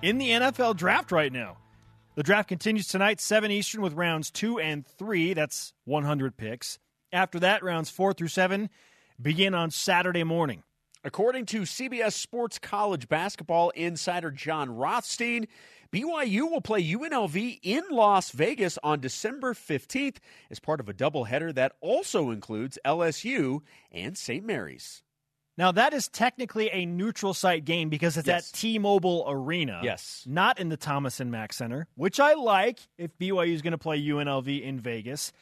in 0.00 0.16
the 0.16 0.30
NFL 0.30 0.76
draft 0.76 1.12
right 1.12 1.30
now. 1.30 1.58
The 2.14 2.22
draft 2.22 2.48
continues 2.48 2.88
tonight, 2.88 3.20
7 3.20 3.50
Eastern, 3.50 3.82
with 3.82 3.92
rounds 3.92 4.30
2 4.30 4.60
and 4.60 4.86
3. 4.86 5.34
That's 5.34 5.74
100 5.84 6.38
picks. 6.38 6.78
After 7.12 7.38
that, 7.40 7.62
rounds 7.62 7.90
4 7.90 8.14
through 8.14 8.28
7 8.28 8.70
begin 9.20 9.54
on 9.54 9.70
Saturday 9.70 10.24
morning. 10.24 10.62
According 11.06 11.44
to 11.46 11.62
CBS 11.62 12.14
Sports 12.14 12.58
College 12.58 13.08
basketball 13.10 13.68
insider 13.70 14.30
Jon 14.30 14.74
Rothstein, 14.74 15.46
BYU 15.92 16.50
will 16.50 16.62
play 16.62 16.82
UNLV 16.82 17.60
in 17.62 17.82
Las 17.90 18.30
Vegas 18.30 18.78
on 18.82 19.00
December 19.00 19.52
15th 19.52 20.16
as 20.50 20.58
part 20.60 20.80
of 20.80 20.88
a 20.88 20.94
doubleheader 20.94 21.54
that 21.54 21.72
also 21.82 22.30
includes 22.30 22.78
LSU 22.86 23.60
and 23.92 24.16
St. 24.16 24.44
Mary's. 24.44 25.02
Now, 25.58 25.70
that 25.72 25.92
is 25.92 26.08
technically 26.08 26.68
a 26.70 26.86
neutral 26.86 27.34
site 27.34 27.64
game 27.66 27.90
because 27.90 28.16
it's 28.16 28.26
Yes. 28.26 28.48
at 28.50 28.58
T 28.58 28.78
Mobile 28.78 29.24
Arena. 29.28 29.82
Yes. 29.84 30.24
Not 30.26 30.58
in 30.58 30.70
the 30.70 30.76
Thomas 30.78 31.20
and 31.20 31.30
Mack 31.30 31.52
Center, 31.52 31.86
which 31.96 32.18
I 32.18 32.32
like 32.32 32.80
if 32.98 33.16
BYU 33.18 33.52
is 33.52 33.60
going 33.62 33.72
to 33.72 33.78
play 33.78 34.00
UNLV 34.00 34.62
in 34.62 34.80
Vegas. 34.80 35.32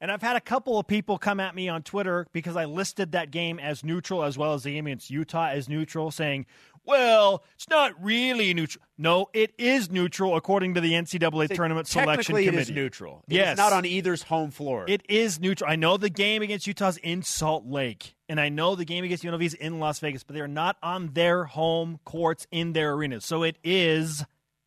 And 0.00 0.10
I've 0.10 0.22
had 0.22 0.34
a 0.36 0.40
couple 0.40 0.78
of 0.78 0.86
people 0.86 1.18
come 1.18 1.40
at 1.40 1.54
me 1.54 1.68
on 1.68 1.82
Twitter 1.82 2.26
because 2.32 2.56
I 2.56 2.64
listed 2.64 3.12
that 3.12 3.30
game 3.30 3.58
as 3.58 3.84
neutral 3.84 4.22
as 4.24 4.38
well 4.38 4.54
as 4.54 4.62
the 4.62 4.72
game 4.72 4.86
against 4.86 5.10
Utah 5.10 5.48
as 5.48 5.68
neutral, 5.68 6.10
saying, 6.10 6.46
well, 6.86 7.44
it's 7.54 7.68
not 7.68 7.92
really 8.02 8.54
neutral. 8.54 8.82
No, 8.96 9.26
it 9.34 9.52
is 9.58 9.90
neutral 9.90 10.36
according 10.36 10.72
to 10.74 10.80
the 10.80 10.92
NCAA 10.94 11.54
Tournament 11.54 11.86
Selection 11.86 12.34
Committee. 12.34 12.48
it 12.56 12.60
is 12.60 12.70
neutral. 12.70 13.22
It 13.28 13.34
Yes. 13.34 13.52
is 13.52 13.58
not 13.58 13.74
on 13.74 13.84
either's 13.84 14.22
home 14.22 14.50
floor. 14.50 14.86
It 14.88 15.02
is 15.06 15.38
neutral. 15.38 15.70
I 15.70 15.76
know 15.76 15.98
the 15.98 16.08
game 16.08 16.40
against 16.40 16.66
Utah's 16.66 16.96
in 16.96 17.22
Salt 17.22 17.66
Lake, 17.66 18.14
and 18.30 18.40
I 18.40 18.48
know 18.48 18.74
the 18.76 18.86
game 18.86 19.04
against 19.04 19.22
UNLV 19.22 19.42
is 19.44 19.52
in 19.54 19.78
Las 19.80 19.98
Vegas, 20.00 20.24
but 20.24 20.34
they're 20.34 20.48
not 20.48 20.78
on 20.82 21.10
their 21.12 21.44
home 21.44 22.00
courts 22.06 22.46
in 22.50 22.72
their 22.72 22.94
arenas. 22.94 23.26
So 23.26 23.42
it 23.42 23.56
is 23.62 24.24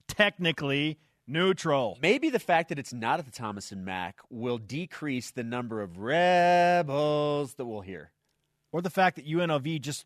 technically 0.08 1.00
neutral. 1.28 1.98
Maybe 2.02 2.30
the 2.30 2.40
fact 2.40 2.70
that 2.70 2.80
it's 2.80 2.94
not 2.94 3.20
at 3.20 3.26
the 3.26 3.32
Thomas 3.32 3.72
and 3.72 3.86
Mack 3.86 4.20
will 4.30 4.58
decrease 4.58 5.32
the 5.32 5.44
number 5.44 5.82
of 5.82 5.98
rebels 5.98 7.56
that 7.56 7.66
we'll 7.66 7.82
hear. 7.82 8.12
Or 8.72 8.82
the 8.82 8.90
fact 8.90 9.18
that 9.18 9.28
UNLV 9.28 9.82
just 9.82 10.06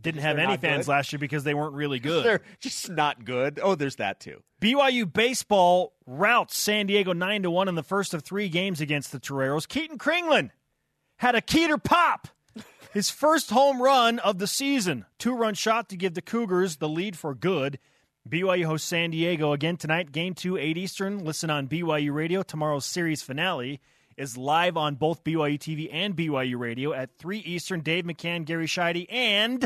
didn't 0.00 0.22
have 0.22 0.38
any 0.38 0.56
fans 0.56 0.86
good? 0.86 0.92
last 0.92 1.12
year 1.12 1.18
because 1.18 1.44
they 1.44 1.54
weren't 1.54 1.74
really 1.74 1.98
good. 1.98 2.24
They're 2.24 2.42
just 2.60 2.88
not 2.90 3.24
good. 3.24 3.58
Oh, 3.62 3.74
there's 3.74 3.96
that 3.96 4.20
too. 4.20 4.42
BYU 4.60 5.12
baseball 5.12 5.94
routs 6.06 6.56
San 6.56 6.86
Diego 6.86 7.12
9 7.12 7.42
to 7.42 7.50
1 7.50 7.68
in 7.68 7.74
the 7.74 7.82
first 7.82 8.14
of 8.14 8.22
3 8.22 8.48
games 8.48 8.80
against 8.80 9.12
the 9.12 9.18
Toreros. 9.18 9.66
Keaton 9.66 9.98
Kringlen 9.98 10.50
had 11.16 11.34
a 11.34 11.40
Keeter 11.40 11.82
pop. 11.82 12.28
His 12.92 13.10
first 13.10 13.50
home 13.50 13.82
run 13.82 14.18
of 14.18 14.38
the 14.38 14.46
season. 14.46 15.04
Two-run 15.18 15.54
shot 15.54 15.88
to 15.90 15.96
give 15.96 16.14
the 16.14 16.22
Cougars 16.22 16.76
the 16.76 16.88
lead 16.88 17.18
for 17.18 17.34
good. 17.34 17.78
BYU 18.28 18.64
hosts 18.66 18.86
San 18.88 19.10
Diego 19.10 19.52
again 19.52 19.76
tonight, 19.78 20.12
game 20.12 20.34
2 20.34 20.58
8 20.58 20.76
Eastern. 20.76 21.24
Listen 21.24 21.48
on 21.48 21.66
BYU 21.66 22.12
Radio. 22.12 22.42
Tomorrow's 22.42 22.84
series 22.84 23.22
finale 23.22 23.80
is 24.18 24.36
live 24.36 24.76
on 24.76 24.96
both 24.96 25.24
BYU 25.24 25.58
TV 25.58 25.88
and 25.90 26.14
BYU 26.14 26.58
Radio 26.58 26.92
at 26.92 27.16
3 27.16 27.38
Eastern. 27.38 27.80
Dave 27.80 28.04
McCann, 28.04 28.44
Gary 28.44 28.66
Sheide, 28.66 29.06
and 29.08 29.64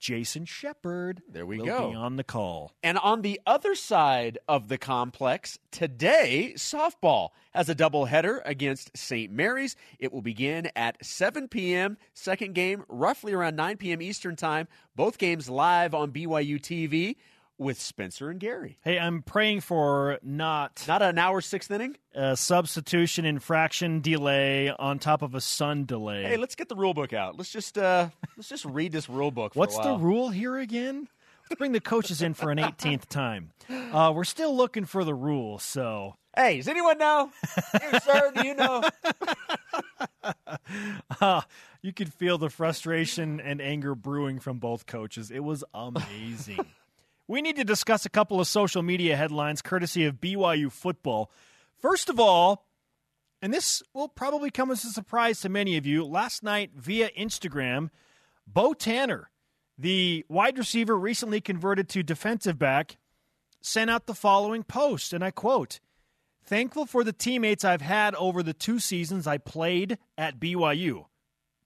Jason 0.00 0.44
Shepard 0.44 1.22
There 1.30 1.46
we 1.46 1.58
will 1.58 1.66
go. 1.66 1.90
be 1.90 1.94
on 1.94 2.16
the 2.16 2.24
call. 2.24 2.72
And 2.82 2.98
on 2.98 3.22
the 3.22 3.40
other 3.46 3.76
side 3.76 4.38
of 4.48 4.66
the 4.66 4.78
complex, 4.78 5.60
today, 5.70 6.54
softball 6.56 7.28
has 7.52 7.68
a 7.68 7.76
doubleheader 7.76 8.40
against 8.44 8.96
St. 8.96 9.30
Mary's. 9.30 9.76
It 10.00 10.12
will 10.12 10.22
begin 10.22 10.70
at 10.74 11.04
7 11.04 11.46
p.m. 11.46 11.96
Second 12.14 12.56
game, 12.56 12.82
roughly 12.88 13.34
around 13.34 13.54
9 13.54 13.76
p.m. 13.76 14.02
Eastern 14.02 14.34
Time. 14.34 14.66
Both 14.96 15.18
games 15.18 15.48
live 15.48 15.94
on 15.94 16.10
BYU 16.10 16.58
TV 16.58 17.14
with 17.60 17.78
Spencer 17.80 18.30
and 18.30 18.40
Gary. 18.40 18.78
Hey, 18.82 18.98
I'm 18.98 19.22
praying 19.22 19.60
for 19.60 20.18
not 20.22 20.82
Not 20.88 21.02
an 21.02 21.18
hour 21.18 21.40
sixth 21.42 21.70
inning? 21.70 21.96
a 22.14 22.36
substitution 22.36 23.24
infraction 23.26 24.00
delay 24.00 24.70
on 24.70 24.98
top 24.98 25.20
of 25.22 25.34
a 25.34 25.40
sun 25.40 25.84
delay. 25.84 26.22
Hey, 26.24 26.36
let's 26.38 26.54
get 26.54 26.68
the 26.70 26.74
rule 26.74 26.94
book 26.94 27.12
out. 27.12 27.36
Let's 27.36 27.52
just 27.52 27.76
uh 27.76 28.08
let's 28.36 28.48
just 28.48 28.64
read 28.64 28.92
this 28.92 29.08
rule 29.08 29.30
book. 29.30 29.52
For 29.54 29.60
What's 29.60 29.78
the 29.78 29.96
rule 29.96 30.30
here 30.30 30.56
again? 30.58 31.06
Let's 31.50 31.58
bring 31.58 31.72
the 31.72 31.80
coaches 31.80 32.22
in 32.22 32.34
for 32.34 32.50
an 32.50 32.58
18th 32.58 33.06
time. 33.06 33.50
Uh, 33.68 34.12
we're 34.14 34.24
still 34.24 34.56
looking 34.56 34.84
for 34.84 35.04
the 35.04 35.14
rule, 35.14 35.58
so 35.58 36.14
Hey, 36.36 36.56
does 36.58 36.68
anyone 36.68 36.96
know? 36.96 37.30
hey, 37.72 37.98
sir, 37.98 38.32
do 38.34 38.46
you 38.46 38.54
know? 38.54 38.82
uh, 41.20 41.40
you 41.82 41.92
could 41.92 42.12
feel 42.12 42.38
the 42.38 42.48
frustration 42.50 43.40
and 43.40 43.60
anger 43.60 43.94
brewing 43.94 44.38
from 44.38 44.58
both 44.58 44.86
coaches. 44.86 45.30
It 45.30 45.40
was 45.44 45.64
amazing. 45.74 46.64
We 47.30 47.40
need 47.40 47.54
to 47.54 47.62
discuss 47.62 48.04
a 48.04 48.10
couple 48.10 48.40
of 48.40 48.48
social 48.48 48.82
media 48.82 49.16
headlines 49.16 49.62
courtesy 49.62 50.04
of 50.04 50.20
BYU 50.20 50.70
football. 50.70 51.30
First 51.78 52.08
of 52.08 52.18
all, 52.18 52.66
and 53.40 53.54
this 53.54 53.84
will 53.94 54.08
probably 54.08 54.50
come 54.50 54.72
as 54.72 54.84
a 54.84 54.88
surprise 54.88 55.40
to 55.42 55.48
many 55.48 55.76
of 55.76 55.86
you, 55.86 56.04
last 56.04 56.42
night 56.42 56.72
via 56.74 57.08
Instagram, 57.16 57.90
Bo 58.48 58.74
Tanner, 58.74 59.30
the 59.78 60.26
wide 60.28 60.58
receiver 60.58 60.98
recently 60.98 61.40
converted 61.40 61.88
to 61.90 62.02
defensive 62.02 62.58
back, 62.58 62.98
sent 63.60 63.90
out 63.90 64.06
the 64.06 64.14
following 64.14 64.64
post, 64.64 65.12
and 65.12 65.22
I 65.22 65.30
quote 65.30 65.78
Thankful 66.42 66.84
for 66.84 67.04
the 67.04 67.12
teammates 67.12 67.64
I've 67.64 67.80
had 67.80 68.16
over 68.16 68.42
the 68.42 68.54
two 68.54 68.80
seasons 68.80 69.28
I 69.28 69.38
played 69.38 69.98
at 70.18 70.40
BYU. 70.40 71.04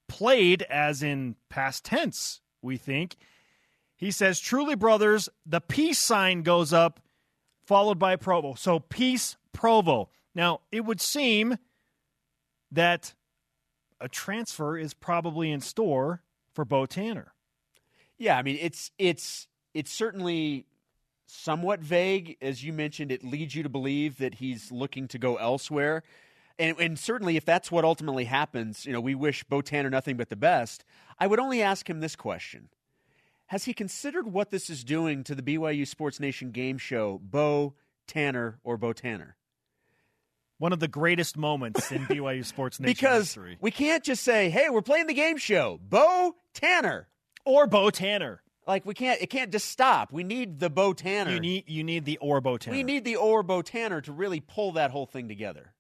Played 0.09 0.61
as 0.65 1.03
in 1.03 1.37
past 1.49 1.87
tense, 1.87 2.43
we 2.61 2.77
think. 2.77 3.17
He 3.97 4.11
says, 4.11 4.41
Truly, 4.41 4.75
brothers, 4.75 5.29
the 5.47 5.61
peace 5.61 5.99
sign 5.99 6.43
goes 6.43 6.73
up, 6.73 7.01
followed 7.67 7.99
by 7.99 8.17
Provo. 8.17 8.55
So, 8.55 8.81
peace, 8.81 9.37
Provo. 9.53 10.11
Now, 10.35 10.61
it 10.73 10.85
would 10.85 11.01
seem 11.01 11.59
that 12.71 13.15
a 14.01 14.09
transfer 14.09 14.77
is 14.77 14.95
probably 14.95 15.51
in 15.51 15.61
store 15.61 16.23
for 16.53 16.65
Bo 16.65 16.87
Tanner. 16.87 17.33
Yeah, 18.19 18.39
I 18.39 18.43
mean 18.43 18.59
it's 18.61 18.91
it's 18.99 19.49
it's 19.73 19.93
certainly 19.93 20.67
somewhat 21.27 21.81
vague. 21.81 22.37
As 22.41 22.63
you 22.63 22.73
mentioned, 22.73 23.11
it 23.11 23.25
leads 23.25 23.55
you 23.55 23.63
to 23.63 23.69
believe 23.69 24.19
that 24.19 24.35
he's 24.35 24.71
looking 24.71 25.09
to 25.09 25.19
go 25.19 25.37
elsewhere. 25.37 26.03
And, 26.57 26.79
and 26.79 26.97
certainly, 26.97 27.37
if 27.37 27.45
that's 27.45 27.73
what 27.73 27.85
ultimately 27.85 28.27
happens, 28.27 28.87
you 28.87 28.93
know, 28.93 29.01
we 29.01 29.17
wish 29.17 29.43
Bo 29.43 29.61
Tanner 29.61 29.91
nothing 29.91 30.17
but 30.17 30.29
the 30.29 30.37
best. 30.37 30.85
I 31.19 31.27
would 31.27 31.41
only 31.41 31.61
ask 31.61 31.91
him 31.91 32.01
this 32.01 32.15
question 32.15 32.69
Has 33.47 33.65
he 33.65 33.75
considered 33.75 34.27
what 34.33 34.51
this 34.51 34.71
is 34.71 34.85
doing 34.85 35.23
to 35.25 35.35
the 35.35 35.43
BYU 35.43 35.87
Sports 35.87 36.19
Nation 36.19 36.51
game 36.51 36.79
show, 36.79 37.21
Bo 37.23 37.75
Tanner 38.07 38.59
or 38.65 38.77
Bo 38.77 38.93
Tanner? 38.93 39.37
One 40.59 40.73
of 40.73 40.81
the 40.81 40.89
greatest 40.89 41.37
moments 41.37 41.93
in 41.93 42.07
BYU 42.07 42.45
Sports 42.47 42.81
Nation 42.81 42.91
because 42.93 43.27
history. 43.29 43.59
we 43.61 43.71
can't 43.71 44.03
just 44.03 44.23
say, 44.23 44.49
"Hey, 44.51 44.71
we're 44.71 44.83
playing 44.83 45.09
the 45.09 45.15
game 45.15 45.37
show, 45.37 45.79
Bo 45.83 46.37
Tanner." 46.55 47.09
Or 47.45 47.67
Bo 47.67 47.91
Tanner. 47.91 48.41
Like 48.67 48.87
we 48.87 48.95
can't, 48.95 49.21
it 49.21 49.29
can't 49.29 49.53
just 49.53 49.69
stop. 49.71 50.11
We 50.11 50.25
need 50.25 50.59
the 50.59 50.71
Bo 50.71 50.95
Tanner. 50.95 51.31
You 51.33 51.41
need 51.41 51.65
you 51.69 51.85
need 51.85 52.07
the 52.07 52.17
or 52.19 52.41
Bo 52.41 52.57
Tanner. 52.57 52.75
we 52.75 52.83
need 52.83 53.05
the 53.05 53.17
or 53.17 53.43
Bo 53.43 53.61
Tanner 53.61 54.01
to 54.01 54.13
really 54.13 54.41
pull 54.41 54.73
that 54.73 54.91
whole 54.91 55.05
thing 55.07 55.29
together. 55.29 55.75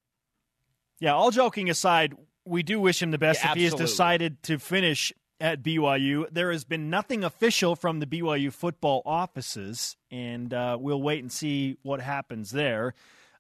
Yeah, 1.00 1.14
all 1.14 1.30
joking 1.30 1.70
aside, 1.70 2.14
we 2.44 2.62
do 2.62 2.78
wish 2.78 3.00
him 3.02 3.10
the 3.10 3.18
best 3.18 3.42
Yeah, 3.42 3.52
if 3.52 3.56
he 3.56 3.64
has 3.64 3.74
decided 3.74 4.42
to 4.44 4.58
finish 4.58 5.12
at 5.44 5.62
BYU. 5.62 6.26
There 6.32 6.50
has 6.50 6.64
been 6.64 6.88
nothing 6.88 7.22
official 7.22 7.76
from 7.76 8.00
the 8.00 8.06
BYU 8.06 8.50
football 8.50 9.02
offices, 9.04 9.94
and 10.10 10.54
uh, 10.54 10.78
we'll 10.80 11.02
wait 11.02 11.22
and 11.22 11.30
see 11.30 11.76
what 11.82 12.00
happens 12.00 12.50
there. 12.50 12.94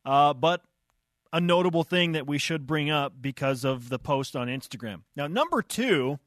Uh, 0.04 0.34
but 0.34 0.60
a 1.32 1.40
notable 1.40 1.82
thing 1.82 2.12
that 2.12 2.26
we 2.26 2.36
should 2.36 2.66
bring 2.66 2.90
up 2.90 3.14
because 3.22 3.64
of 3.64 3.88
the 3.88 3.98
post 3.98 4.36
on 4.36 4.48
Instagram. 4.48 5.00
Now, 5.16 5.28
number 5.28 5.62
two 5.62 6.18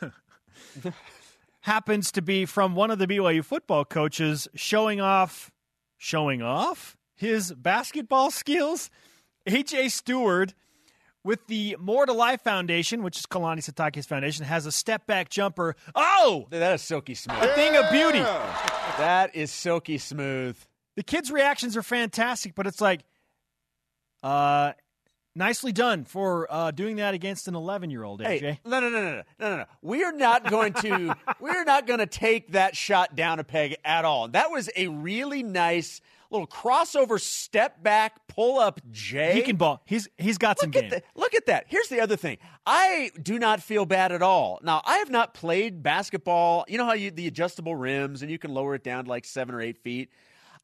happens 1.62 2.12
to 2.12 2.22
be 2.22 2.46
from 2.46 2.76
one 2.76 2.92
of 2.92 3.00
the 3.00 3.08
BYU 3.08 3.44
football 3.44 3.84
coaches 3.84 4.46
showing 4.54 5.00
off, 5.00 5.50
showing 5.98 6.42
off 6.42 6.96
his 7.12 7.52
basketball 7.54 8.30
skills. 8.30 8.88
AJ 9.48 9.90
Stewart 9.90 10.54
with 11.24 11.46
the 11.46 11.76
More 11.80 12.06
to 12.06 12.12
Life 12.12 12.42
Foundation, 12.42 13.02
which 13.02 13.18
is 13.18 13.26
Kalani 13.26 13.58
Sitake's 13.58 14.06
foundation, 14.06 14.44
has 14.44 14.66
a 14.66 14.72
step 14.72 15.06
back 15.06 15.30
jumper. 15.30 15.74
Oh, 15.94 16.46
that 16.50 16.74
is 16.74 16.82
silky 16.82 17.14
smooth. 17.14 17.38
Yeah! 17.38 17.50
A 17.50 17.54
thing 17.54 17.76
of 17.76 17.90
beauty. 17.90 18.20
That 18.20 19.34
is 19.34 19.50
silky 19.50 19.98
smooth. 19.98 20.56
The 20.96 21.02
kids' 21.02 21.30
reactions 21.30 21.76
are 21.76 21.82
fantastic, 21.82 22.54
but 22.54 22.66
it's 22.66 22.80
like, 22.80 23.02
uh, 24.22 24.72
nicely 25.34 25.72
done 25.72 26.04
for 26.04 26.46
uh, 26.50 26.70
doing 26.70 26.96
that 26.96 27.14
against 27.14 27.48
an 27.48 27.54
11 27.54 27.90
year 27.90 28.04
old. 28.04 28.20
AJ, 28.20 28.40
hey, 28.40 28.60
no, 28.64 28.80
no, 28.80 28.88
no, 28.88 29.02
no, 29.02 29.10
no, 29.12 29.22
no, 29.50 29.56
no. 29.56 29.64
We 29.82 30.04
are 30.04 30.12
not 30.12 30.48
going 30.48 30.72
to. 30.74 31.16
we're 31.40 31.64
not 31.64 31.86
going 31.86 31.98
to 31.98 32.06
take 32.06 32.52
that 32.52 32.76
shot 32.76 33.16
down 33.16 33.40
a 33.40 33.44
peg 33.44 33.76
at 33.84 34.04
all. 34.04 34.28
That 34.28 34.50
was 34.50 34.70
a 34.76 34.88
really 34.88 35.42
nice 35.42 36.00
little 36.30 36.46
crossover 36.46 37.20
step 37.20 37.82
back 37.82 38.23
pull 38.34 38.58
up 38.58 38.80
Jay. 38.90 39.34
He 39.34 39.42
can 39.42 39.56
ball. 39.56 39.82
He's 39.84 40.08
he's 40.18 40.38
got 40.38 40.58
some 40.58 40.70
game. 40.70 40.90
that. 40.90 41.04
Look 41.14 41.34
at 41.34 41.46
that. 41.46 41.64
Here's 41.68 41.88
the 41.88 42.00
other 42.00 42.16
thing. 42.16 42.38
I 42.66 43.10
do 43.22 43.38
not 43.38 43.62
feel 43.62 43.86
bad 43.86 44.12
at 44.12 44.22
all. 44.22 44.60
Now, 44.62 44.82
I 44.84 44.98
have 44.98 45.10
not 45.10 45.34
played 45.34 45.82
basketball. 45.82 46.64
You 46.68 46.78
know 46.78 46.84
how 46.84 46.94
you 46.94 47.10
the 47.10 47.26
adjustable 47.26 47.76
rims 47.76 48.22
and 48.22 48.30
you 48.30 48.38
can 48.38 48.52
lower 48.52 48.74
it 48.74 48.84
down 48.84 49.04
to 49.04 49.10
like 49.10 49.24
seven 49.24 49.54
or 49.54 49.60
eight 49.60 49.78
feet. 49.78 50.10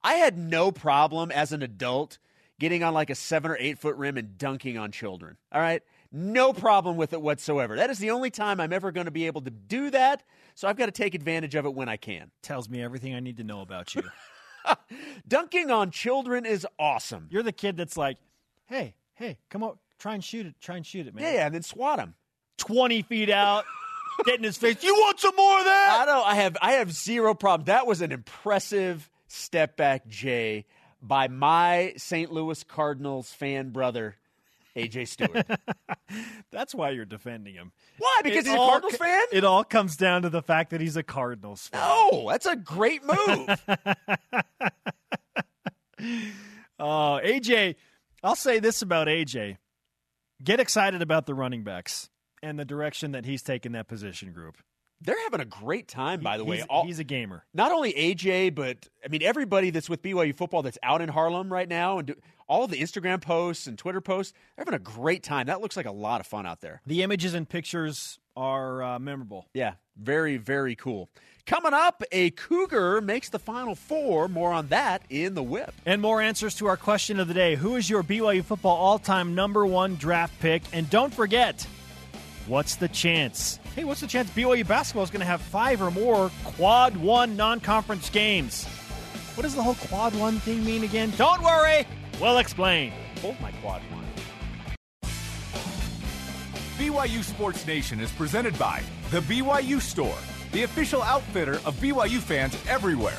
I 0.02 0.14
had 0.14 0.38
no 0.38 0.72
problem 0.72 1.30
as 1.30 1.52
an 1.52 1.62
adult 1.62 2.18
getting 2.58 2.82
on 2.82 2.94
like 2.94 3.10
a 3.10 3.14
seven 3.14 3.50
or 3.50 3.56
eight 3.58 3.78
foot 3.78 3.96
rim 3.96 4.16
and 4.16 4.36
dunking 4.36 4.78
on 4.78 4.92
children. 4.92 5.36
All 5.52 5.60
right. 5.60 5.82
No 6.12 6.52
problem 6.52 6.96
with 6.96 7.12
it 7.12 7.22
whatsoever. 7.22 7.76
That 7.76 7.90
is 7.90 7.98
the 7.98 8.10
only 8.10 8.30
time 8.30 8.60
I'm 8.60 8.72
ever 8.72 8.90
going 8.90 9.04
to 9.04 9.12
be 9.12 9.26
able 9.26 9.42
to 9.42 9.50
do 9.50 9.90
that. 9.90 10.24
So 10.56 10.66
I've 10.66 10.76
got 10.76 10.86
to 10.86 10.92
take 10.92 11.14
advantage 11.14 11.54
of 11.54 11.66
it 11.66 11.74
when 11.74 11.88
I 11.88 11.96
can. 11.96 12.32
Tells 12.42 12.68
me 12.68 12.82
everything 12.82 13.14
I 13.14 13.20
need 13.20 13.36
to 13.36 13.44
know 13.44 13.60
about 13.60 13.94
you. 13.94 14.02
Dunking 15.28 15.70
on 15.70 15.90
children 15.90 16.46
is 16.46 16.66
awesome. 16.78 17.28
You're 17.30 17.42
the 17.42 17.52
kid 17.52 17.76
that's 17.76 17.96
like, 17.96 18.18
hey, 18.66 18.94
hey, 19.14 19.38
come 19.48 19.62
on, 19.62 19.78
try 19.98 20.14
and 20.14 20.24
shoot 20.24 20.46
it, 20.46 20.54
try 20.60 20.76
and 20.76 20.86
shoot 20.86 21.06
it, 21.06 21.14
man. 21.14 21.24
Yeah, 21.24 21.32
yeah, 21.32 21.46
and 21.46 21.54
then 21.54 21.62
swat 21.62 21.98
him. 21.98 22.14
20 22.58 23.02
feet 23.02 23.30
out, 23.30 23.64
get 24.24 24.38
in 24.38 24.44
his 24.44 24.56
face. 24.56 24.82
You 24.82 24.94
want 24.94 25.20
some 25.20 25.34
more 25.36 25.58
of 25.58 25.64
that? 25.64 25.98
I 26.02 26.04
don't. 26.04 26.26
I 26.26 26.34
have. 26.36 26.56
I 26.60 26.72
have 26.72 26.92
zero 26.92 27.34
problem. 27.34 27.66
That 27.66 27.86
was 27.86 28.00
an 28.00 28.12
impressive 28.12 29.08
step 29.28 29.76
back, 29.76 30.06
Jay, 30.08 30.66
by 31.00 31.28
my 31.28 31.94
St. 31.96 32.30
Louis 32.30 32.62
Cardinals 32.64 33.32
fan 33.32 33.70
brother, 33.70 34.16
AJ 34.88 35.08
Stewart. 35.08 35.46
That's 36.52 36.74
why 36.74 36.90
you're 36.90 37.04
defending 37.04 37.54
him. 37.54 37.72
Why? 37.98 38.20
Because 38.24 38.46
It 38.46 38.50
he's 38.50 38.54
a 38.54 38.56
Cardinals 38.56 38.92
co- 38.96 39.04
fan? 39.04 39.22
It 39.32 39.44
all 39.44 39.64
comes 39.64 39.96
down 39.96 40.22
to 40.22 40.30
the 40.30 40.42
fact 40.42 40.70
that 40.70 40.80
he's 40.80 40.96
a 40.96 41.02
Cardinals 41.02 41.68
fan. 41.68 41.80
no, 41.80 42.28
that's 42.28 42.46
a 42.46 42.56
great 42.56 43.02
move. 43.04 43.48
Oh, 46.78 47.20
AJ, 47.22 47.76
I'll 48.22 48.34
say 48.36 48.58
this 48.58 48.80
about 48.80 49.06
AJ. 49.06 49.58
Get 50.42 50.60
excited 50.60 51.02
about 51.02 51.26
the 51.26 51.34
running 51.34 51.62
backs 51.62 52.08
and 52.42 52.58
the 52.58 52.64
direction 52.64 53.12
that 53.12 53.26
he's 53.26 53.42
taken 53.42 53.72
that 53.72 53.86
position 53.86 54.32
group. 54.32 54.56
They're 55.02 55.20
having 55.24 55.40
a 55.40 55.44
great 55.46 55.88
time, 55.88 56.20
by 56.20 56.36
the 56.36 56.44
way. 56.44 56.56
He's, 56.58 56.66
All- 56.66 56.84
he's 56.84 56.98
a 56.98 57.04
gamer. 57.04 57.44
not 57.54 57.72
only 57.72 57.92
AJ, 57.92 58.54
but 58.54 58.88
I 59.04 59.08
mean 59.08 59.22
everybody 59.22 59.70
that's 59.70 59.88
with 59.88 60.02
BYU 60.02 60.34
football 60.34 60.62
that's 60.62 60.78
out 60.82 61.00
in 61.00 61.08
Harlem 61.08 61.52
right 61.52 61.68
now, 61.68 61.98
and 61.98 62.08
do, 62.08 62.14
all 62.48 62.66
the 62.66 62.76
Instagram 62.78 63.20
posts 63.22 63.66
and 63.66 63.78
Twitter 63.78 64.00
posts. 64.00 64.32
They're 64.56 64.64
having 64.64 64.74
a 64.74 64.82
great 64.82 65.22
time. 65.22 65.46
That 65.46 65.60
looks 65.60 65.76
like 65.76 65.86
a 65.86 65.92
lot 65.92 66.20
of 66.20 66.26
fun 66.26 66.46
out 66.46 66.60
there. 66.60 66.82
The 66.86 67.02
images 67.02 67.32
and 67.32 67.48
pictures 67.48 68.18
are 68.36 68.82
uh, 68.82 68.98
memorable. 68.98 69.46
Yeah, 69.54 69.74
very, 69.96 70.36
very 70.36 70.74
cool. 70.74 71.08
Coming 71.46 71.72
up, 71.72 72.02
a 72.12 72.30
Cougar 72.30 73.00
makes 73.00 73.28
the 73.28 73.38
Final 73.38 73.74
Four. 73.74 74.28
More 74.28 74.52
on 74.52 74.66
that 74.68 75.02
in 75.08 75.34
the 75.34 75.42
whip. 75.42 75.72
And 75.86 76.02
more 76.02 76.20
answers 76.20 76.54
to 76.56 76.66
our 76.66 76.76
question 76.76 77.18
of 77.20 77.28
the 77.28 77.34
day 77.34 77.54
Who 77.54 77.76
is 77.76 77.88
your 77.88 78.02
BYU 78.02 78.44
football 78.44 78.76
all 78.76 78.98
time 78.98 79.34
number 79.34 79.64
one 79.64 79.94
draft 79.96 80.38
pick? 80.40 80.62
And 80.72 80.90
don't 80.90 81.14
forget, 81.14 81.66
what's 82.46 82.74
the 82.76 82.88
chance? 82.88 83.59
Hey, 83.76 83.84
what's 83.84 84.00
the 84.00 84.08
chance 84.08 84.28
BYU 84.30 84.66
basketball 84.66 85.04
is 85.04 85.10
going 85.10 85.20
to 85.20 85.26
have 85.26 85.40
five 85.40 85.80
or 85.80 85.92
more 85.92 86.32
quad 86.42 86.96
one 86.96 87.36
non 87.36 87.60
conference 87.60 88.10
games? 88.10 88.64
What 89.36 89.44
does 89.44 89.54
the 89.54 89.62
whole 89.62 89.76
quad 89.76 90.12
one 90.16 90.40
thing 90.40 90.64
mean 90.64 90.82
again? 90.82 91.12
Don't 91.16 91.40
worry, 91.40 91.86
we'll 92.20 92.38
explain. 92.38 92.92
Hold 93.22 93.40
my 93.40 93.52
quad 93.62 93.80
one. 93.92 94.04
BYU 96.78 97.22
Sports 97.22 97.64
Nation 97.64 98.00
is 98.00 98.10
presented 98.10 98.58
by 98.58 98.82
The 99.12 99.20
BYU 99.20 99.80
Store, 99.80 100.18
the 100.50 100.64
official 100.64 101.02
outfitter 101.02 101.60
of 101.64 101.76
BYU 101.76 102.18
fans 102.18 102.56
everywhere. 102.68 103.18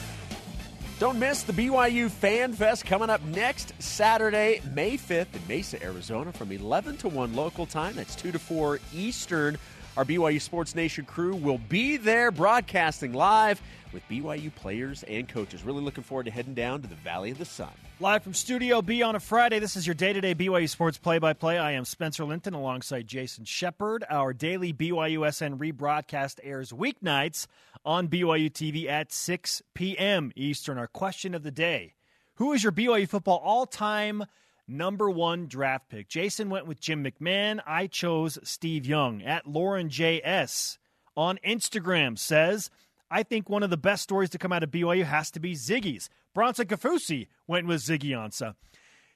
Don't 0.99 1.17
miss 1.17 1.43
the 1.43 1.53
BYU 1.53 2.11
Fan 2.11 2.53
Fest 2.53 2.85
coming 2.85 3.09
up 3.09 3.23
next 3.23 3.73
Saturday, 3.79 4.61
May 4.73 4.97
5th 4.97 5.33
in 5.33 5.41
Mesa, 5.47 5.81
Arizona 5.81 6.31
from 6.33 6.51
11 6.51 6.97
to 6.97 7.07
1 7.07 7.35
local 7.35 7.65
time. 7.65 7.95
That's 7.95 8.15
2 8.15 8.33
to 8.33 8.39
4 8.39 8.79
Eastern. 8.93 9.57
Our 9.97 10.05
BYU 10.05 10.39
Sports 10.39 10.73
Nation 10.73 11.03
crew 11.03 11.35
will 11.35 11.57
be 11.57 11.97
there 11.97 12.31
broadcasting 12.31 13.11
live 13.11 13.61
with 13.91 14.07
BYU 14.07 14.55
players 14.55 15.03
and 15.03 15.27
coaches. 15.27 15.63
Really 15.63 15.81
looking 15.81 16.05
forward 16.05 16.23
to 16.27 16.31
heading 16.31 16.53
down 16.53 16.81
to 16.81 16.87
the 16.87 16.95
Valley 16.95 17.31
of 17.31 17.37
the 17.37 17.43
Sun. 17.43 17.71
Live 17.99 18.23
from 18.23 18.33
Studio 18.33 18.81
B 18.81 19.03
on 19.03 19.15
a 19.15 19.19
Friday, 19.19 19.59
this 19.59 19.75
is 19.75 19.85
your 19.85 19.93
day 19.93 20.13
to 20.13 20.21
day 20.21 20.33
BYU 20.33 20.69
Sports 20.69 20.97
play 20.97 21.19
by 21.19 21.33
play. 21.33 21.57
I 21.57 21.71
am 21.71 21.83
Spencer 21.83 22.23
Linton 22.23 22.53
alongside 22.53 23.05
Jason 23.05 23.43
Shepard. 23.43 24.05
Our 24.09 24.31
daily 24.31 24.71
BYUSN 24.71 25.57
rebroadcast 25.57 26.39
airs 26.41 26.71
weeknights 26.71 27.47
on 27.83 28.07
BYU 28.07 28.49
TV 28.49 28.87
at 28.87 29.11
6 29.11 29.61
p.m. 29.73 30.31
Eastern. 30.37 30.77
Our 30.77 30.87
question 30.87 31.35
of 31.35 31.43
the 31.43 31.51
day 31.51 31.95
Who 32.35 32.53
is 32.53 32.63
your 32.63 32.71
BYU 32.71 33.09
football 33.09 33.41
all 33.43 33.65
time 33.65 34.23
number 34.71 35.09
one 35.09 35.47
draft 35.47 35.89
pick? 35.89 36.07
Jason 36.07 36.49
went 36.49 36.67
with 36.67 36.79
Jim 36.79 37.03
McMahon. 37.03 37.59
I 37.65 37.87
chose 37.87 38.39
Steve 38.43 38.85
Young. 38.85 39.21
At 39.21 39.47
Lauren 39.47 39.89
J.S. 39.89 40.77
on 41.15 41.39
Instagram 41.45 42.17
says, 42.17 42.69
I 43.09 43.23
think 43.23 43.49
one 43.49 43.63
of 43.63 43.69
the 43.69 43.77
best 43.77 44.03
stories 44.03 44.29
to 44.31 44.37
come 44.37 44.53
out 44.53 44.63
of 44.63 44.71
BYU 44.71 45.03
has 45.03 45.29
to 45.31 45.39
be 45.39 45.53
Ziggy's. 45.53 46.09
Bronson 46.33 46.67
Kaufusi 46.67 47.27
went 47.45 47.67
with 47.67 47.81
Ziggy 47.81 48.11
Ansah. 48.11 48.55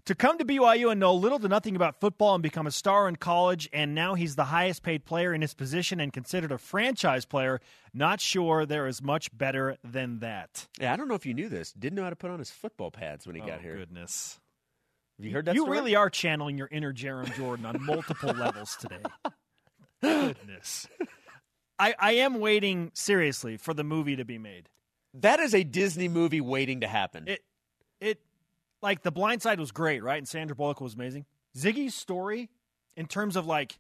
To 0.06 0.14
come 0.14 0.38
to 0.38 0.46
BYU 0.46 0.92
and 0.92 1.00
know 1.00 1.16
little 1.16 1.40
to 1.40 1.48
nothing 1.48 1.76
about 1.76 2.00
football 2.00 2.36
and 2.36 2.44
become 2.44 2.68
a 2.68 2.72
star 2.72 3.08
in 3.08 3.16
college, 3.16 3.68
and 3.74 3.96
now 3.96 4.14
he's 4.14 4.36
the 4.36 4.44
highest 4.44 4.84
paid 4.84 5.04
player 5.04 5.34
in 5.34 5.42
his 5.42 5.56
position 5.56 6.00
and 6.00 6.14
considered 6.14 6.52
a 6.52 6.60
franchise 6.60 7.26
player, 7.26 7.60
not 7.92 8.22
sure 8.22 8.68
there 8.68 8.86
is 8.86 9.02
much 9.02 9.36
better 9.36 9.78
than 9.84 10.20
that. 10.20 10.68
Yeah, 10.80 10.94
I 10.94 10.96
don't 10.96 11.08
know 11.08 11.16
if 11.16 11.26
you 11.26 11.34
knew 11.34 11.50
this. 11.50 11.72
Didn't 11.72 11.96
know 11.96 12.04
how 12.04 12.12
to 12.12 12.16
put 12.16 12.30
on 12.30 12.38
his 12.38 12.52
football 12.52 12.92
pads 12.92 13.26
when 13.26 13.36
he 13.36 13.42
got 13.42 13.60
oh, 13.60 13.64
here. 13.64 13.78
goodness. 13.78 14.40
Have 15.18 15.26
you 15.26 15.32
heard 15.32 15.46
that 15.46 15.56
you 15.56 15.62
story? 15.62 15.78
really 15.78 15.96
are 15.96 16.10
channeling 16.10 16.58
your 16.58 16.68
inner 16.72 16.94
Jarom 16.94 17.34
Jordan 17.36 17.66
on 17.66 17.84
multiple 17.84 18.34
levels 18.38 18.76
today. 18.80 19.02
Goodness. 20.02 20.88
I, 21.80 21.96
I 22.00 22.12
am 22.16 22.40
waiting 22.40 22.92
seriously 22.94 23.58
for 23.58 23.74
the 23.74 23.84
movie 23.84 24.16
to 24.18 24.26
be 24.26 24.38
made. 24.38 24.70
That 25.14 25.40
is 25.40 25.54
a 25.56 25.64
Disney 25.64 26.08
movie 26.08 26.42
waiting 26.42 26.82
to 26.82 26.88
happen. 26.88 27.28
It 27.28 27.44
it 28.02 28.20
like 28.82 29.04
the 29.04 29.12
blind 29.12 29.42
side 29.42 29.60
was 29.60 29.72
great, 29.72 30.04
right? 30.04 30.18
And 30.18 30.28
Sandra 30.28 30.56
Bullock 30.56 30.82
was 30.82 30.94
amazing. 30.96 31.26
Ziggy's 31.58 31.96
story 31.96 32.50
in 32.98 33.06
terms 33.08 33.36
of 33.38 33.46
like 33.46 33.80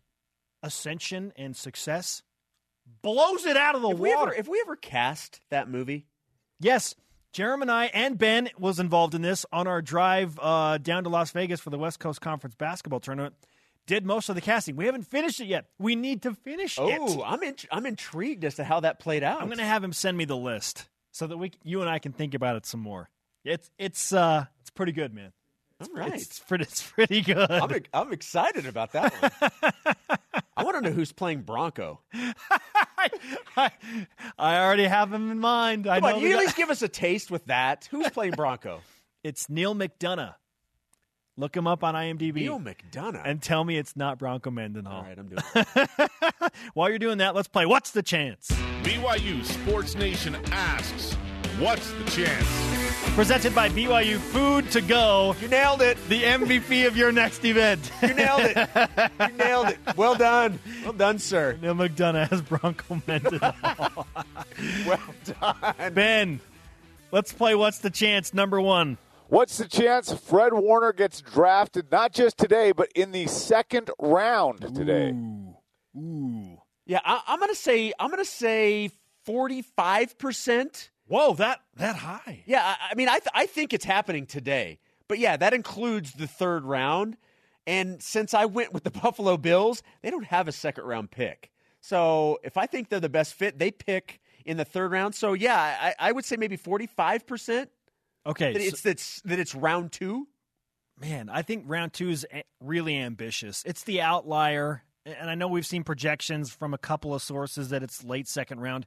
ascension 0.63 1.33
and 1.35 1.55
success 1.55 2.23
blows 3.01 3.45
it 3.45 3.57
out 3.57 3.75
of 3.75 3.81
the 3.81 3.89
if, 3.89 3.99
we 3.99 4.15
water. 4.15 4.31
ever, 4.31 4.39
if 4.39 4.47
we 4.47 4.61
ever 4.61 4.75
cast 4.77 5.41
that 5.49 5.69
movie, 5.69 6.05
yes, 6.59 6.95
Jarom 7.35 7.61
and 7.61 7.69
I 7.69 7.87
and 7.87 8.17
Ben 8.17 8.49
was 8.57 8.79
involved 8.79 9.13
in 9.13 9.21
this 9.21 9.45
on 9.51 9.67
our 9.67 9.81
drive 9.81 10.39
uh, 10.41 10.77
down 10.77 11.03
to 11.03 11.09
Las 11.09 11.31
Vegas 11.31 11.59
for 11.59 11.69
the 11.69 11.77
West 11.77 11.99
Coast 11.99 12.21
Conference 12.21 12.55
basketball 12.55 13.01
tournament. 13.01 13.35
Did 13.87 14.05
most 14.05 14.29
of 14.29 14.35
the 14.35 14.41
casting. 14.41 14.77
We 14.77 14.85
haven't 14.85 15.03
finished 15.03 15.41
it 15.41 15.47
yet. 15.47 15.65
We 15.77 15.97
need 15.97 16.21
to 16.21 16.33
finish 16.33 16.79
Oh, 16.79 16.87
it. 16.87 16.97
Oh, 16.97 17.21
I'm 17.25 17.43
in, 17.43 17.55
I'm 17.69 17.85
intrigued 17.85 18.45
as 18.45 18.55
to 18.55 18.63
how 18.63 18.79
that 18.79 19.01
played 19.01 19.21
out. 19.21 19.41
I'm 19.41 19.47
going 19.47 19.57
to 19.57 19.65
have 19.65 19.83
him 19.83 19.91
send 19.91 20.17
me 20.17 20.23
the 20.23 20.37
list 20.37 20.87
so 21.11 21.27
that 21.27 21.35
we, 21.35 21.51
you 21.61 21.81
and 21.81 21.89
I, 21.89 21.99
can 21.99 22.13
think 22.13 22.35
about 22.35 22.55
it 22.55 22.65
some 22.65 22.79
more. 22.79 23.09
It's 23.43 23.69
it's 23.77 24.13
uh 24.13 24.45
it's 24.61 24.69
pretty 24.69 24.93
good, 24.93 25.13
man. 25.13 25.33
All 25.81 25.87
right. 25.93 26.13
It's 26.13 26.39
pretty 26.39 26.63
it's 26.63 26.89
pretty 26.89 27.21
good. 27.21 27.51
I'm, 27.51 27.69
I'm 27.93 28.13
excited 28.13 28.65
about 28.65 28.93
that 28.93 29.13
one. 29.13 29.95
I 30.57 30.63
want 30.63 30.77
to 30.77 30.81
know 30.89 30.95
who's 30.95 31.11
playing 31.11 31.41
Bronco. 31.41 31.99
I, 33.57 33.71
I 34.37 34.57
already 34.59 34.85
have 34.85 35.11
him 35.11 35.31
in 35.31 35.39
mind. 35.39 35.87
I 35.87 35.99
know 35.99 36.15
on, 36.15 36.21
the 36.21 36.27
you 36.29 36.33
at 36.33 36.39
least 36.39 36.55
give 36.55 36.69
us 36.69 36.81
a 36.81 36.87
taste 36.87 37.29
with 37.29 37.45
that. 37.45 37.87
Who's 37.91 38.09
playing 38.09 38.31
Bronco? 38.37 38.81
It's 39.23 39.49
Neal 39.49 39.75
McDonough. 39.75 40.35
Look 41.37 41.57
him 41.57 41.67
up 41.67 41.83
on 41.83 41.95
IMDb 41.95 42.35
Neal 42.35 42.59
McDonough. 42.59 43.21
and 43.25 43.41
tell 43.41 43.65
me 43.65 43.77
it's 43.77 43.97
not 43.97 44.17
Bronco 44.17 44.49
Mendenhall. 44.51 44.99
All 44.99 45.03
right, 45.03 45.17
I'm 45.19 45.27
doing 45.27 45.41
it. 45.55 46.11
While 46.73 46.89
you're 46.89 46.99
doing 46.99 47.17
that, 47.17 47.35
let's 47.35 47.49
play 47.49 47.65
What's 47.65 47.91
the 47.91 48.03
Chance? 48.03 48.47
BYU 48.83 49.43
Sports 49.43 49.95
Nation 49.95 50.37
asks, 50.51 51.17
What's 51.59 51.91
the 51.93 52.03
chance? 52.11 52.47
Presented 53.15 53.55
by 53.55 53.69
BYU 53.69 54.17
Food 54.17 54.69
to 54.71 54.81
Go, 54.81 55.35
You 55.41 55.47
nailed 55.47 55.81
it. 55.81 55.97
the 56.09 56.23
MVP 56.23 56.85
of 56.85 56.97
your 56.97 57.11
next 57.13 57.45
event. 57.45 57.89
You 58.01 58.13
nailed 58.13 58.41
it. 58.41 58.69
You 59.19 59.37
nailed 59.37 59.67
it. 59.69 59.77
Well 59.95 60.15
done. 60.15 60.59
Well 60.83 60.91
done, 60.93 61.19
sir. 61.19 61.57
Neal 61.61 61.75
McDonough 61.75 62.27
has 62.29 62.41
Bronco 62.41 63.01
Mendenhall. 63.07 64.07
Well 64.85 64.99
done. 65.41 65.93
ben, 65.93 66.39
let's 67.11 67.31
play 67.33 67.55
What's 67.55 67.79
the 67.79 67.89
Chance 67.89 68.33
number 68.33 68.59
one. 68.59 68.97
What's 69.27 69.57
the 69.57 69.67
chance 69.67 70.13
Fred 70.13 70.53
Warner 70.53 70.93
gets 70.93 71.19
drafted 71.21 71.91
not 71.91 72.13
just 72.13 72.37
today, 72.37 72.71
but 72.73 72.89
in 72.95 73.11
the 73.11 73.25
second 73.27 73.89
round 73.99 74.61
today? 74.75 75.13
Ooh. 75.97 76.57
Yeah, 76.85 76.99
I, 77.03 77.21
I'm 77.27 77.39
gonna 77.39 77.55
say 77.55 77.91
I'm 77.99 78.09
gonna 78.11 78.23
say 78.23 78.91
45 79.25 80.17
percent. 80.19 80.91
Whoa, 81.07 81.33
that 81.35 81.61
that 81.75 81.95
high. 81.97 82.43
Yeah, 82.45 82.63
I, 82.63 82.91
I 82.91 82.95
mean, 82.95 83.07
I 83.09 83.19
th- 83.19 83.29
I 83.33 83.45
think 83.45 83.73
it's 83.73 83.85
happening 83.85 84.25
today. 84.25 84.79
But 85.07 85.19
yeah, 85.19 85.37
that 85.37 85.53
includes 85.53 86.13
the 86.13 86.27
third 86.27 86.63
round. 86.65 87.17
And 87.67 88.01
since 88.01 88.33
I 88.33 88.45
went 88.45 88.73
with 88.73 88.83
the 88.83 88.91
Buffalo 89.01 89.37
Bills, 89.37 89.83
they 90.01 90.09
don't 90.09 90.25
have 90.25 90.47
a 90.47 90.51
second 90.51 90.85
round 90.85 91.11
pick. 91.11 91.51
So 91.81 92.39
if 92.43 92.57
I 92.57 92.65
think 92.65 92.89
they're 92.89 92.99
the 92.99 93.09
best 93.09 93.33
fit, 93.35 93.59
they 93.59 93.69
pick 93.71 94.19
in 94.45 94.57
the 94.57 94.65
third 94.65 94.91
round. 94.91 95.13
So 95.13 95.33
yeah, 95.33 95.55
I, 95.99 96.09
I 96.09 96.11
would 96.11 96.25
say 96.25 96.35
maybe 96.37 96.57
45 96.57 97.27
percent 97.27 97.69
Okay, 98.25 98.53
that 98.53 98.61
so- 98.61 98.67
it's 98.67 98.81
that's 98.81 99.21
that 99.21 99.37
it's 99.39 99.53
round 99.53 99.91
two. 99.91 100.27
Man, 100.99 101.29
I 101.29 101.41
think 101.41 101.65
round 101.67 101.91
two 101.93 102.09
is 102.09 102.25
really 102.61 102.97
ambitious. 102.97 103.61
It's 103.65 103.83
the 103.83 103.99
outlier, 104.01 104.81
and 105.05 105.29
I 105.29 105.35
know 105.35 105.49
we've 105.49 105.65
seen 105.65 105.83
projections 105.83 106.51
from 106.51 106.73
a 106.73 106.77
couple 106.77 107.13
of 107.13 107.21
sources 107.21 107.69
that 107.69 107.83
it's 107.83 108.01
late 108.05 108.29
second 108.29 108.61
round. 108.61 108.85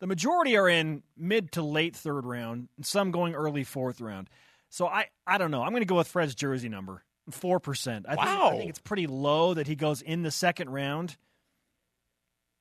The 0.00 0.06
majority 0.06 0.56
are 0.56 0.68
in 0.68 1.02
mid 1.16 1.52
to 1.52 1.62
late 1.62 1.96
third 1.96 2.24
round, 2.24 2.68
and 2.76 2.86
some 2.86 3.10
going 3.10 3.34
early 3.34 3.64
fourth 3.64 4.00
round. 4.00 4.30
So 4.70 4.86
I, 4.86 5.06
I 5.26 5.38
don't 5.38 5.50
know. 5.50 5.62
I'm 5.62 5.70
going 5.70 5.82
to 5.82 5.86
go 5.86 5.96
with 5.96 6.08
Fred's 6.08 6.34
jersey 6.34 6.68
number, 6.68 7.02
four 7.30 7.58
percent. 7.58 8.06
I 8.08 8.14
think, 8.14 8.28
I 8.28 8.56
think 8.56 8.70
it's 8.70 8.80
pretty 8.80 9.06
low 9.06 9.54
that 9.54 9.66
he 9.66 9.74
goes 9.74 10.02
in 10.02 10.22
the 10.22 10.30
second 10.30 10.70
round. 10.70 11.16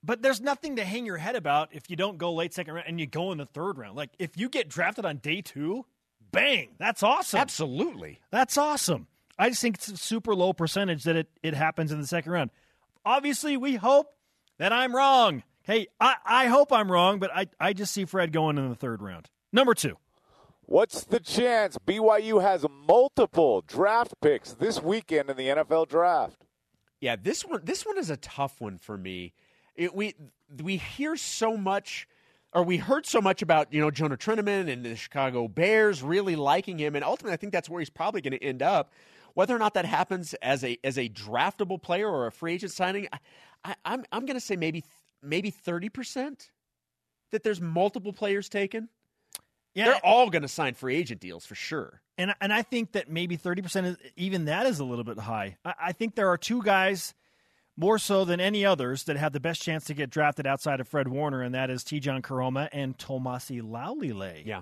But 0.04 0.22
there's 0.22 0.40
nothing 0.40 0.78
to 0.78 0.86
hang 0.86 1.06
your 1.06 1.18
head 1.18 1.36
about 1.36 1.70
if 1.74 1.90
you 1.90 1.96
don't 1.96 2.18
go 2.18 2.34
late 2.34 2.54
second 2.54 2.76
round 2.76 2.88
and 2.88 3.00
you 3.00 3.08
go 3.08 3.32
in 3.32 3.38
the 3.38 3.46
third 3.46 3.78
round. 3.78 3.96
Like 3.98 4.12
if 4.20 4.38
you 4.38 4.48
get 4.48 4.70
drafted 4.70 5.06
on 5.06 5.18
day 5.18 5.42
two, 5.42 5.86
bang, 6.32 6.70
that's 6.78 7.04
awesome. 7.04 7.40
Absolutely. 7.40 8.22
That's 8.32 8.58
awesome. 8.58 9.08
I 9.38 9.50
just 9.50 9.62
think 9.62 9.76
it's 9.76 9.90
a 9.90 9.98
super 9.98 10.34
low 10.34 10.54
percentage 10.54 11.04
that 11.04 11.16
it, 11.16 11.28
it 11.44 11.54
happens 11.54 11.92
in 11.92 12.00
the 12.00 12.08
second 12.08 12.32
round. 12.32 12.52
Obviously, 13.06 13.58
we 13.58 13.76
hope 13.76 14.14
that 14.60 14.72
I'm 14.72 14.96
wrong. 14.96 15.44
Hey, 15.68 15.88
I, 16.00 16.16
I 16.26 16.48
hope 16.48 16.72
I'm 16.72 16.90
wrong, 16.90 17.20
but 17.20 17.30
I, 17.36 17.48
I 17.60 17.74
just 17.74 17.94
see 17.94 18.06
Fred 18.06 18.32
going 18.32 18.58
in 18.58 18.70
the 18.70 18.76
third 18.76 19.02
round. 19.02 19.30
Number 19.52 19.74
two. 19.74 19.98
What's 20.62 21.04
the 21.04 21.20
chance 21.20 21.78
BYU 21.86 22.42
has 22.42 22.66
multiple 22.70 23.66
draft 23.68 24.14
picks 24.22 24.54
this 24.54 24.82
weekend 24.82 25.30
in 25.30 25.36
the 25.36 25.48
NFL 25.48 25.90
draft? 25.90 26.46
Yeah, 27.02 27.18
this 27.22 27.44
one 27.44 27.62
this 27.64 27.86
one 27.86 27.98
is 27.98 28.10
a 28.10 28.18
tough 28.18 28.60
one 28.60 28.78
for 28.78 28.98
me. 28.98 29.34
It, 29.76 29.94
we 29.94 30.16
we 30.62 30.78
hear 30.78 31.16
so 31.16 31.56
much, 31.56 32.08
or 32.54 32.64
we 32.64 32.78
heard 32.78 33.06
so 33.06 33.22
much 33.22 33.42
about 33.42 33.74
you 33.74 33.80
know 33.80 33.92
Jonah 33.92 34.18
Trinnaman 34.18 34.72
and 34.72 34.86
the 34.86 34.96
Chicago 34.96 35.48
Bears 35.48 36.02
really 36.02 36.36
liking 36.36 36.78
him, 36.78 36.96
and 36.96 37.04
ultimately 37.04 37.34
I 37.34 37.38
think 37.38 37.54
that's 37.54 37.70
where 37.70 37.80
he's 37.80 37.90
probably 37.90 38.22
going 38.22 38.38
to 38.38 38.44
end 38.44 38.62
up. 38.62 38.92
Whether 39.36 39.56
or 39.56 39.60
not 39.60 39.74
that 39.76 39.86
happens 39.86 40.34
as 40.42 40.64
a 40.64 40.78
as 40.84 40.98
a 40.98 41.08
draftable 41.08 41.82
player 41.82 42.10
or 42.10 42.28
a 42.28 42.32
free 42.32 42.54
agent 42.54 42.72
signing, 42.74 43.08
I, 43.14 43.20
I, 43.64 43.76
I'm 43.86 44.06
I'm 44.12 44.26
going 44.26 44.38
to 44.38 44.46
say 44.46 44.56
maybe 44.58 44.84
maybe 45.22 45.50
thirty 45.50 45.90
percent 45.90 46.50
that 47.32 47.44
there's 47.44 47.62
multiple 47.62 48.14
players 48.14 48.50
taken. 48.50 48.90
Yeah, 49.74 49.86
They're 49.86 50.06
all 50.06 50.30
going 50.30 50.42
to 50.42 50.48
sign 50.48 50.74
free 50.74 50.96
agent 50.96 51.22
deals 51.22 51.46
for 51.46 51.54
sure. 51.56 52.02
and 52.18 52.34
and 52.42 52.52
I 52.52 52.62
think 52.64 52.94
that 52.94 53.10
maybe 53.10 53.36
thirty 53.36 53.62
percent 53.62 53.88
is 53.88 53.98
even 54.16 54.46
that 54.46 54.66
is 54.66 54.80
a 54.80 54.86
little 54.86 55.04
bit 55.04 55.20
high. 55.20 55.58
I, 55.64 55.74
I 55.88 55.92
think 55.92 56.16
there 56.16 56.30
are 56.30 56.38
two 56.38 56.64
guys 56.64 57.14
more 57.80 58.00
so 58.00 58.26
than 58.26 58.40
any 58.40 58.66
others 58.66 59.04
that 59.04 59.18
have 59.18 59.34
the 59.34 59.40
best 59.40 59.62
chance 59.62 59.86
to 59.86 59.94
get 59.94 60.10
drafted 60.10 60.48
outside 60.48 60.80
of 60.80 60.88
Fred 60.88 61.08
Warner, 61.08 61.44
and 61.44 61.54
that 61.54 61.70
is 61.70 61.84
Tejan 61.84 62.22
Koroma 62.22 62.70
and 62.72 62.98
Tomasi 62.98 63.62
Laulile. 63.62 64.42
Yeah. 64.46 64.62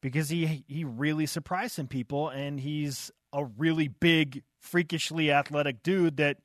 because 0.00 0.28
he 0.28 0.64
he 0.68 0.84
really 0.84 1.26
surprised 1.26 1.72
some 1.74 1.88
people, 1.88 2.28
and 2.28 2.60
he's 2.60 3.10
a 3.32 3.44
really 3.44 3.88
big, 3.88 4.42
freakishly 4.60 5.32
athletic 5.32 5.82
dude 5.82 6.18
that 6.18 6.36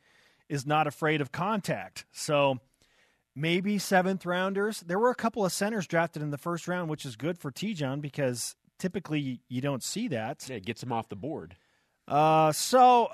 is 0.50 0.66
not 0.66 0.88
afraid 0.88 1.22
of 1.22 1.32
contact. 1.32 2.06
So 2.14 2.58
maybe 3.38 3.78
seventh 3.78 4.26
rounders. 4.26 4.82
There 4.82 5.00
were 5.00 5.12
a 5.12 5.16
couple 5.16 5.46
of 5.46 5.52
centers 5.52 5.88
drafted 5.88 6.24
in 6.24 6.32
the 6.32 6.38
first 6.38 6.68
round, 6.68 6.90
which 6.90 7.06
is 7.06 7.16
good 7.16 7.38
for 7.38 7.52
Tejan 7.52 8.02
because 8.02 8.56
typically 8.80 9.42
you 9.48 9.62
don't 9.62 9.84
see 9.84 10.08
that. 10.10 10.46
Yeah, 10.50 10.56
it 10.56 10.66
gets 10.66 10.82
him 10.82 10.92
off 10.92 11.08
the 11.08 11.16
board. 11.16 11.56
Uh, 12.08 12.52
so 12.52 13.10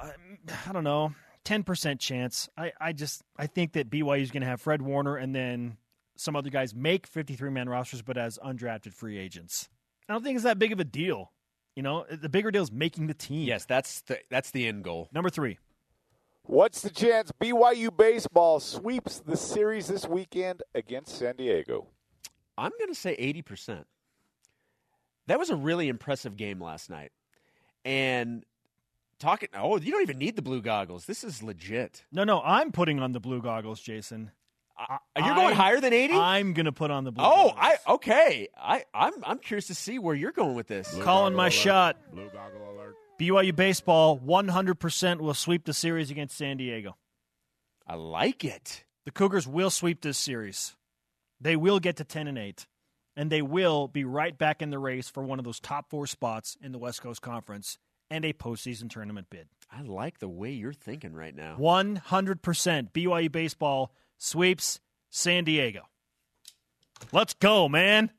I 0.67 0.71
don't 0.71 0.83
know, 0.83 1.13
ten 1.43 1.63
percent 1.63 1.99
chance. 1.99 2.49
I, 2.57 2.71
I 2.79 2.93
just 2.93 3.23
I 3.37 3.47
think 3.47 3.73
that 3.73 3.89
BYU 3.89 4.21
is 4.21 4.31
going 4.31 4.41
to 4.41 4.47
have 4.47 4.61
Fred 4.61 4.81
Warner 4.81 5.17
and 5.17 5.35
then 5.35 5.77
some 6.15 6.35
other 6.35 6.49
guys 6.49 6.73
make 6.73 7.05
fifty-three 7.05 7.51
man 7.51 7.67
rosters, 7.67 8.01
but 8.01 8.17
as 8.17 8.39
undrafted 8.43 8.93
free 8.93 9.17
agents. 9.17 9.69
I 10.07 10.13
don't 10.13 10.23
think 10.23 10.35
it's 10.35 10.43
that 10.43 10.59
big 10.59 10.71
of 10.71 10.79
a 10.79 10.85
deal. 10.85 11.31
You 11.75 11.81
know, 11.81 12.05
the 12.09 12.29
bigger 12.29 12.51
deal 12.51 12.61
is 12.61 12.71
making 12.71 13.07
the 13.07 13.13
team. 13.13 13.47
Yes, 13.47 13.65
that's 13.65 14.01
the 14.01 14.19
that's 14.29 14.51
the 14.51 14.67
end 14.67 14.83
goal. 14.83 15.09
Number 15.11 15.29
three. 15.29 15.57
What's 16.45 16.81
the 16.81 16.89
chance 16.89 17.31
BYU 17.41 17.95
baseball 17.95 18.59
sweeps 18.59 19.19
the 19.19 19.37
series 19.37 19.87
this 19.87 20.05
weekend 20.05 20.61
against 20.75 21.17
San 21.17 21.35
Diego? 21.37 21.87
I'm 22.57 22.71
going 22.77 22.89
to 22.93 22.99
say 22.99 23.15
80%. 23.17 23.85
That 25.27 25.39
was 25.39 25.49
a 25.49 25.55
really 25.55 25.87
impressive 25.87 26.35
game 26.35 26.61
last 26.61 26.89
night. 26.89 27.11
And 27.85 28.43
talking, 29.19 29.49
oh, 29.55 29.77
you 29.79 29.91
don't 29.91 30.01
even 30.01 30.17
need 30.17 30.35
the 30.35 30.41
blue 30.41 30.61
goggles. 30.61 31.05
This 31.05 31.23
is 31.23 31.41
legit. 31.41 32.03
No, 32.11 32.25
no, 32.25 32.41
I'm 32.41 32.71
putting 32.73 32.99
on 32.99 33.13
the 33.13 33.19
blue 33.21 33.41
goggles, 33.41 33.79
Jason. 33.79 34.31
Uh, 34.77 34.97
You're 35.17 35.35
going 35.35 35.47
I'm- 35.47 35.55
higher 35.55 35.79
than 35.79 35.93
80? 35.93 36.13
I'm 36.15 36.53
going 36.53 36.65
to 36.65 36.71
put 36.73 36.91
on 36.91 37.05
the 37.05 37.11
blue. 37.13 37.23
oh, 37.25 37.49
goggles. 37.49 37.53
I 37.87 37.91
okay. 37.93 38.47
I 38.57 38.83
I'm 38.93 39.13
I'm 39.23 39.37
curious 39.39 39.67
to 39.67 39.75
see 39.75 39.99
where 39.99 40.15
you're 40.15 40.31
going 40.31 40.55
with 40.55 40.67
this. 40.67 40.93
calling 41.01 41.35
my 41.35 41.49
shot. 41.49 41.95
Blue 42.11 42.27
goggle 42.33 42.71
alert. 42.75 42.95
BYU 43.19 43.55
baseball 43.55 44.19
100% 44.19 45.19
will 45.19 45.33
sweep 45.33 45.65
the 45.65 45.73
series 45.73 46.11
against 46.11 46.37
San 46.37 46.57
Diego. 46.57 46.97
I 47.87 47.95
like 47.95 48.43
it. 48.43 48.83
The 49.05 49.11
Cougars 49.11 49.47
will 49.47 49.69
sweep 49.69 50.01
this 50.01 50.17
series. 50.17 50.75
They 51.39 51.55
will 51.55 51.79
get 51.79 51.97
to 51.97 52.03
10 52.03 52.27
and 52.27 52.37
8 52.37 52.65
and 53.15 53.29
they 53.29 53.41
will 53.41 53.87
be 53.87 54.03
right 54.03 54.37
back 54.37 54.61
in 54.61 54.69
the 54.69 54.79
race 54.79 55.09
for 55.09 55.23
one 55.23 55.39
of 55.39 55.45
those 55.45 55.59
top 55.59 55.89
4 55.89 56.07
spots 56.07 56.57
in 56.61 56.71
the 56.71 56.79
West 56.79 57.01
Coast 57.01 57.21
Conference 57.21 57.77
and 58.09 58.25
a 58.25 58.33
postseason 58.33 58.89
tournament 58.89 59.27
bid. 59.29 59.47
I 59.71 59.81
like 59.81 60.19
the 60.19 60.29
way 60.29 60.51
you're 60.51 60.73
thinking 60.73 61.13
right 61.13 61.35
now. 61.35 61.57
100% 61.59 62.91
BYU 62.91 63.31
baseball 63.31 63.93
sweeps 64.17 64.79
San 65.09 65.43
Diego. 65.43 65.81
Let's 67.11 67.33
go, 67.33 67.67
man. 67.67 68.11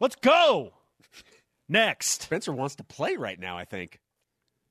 Let's 0.00 0.16
go. 0.16 0.74
Next. 1.68 2.22
Spencer 2.22 2.52
wants 2.52 2.76
to 2.76 2.84
play 2.84 3.16
right 3.16 3.38
now, 3.38 3.56
I 3.56 3.64
think. 3.64 4.00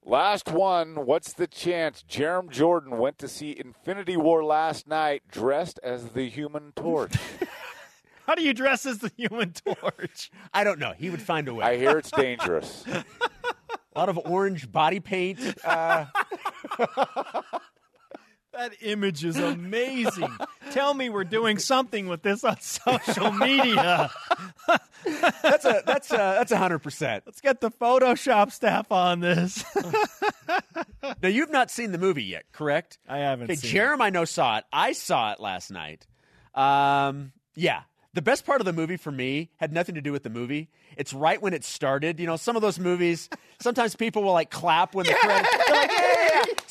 Last 0.07 0.51
one. 0.51 1.07
What's 1.07 1.33
the 1.33 1.47
chance 1.47 2.03
Jarom 2.07 2.51
Jordan 2.51 2.99
went 2.99 3.17
to 3.17 3.27
see 3.27 3.59
Infinity 3.59 4.15
War 4.17 4.43
last 4.43 4.87
night 4.87 5.23
dressed 5.31 5.79
as 5.81 6.09
the 6.09 6.29
Human 6.29 6.73
Torch? 6.75 7.15
How 8.27 8.35
do 8.35 8.43
you 8.43 8.53
dress 8.53 8.85
as 8.85 8.99
the 8.99 9.11
human 9.15 9.53
torch? 9.53 10.31
I 10.51 10.63
don't 10.63 10.79
know. 10.79 10.93
He 10.97 11.11
would 11.11 11.21
find 11.21 11.47
a 11.47 11.53
way. 11.53 11.63
I 11.63 11.77
hear 11.77 11.99
it's 11.99 12.09
dangerous. 12.09 12.83
a 12.87 13.03
lot 13.95 14.09
of 14.09 14.17
orange 14.25 14.71
body 14.71 14.99
paint. 14.99 15.39
Uh, 15.63 16.05
That 18.55 18.73
image 18.81 19.25
is 19.25 19.37
amazing. 19.37 20.29
Tell 20.71 20.93
me 20.93 21.09
we're 21.09 21.23
doing 21.25 21.57
something 21.59 22.07
with 22.07 22.21
this 22.21 22.43
on 22.43 22.59
social 22.61 23.31
media. 23.31 24.09
That's 25.43 25.65
a 25.65 25.83
that's 25.85 26.11
a 26.11 26.15
that's 26.17 26.51
a 26.51 26.57
hundred 26.57 26.79
percent. 26.79 27.23
Let's 27.27 27.39
get 27.39 27.61
the 27.61 27.69
Photoshop 27.69 28.51
staff 28.51 28.91
on 28.91 29.19
this. 29.19 29.63
Now 31.21 31.29
you've 31.29 31.51
not 31.51 31.69
seen 31.69 31.91
the 31.91 31.99
movie 31.99 32.23
yet, 32.23 32.45
correct? 32.51 32.97
I 33.07 33.19
haven't 33.19 33.45
Okay, 33.45 33.55
seen 33.55 33.75
Jarom, 33.75 34.01
I 34.01 34.09
know 34.09 34.25
saw 34.25 34.57
it. 34.57 34.63
I 34.73 34.93
saw 34.93 35.33
it 35.33 35.39
last 35.39 35.69
night. 35.69 36.07
Um, 36.55 37.31
yeah. 37.55 37.81
The 38.13 38.21
best 38.23 38.45
part 38.45 38.61
of 38.61 38.65
the 38.65 38.73
movie 38.73 38.97
for 38.97 39.11
me 39.11 39.51
had 39.57 39.71
nothing 39.73 39.95
to 39.95 40.01
do 40.01 40.11
with 40.11 40.23
the 40.23 40.29
movie. 40.31 40.69
It's 40.97 41.13
right 41.13 41.39
when 41.41 41.53
it 41.53 41.63
started. 41.63 42.19
You 42.19 42.25
know, 42.25 42.37
some 42.37 42.55
of 42.55 42.61
those 42.63 42.79
movies, 42.79 43.29
sometimes 43.61 43.95
people 43.95 44.23
will 44.23 44.31
like 44.33 44.49
clap 44.49 44.95
when 44.95 45.05
the 45.05 45.13
credits. 45.19 45.49
They're 45.67 45.75
like, 45.75 45.91
yeah, 45.91 45.97
yeah, 45.97 46.01
yeah. 46.01 46.04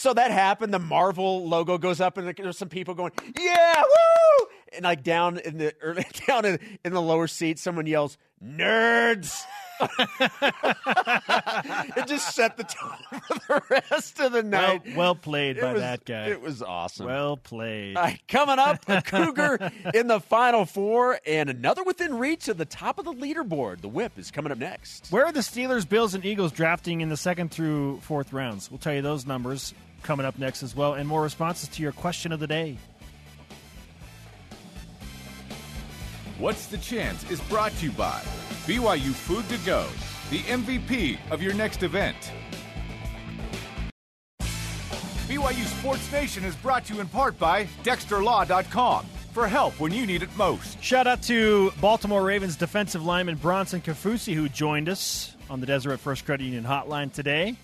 So 0.04 0.12
that 0.12 0.30
happened. 0.30 0.74
The 0.74 0.78
Marvel 0.78 1.48
logo 1.48 1.78
goes 1.78 1.98
up, 1.98 2.18
and 2.18 2.28
there's 2.36 2.58
some 2.58 2.68
people 2.68 2.92
going, 2.92 3.12
"Yeah, 3.40 3.82
woo!" 3.82 4.46
And 4.74 4.84
like 4.84 5.02
down 5.02 5.38
in 5.38 5.56
the 5.56 5.72
early, 5.80 6.04
down 6.26 6.44
in, 6.44 6.58
in 6.84 6.92
the 6.92 7.00
lower 7.00 7.26
seat, 7.26 7.58
someone 7.58 7.86
yells, 7.86 8.18
"Nerds!" 8.44 9.34
it 10.20 12.06
just 12.06 12.34
set 12.34 12.58
the 12.58 12.64
tone 12.64 12.98
for 13.46 13.62
the 13.70 13.80
rest 13.90 14.20
of 14.20 14.32
the 14.32 14.42
night. 14.42 14.82
well 14.94 15.14
played 15.14 15.56
It 15.56 15.62
by 15.62 15.72
was- 15.72 15.80
that 15.80 16.04
guy. 16.04 16.26
It 16.28 16.42
was 16.42 16.62
awesome. 16.62 17.06
well 17.06 17.38
played. 17.38 17.96
Right, 17.96 18.20
coming 18.28 18.58
up, 18.58 18.86
a 18.88 19.00
Cougar 19.00 19.72
in 19.94 20.06
the 20.08 20.20
Final 20.20 20.66
Four 20.66 21.18
and 21.26 21.48
another 21.48 21.82
within 21.82 22.18
reach 22.18 22.48
of 22.48 22.58
the 22.58 22.66
top 22.66 22.98
of 22.98 23.06
the 23.06 23.12
leaderboard. 23.14 23.80
The 23.80 23.88
whip 23.88 24.18
is 24.18 24.30
coming 24.30 24.52
up 24.52 24.58
next. 24.58 25.10
Where 25.10 25.24
are 25.24 25.32
the 25.32 25.40
Steelers, 25.40 25.88
Bills, 25.88 26.12
and 26.14 26.26
Eagles 26.26 26.52
drafting 26.52 27.00
in 27.00 27.08
the 27.08 27.16
second 27.16 27.50
through 27.50 28.00
fourth 28.00 28.34
rounds? 28.34 28.70
We'll 28.70 28.76
tell 28.78 28.92
you 28.94 29.00
those 29.00 29.24
numbers 29.24 29.72
coming 30.04 30.26
up 30.26 30.38
next 30.38 30.62
as 30.62 30.76
well, 30.76 30.94
and 30.94 31.08
more 31.08 31.22
responses 31.22 31.68
to 31.70 31.82
your 31.82 31.92
question 31.92 32.30
of 32.30 32.38
the 32.38 32.46
day. 32.46 32.78
What's 36.38 36.66
the 36.66 36.78
Chance 36.78 37.30
is 37.30 37.40
brought 37.42 37.72
to 37.78 37.86
you 37.86 37.92
by 37.92 38.20
BYU 38.66 39.12
Food 39.12 39.48
to 39.48 39.58
Go, 39.66 39.86
the 40.30 40.40
MVP 40.40 41.18
of 41.30 41.42
your 41.42 41.54
next 41.54 41.82
event. 41.82 42.16
BYU 45.28 45.64
Sports 45.78 46.12
Nation 46.12 46.44
is 46.44 46.54
brought 46.56 46.84
to 46.86 46.94
you 46.94 47.00
in 47.00 47.08
part 47.08 47.38
by 47.38 47.64
DexterLaw.com 47.82 49.06
for 49.32 49.48
help 49.48 49.80
when 49.80 49.92
you 49.92 50.06
need 50.06 50.22
it 50.22 50.36
most. 50.36 50.82
Shout 50.82 51.06
out 51.06 51.22
to 51.22 51.72
Baltimore 51.80 52.22
Ravens 52.22 52.56
defensive 52.56 53.04
lineman 53.04 53.36
Bronson 53.36 53.80
Kaufusi, 53.80 54.34
who 54.34 54.48
joined 54.48 54.88
us 54.88 55.34
on 55.50 55.60
the 55.60 55.66
Deseret 55.66 55.98
First 55.98 56.24
Credit 56.24 56.44
Union 56.44 56.64
hotline 56.64 57.12
today. 57.12 57.56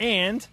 And 0.00 0.46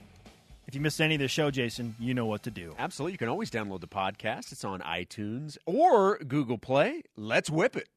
if 0.70 0.76
you 0.76 0.82
missed 0.82 1.02
any 1.02 1.16
of 1.16 1.20
the 1.20 1.28
show, 1.28 1.50
Jason, 1.50 1.96
you 1.98 2.14
know 2.14 2.28
what 2.28 2.44
to 2.44 2.52
do. 2.52 2.76
Absolutely. 2.78 3.14
You 3.14 3.18
can 3.18 3.28
always 3.28 3.50
download 3.50 3.82
the 3.82 3.88
podcast. 3.88 4.52
It's 4.52 4.64
on 4.64 4.82
iTunes 4.82 5.58
or 5.66 6.20
Google 6.20 6.60
Play. 6.60 7.02
Let's 7.18 7.50
whip 7.50 7.76
it. 7.76 7.90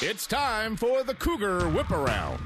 It's 0.00 0.26
time 0.26 0.74
for 0.78 1.02
the 1.02 1.12
Cougar 1.12 1.68
Whip 1.68 1.90
Around. 1.90 2.40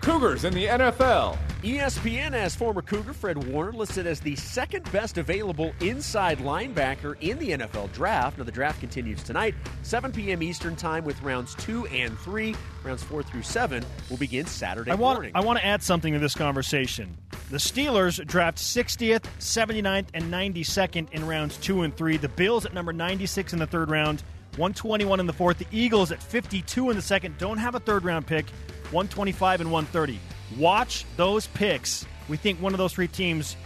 Cougars 0.00 0.44
in 0.44 0.54
the 0.54 0.64
NFL. 0.64 1.36
ESPN 1.62 2.32
has 2.32 2.54
former 2.56 2.80
Cougar 2.80 3.12
Fred 3.12 3.44
Warner 3.52 3.72
listed 3.72 4.06
as 4.06 4.18
the 4.18 4.34
second 4.34 4.90
best 4.92 5.18
available 5.18 5.74
inside 5.80 6.38
linebacker 6.38 7.16
in 7.20 7.38
the 7.38 7.50
NFL 7.50 7.92
draft. 7.92 8.38
Now, 8.38 8.44
the 8.44 8.52
draft 8.52 8.80
continues 8.80 9.22
tonight, 9.22 9.54
7 9.82 10.10
p.m. 10.10 10.42
Eastern 10.42 10.74
Time, 10.74 11.04
with 11.04 11.20
rounds 11.20 11.54
two 11.56 11.86
and 11.88 12.18
three. 12.20 12.56
Rounds 12.82 13.02
four 13.02 13.22
through 13.22 13.42
seven 13.42 13.84
will 14.08 14.16
begin 14.16 14.46
Saturday 14.46 14.90
I 14.90 14.94
want 14.94 15.18
morning. 15.18 15.32
I 15.34 15.40
want 15.40 15.58
to 15.58 15.66
add 15.66 15.82
something 15.82 16.14
to 16.14 16.18
this 16.18 16.34
conversation. 16.34 17.18
The 17.50 17.58
Steelers 17.58 18.24
draft 18.26 18.56
60th, 18.56 19.24
79th, 19.38 20.06
and 20.14 20.32
92nd 20.32 21.10
in 21.10 21.26
rounds 21.26 21.58
two 21.58 21.82
and 21.82 21.94
three. 21.94 22.16
The 22.16 22.28
Bills 22.28 22.64
at 22.64 22.72
number 22.72 22.94
96 22.94 23.52
in 23.52 23.58
the 23.58 23.66
third 23.66 23.90
round, 23.90 24.22
121 24.52 25.20
in 25.20 25.26
the 25.26 25.32
fourth. 25.34 25.58
The 25.58 25.66
Eagles 25.70 26.10
at 26.10 26.22
52 26.22 26.88
in 26.88 26.96
the 26.96 27.02
second. 27.02 27.36
Don't 27.36 27.58
have 27.58 27.74
a 27.74 27.80
third 27.80 28.04
round 28.04 28.26
pick, 28.26 28.46
125 28.92 29.60
and 29.60 29.70
130. 29.70 30.20
Watch 30.58 31.04
those 31.16 31.46
picks. 31.48 32.06
We 32.28 32.36
think 32.36 32.60
one 32.60 32.72
of 32.72 32.78
those 32.78 32.92
three 32.92 33.08
teams 33.08 33.56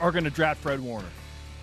are 0.00 0.12
going 0.12 0.24
to 0.24 0.30
draft 0.30 0.60
Fred 0.60 0.80
Warner. 0.80 1.08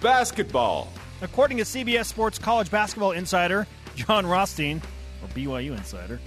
Basketball. 0.01 0.91
According 1.21 1.57
to 1.57 1.63
CBS 1.63 2.05
Sports 2.05 2.39
college 2.39 2.71
basketball 2.71 3.11
insider 3.11 3.67
Jon 3.95 4.25
Rothstein, 4.25 4.81
or 5.21 5.27
BYU 5.29 5.77
insider, 5.77 6.19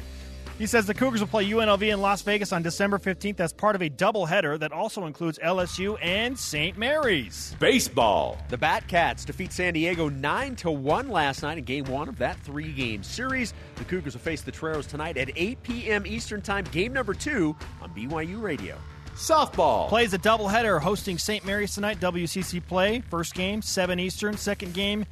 he 0.58 0.66
says 0.66 0.86
the 0.86 0.94
Cougars 0.94 1.20
will 1.20 1.28
play 1.28 1.48
UNLV 1.48 1.82
in 1.82 2.00
Las 2.00 2.22
Vegas 2.22 2.52
on 2.52 2.62
December 2.62 2.98
15th 2.98 3.40
as 3.40 3.52
part 3.52 3.74
of 3.74 3.82
a 3.82 3.90
doubleheader 3.90 4.58
that 4.60 4.72
also 4.72 5.06
includes 5.06 5.38
LSU 5.38 5.98
and 6.02 6.38
St. 6.38 6.76
Mary's. 6.76 7.56
Baseball. 7.58 8.38
The 8.48 8.58
Batcats 8.58 9.24
defeat 9.24 9.52
San 9.52 9.74
Diego 9.74 10.08
9 10.08 10.56
to 10.56 10.70
1 10.70 11.08
last 11.08 11.42
night 11.42 11.58
in 11.58 11.64
game 11.64 11.84
one 11.84 12.08
of 12.08 12.18
that 12.18 12.38
three 12.40 12.72
game 12.72 13.02
series. 13.02 13.54
The 13.76 13.84
Cougars 13.84 14.14
will 14.14 14.20
face 14.20 14.42
the 14.42 14.52
Toreros 14.52 14.86
tonight 14.86 15.16
at 15.16 15.30
8 15.34 15.62
p.m. 15.62 16.06
Eastern 16.06 16.42
Time, 16.42 16.64
game 16.64 16.92
number 16.92 17.14
two 17.14 17.56
on 17.80 17.90
BYU 17.90 18.40
Radio. 18.40 18.76
Softball. 19.14 19.88
Plays 19.88 20.14
a 20.14 20.18
doubleheader 20.18 20.80
hosting 20.80 21.18
St. 21.18 21.44
Mary's 21.44 21.74
tonight, 21.74 22.00
WCC 22.00 22.64
play. 22.66 23.02
First 23.10 23.34
game, 23.34 23.60
7 23.62 23.98
Eastern. 23.98 24.36
Second 24.36 24.72
game, 24.72 25.04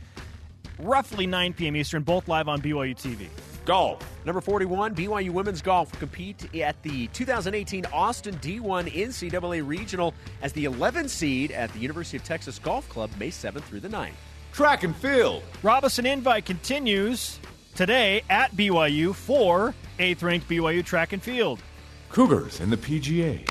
roughly 0.78 1.26
9 1.26 1.52
p.m. 1.54 1.76
Eastern, 1.76 2.02
both 2.02 2.28
live 2.28 2.48
on 2.48 2.60
BYU 2.62 2.96
TV. 2.96 3.28
Golf. 3.70 4.00
Number 4.24 4.40
41, 4.40 4.96
BYU 4.96 5.30
Women's 5.30 5.62
Golf 5.62 5.92
will 5.92 6.00
compete 6.00 6.52
at 6.56 6.82
the 6.82 7.06
2018 7.06 7.86
Austin 7.92 8.34
D1 8.38 8.92
NCAA 8.92 9.64
Regional 9.64 10.12
as 10.42 10.52
the 10.54 10.64
11 10.64 11.08
seed 11.08 11.52
at 11.52 11.72
the 11.72 11.78
University 11.78 12.16
of 12.16 12.24
Texas 12.24 12.58
Golf 12.58 12.88
Club 12.88 13.12
May 13.16 13.28
7th 13.28 13.62
through 13.62 13.78
the 13.78 13.88
9th. 13.88 14.10
Track 14.52 14.82
and 14.82 14.96
field. 14.96 15.44
Robinson 15.62 16.04
Invite 16.04 16.46
continues 16.46 17.38
today 17.76 18.24
at 18.28 18.50
BYU 18.56 19.14
for 19.14 19.72
8th 20.00 20.22
ranked 20.24 20.48
BYU 20.48 20.84
track 20.84 21.12
and 21.12 21.22
field. 21.22 21.60
Cougars 22.08 22.58
in 22.58 22.70
the 22.70 22.76
PGA. 22.76 23.48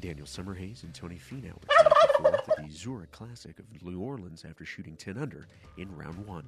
Daniel 0.00 0.26
Summerhays 0.26 0.82
and 0.82 0.92
Tony 0.92 1.16
Finau 1.16 1.54
were 1.54 1.66
tied 1.66 2.10
for 2.14 2.22
fourth 2.24 2.58
at 2.58 2.62
the 2.62 2.70
Zurich 2.70 3.10
Classic 3.10 3.58
of 3.58 3.64
New 3.82 4.00
Orleans 4.00 4.44
after 4.46 4.66
shooting 4.66 4.96
10 4.96 5.16
under 5.16 5.46
in 5.78 5.96
round 5.96 6.26
one. 6.26 6.44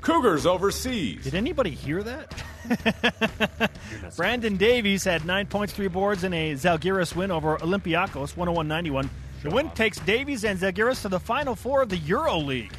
Cougars 0.00 0.46
overseas. 0.46 1.24
Did 1.24 1.34
anybody 1.34 1.70
hear 1.70 2.02
that? 2.02 2.44
Brandon 4.16 4.56
Davies 4.56 5.04
had 5.04 5.24
nine 5.24 5.46
points, 5.46 5.72
three 5.72 5.88
boards, 5.88 6.24
in 6.24 6.32
a 6.32 6.52
Zalgiris 6.52 7.14
win 7.14 7.30
over 7.30 7.56
Olympiacos, 7.58 8.34
101-91. 8.34 9.08
The 9.42 9.50
win 9.50 9.70
takes 9.70 9.98
Davies 10.00 10.44
and 10.44 10.58
Zalgiris 10.58 11.02
to 11.02 11.08
the 11.08 11.20
Final 11.20 11.54
Four 11.54 11.82
of 11.82 11.88
the 11.88 11.96
Euro 11.98 12.38
League. 12.38 12.72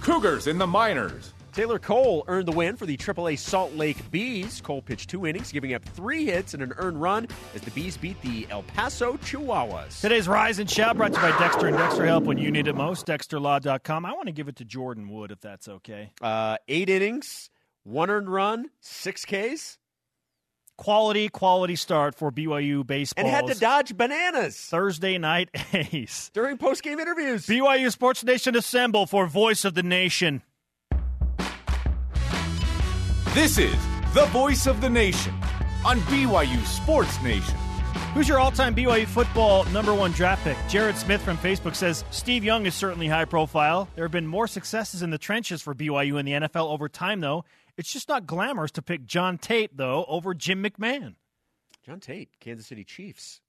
Cougars 0.00 0.46
in 0.46 0.58
the 0.58 0.66
minors. 0.66 1.32
Taylor 1.54 1.78
Cole 1.78 2.24
earned 2.26 2.48
the 2.48 2.52
win 2.52 2.74
for 2.74 2.84
the 2.84 2.96
AAA 2.96 3.38
Salt 3.38 3.74
Lake 3.74 4.10
Bees. 4.10 4.60
Cole 4.60 4.82
pitched 4.82 5.08
two 5.08 5.24
innings, 5.24 5.52
giving 5.52 5.72
up 5.72 5.84
three 5.84 6.24
hits 6.24 6.52
and 6.52 6.60
an 6.64 6.72
earned 6.78 7.00
run 7.00 7.28
as 7.54 7.60
the 7.60 7.70
Bees 7.70 7.96
beat 7.96 8.20
the 8.22 8.44
El 8.50 8.64
Paso 8.64 9.12
Chihuahuas. 9.18 10.00
Today's 10.00 10.26
Rise 10.26 10.58
and 10.58 10.68
Shout 10.68 10.96
brought 10.96 11.12
to 11.12 11.20
you 11.20 11.30
by 11.30 11.38
Dexter 11.38 11.68
and 11.68 11.76
Dexter 11.76 12.06
Help 12.06 12.24
when 12.24 12.38
you 12.38 12.50
need 12.50 12.66
it 12.66 12.74
most. 12.74 13.06
DexterLaw.com. 13.06 14.04
I 14.04 14.12
want 14.14 14.26
to 14.26 14.32
give 14.32 14.48
it 14.48 14.56
to 14.56 14.64
Jordan 14.64 15.08
Wood, 15.08 15.30
if 15.30 15.40
that's 15.40 15.68
okay. 15.68 16.10
Uh, 16.20 16.56
eight 16.66 16.88
innings, 16.90 17.50
one 17.84 18.10
earned 18.10 18.28
run, 18.32 18.70
six 18.80 19.24
Ks, 19.24 19.78
Quality, 20.76 21.28
quality 21.28 21.76
start 21.76 22.16
for 22.16 22.32
BYU 22.32 22.84
baseball. 22.84 23.24
and 23.24 23.32
had 23.32 23.46
to 23.46 23.54
dodge 23.60 23.96
bananas 23.96 24.56
Thursday 24.56 25.18
night 25.18 25.50
ace. 25.72 26.32
during 26.34 26.58
post-game 26.58 26.98
interviews. 26.98 27.46
BYU 27.46 27.92
Sports 27.92 28.24
Nation 28.24 28.56
assemble 28.56 29.06
for 29.06 29.28
Voice 29.28 29.64
of 29.64 29.74
the 29.74 29.84
Nation. 29.84 30.42
This 33.34 33.58
is 33.58 33.74
the 34.14 34.26
voice 34.26 34.68
of 34.68 34.80
the 34.80 34.88
nation 34.88 35.34
on 35.84 35.98
BYU 36.02 36.64
Sports 36.64 37.20
Nation. 37.20 37.56
Who's 38.14 38.28
your 38.28 38.38
all-time 38.38 38.76
BYU 38.76 39.06
football 39.06 39.64
number 39.72 39.92
one 39.92 40.12
draft 40.12 40.44
pick? 40.44 40.56
Jared 40.68 40.96
Smith 40.96 41.20
from 41.20 41.36
Facebook 41.38 41.74
says 41.74 42.04
Steve 42.12 42.44
Young 42.44 42.64
is 42.64 42.76
certainly 42.76 43.08
high 43.08 43.24
profile. 43.24 43.88
There 43.96 44.04
have 44.04 44.12
been 44.12 44.28
more 44.28 44.46
successes 44.46 45.02
in 45.02 45.10
the 45.10 45.18
trenches 45.18 45.62
for 45.62 45.74
BYU 45.74 46.20
in 46.20 46.26
the 46.26 46.32
NFL 46.32 46.70
over 46.70 46.88
time, 46.88 47.18
though. 47.18 47.44
It's 47.76 47.92
just 47.92 48.08
not 48.08 48.24
glamorous 48.24 48.70
to 48.70 48.82
pick 48.82 49.04
John 49.04 49.36
Tait, 49.36 49.76
though, 49.76 50.04
over 50.06 50.32
Jim 50.32 50.62
McMahon. 50.62 51.16
John 51.84 51.98
Tait, 51.98 52.28
Kansas 52.38 52.68
City 52.68 52.84
Chiefs, 52.84 53.40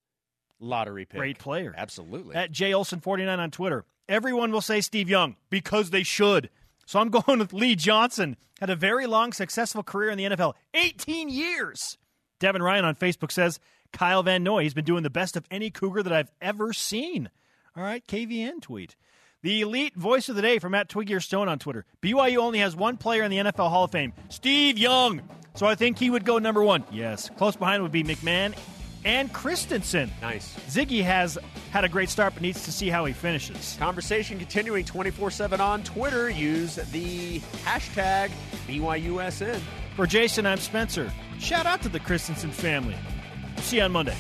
lottery 0.60 1.06
pick. 1.06 1.20
Great 1.20 1.38
player. 1.38 1.76
Absolutely. 1.78 2.36
At 2.36 2.52
J 2.52 2.74
Olson 2.74 3.02
forty 3.02 3.24
nine 3.24 3.40
on 3.40 3.52
Twitter. 3.52 3.86
Everyone 4.10 4.52
will 4.52 4.62
say 4.62 4.82
Steve 4.82 5.10
Young 5.10 5.36
because 5.52 5.92
they 5.92 6.02
should. 6.02 6.50
So 6.86 7.00
I'm 7.00 7.10
going 7.10 7.40
with 7.40 7.54
Lee 7.54 7.76
Johnson. 7.76 8.38
Had 8.60 8.70
a 8.70 8.76
very 8.76 9.06
long, 9.06 9.34
successful 9.34 9.84
career 9.84 10.10
in 10.10 10.18
the 10.18 10.26
NFL, 10.26 10.54
18 10.74 11.30
years. 11.30 11.98
Devin 12.40 12.64
Ryan 12.64 12.86
on 12.86 12.96
Facebook 12.96 13.32
says 13.32 13.60
Kyle 13.92 14.24
Van 14.24 14.44
Noy. 14.44 14.64
He's 14.64 14.74
been 14.74 14.86
doing 14.86 15.04
the 15.04 15.10
best 15.10 15.36
of 15.36 15.46
any 15.52 15.70
Cougar 15.70 16.04
that 16.04 16.14
I've 16.14 16.32
ever 16.42 16.72
seen. 16.72 17.30
All 17.76 17.84
right, 17.84 18.06
KVN 18.08 18.62
tweet. 18.62 18.96
The 19.42 19.62
elite 19.62 19.96
voice 19.96 20.30
of 20.30 20.36
the 20.36 20.42
day 20.42 20.58
from 20.58 20.72
Matt 20.72 20.90
Twiggy 20.90 21.14
or 21.14 21.20
Stone 21.20 21.50
on 21.50 21.60
Twitter. 21.60 21.86
BYU 22.02 22.38
only 22.38 22.60
has 22.60 22.76
one 22.76 22.98
player 22.98 23.24
in 23.24 23.30
the 23.30 23.38
NFL 23.38 23.70
Hall 23.70 23.84
of 23.84 23.92
Fame, 23.92 24.14
Steve 24.30 24.78
Young. 24.78 25.22
So 25.54 25.66
I 25.68 25.76
think 25.76 26.00
he 26.00 26.10
would 26.10 26.26
go 26.26 26.40
number 26.40 26.64
one. 26.64 26.84
Yes. 26.92 27.30
Close 27.38 27.56
behind 27.56 27.84
would 27.84 27.92
be 27.92 28.04
McMahon 28.04 28.56
and 29.06 29.32
Christensen. 29.32 30.12
Nice. 30.22 30.54
Ziggy 30.68 31.04
has 31.04 31.38
had 31.72 31.86
a 31.86 31.90
great 31.90 32.10
start, 32.10 32.34
but 32.34 32.42
needs 32.42 32.66
to 32.66 32.72
see 32.72 32.90
how 32.90 33.06
he 33.06 33.14
finishes. 33.14 33.78
Conversation 33.80 34.38
continuing 34.38 34.84
24 34.84 35.32
7 35.32 35.62
on 35.62 35.84
Twitter. 35.84 36.30
Use 36.30 36.76
the 36.76 37.40
hashtag 37.64 38.32
BYUSN. 38.68 39.62
For 39.96 40.06
Jason, 40.06 40.46
I'm 40.46 40.58
Spencer. 40.58 41.12
Shout 41.40 41.66
out 41.66 41.82
to 41.84 41.90
the 41.90 42.00
Christensen 42.00 42.52
family. 42.52 42.96
See 43.58 43.78
you 43.78 43.84
on 43.84 43.92
Monday. 43.92 44.18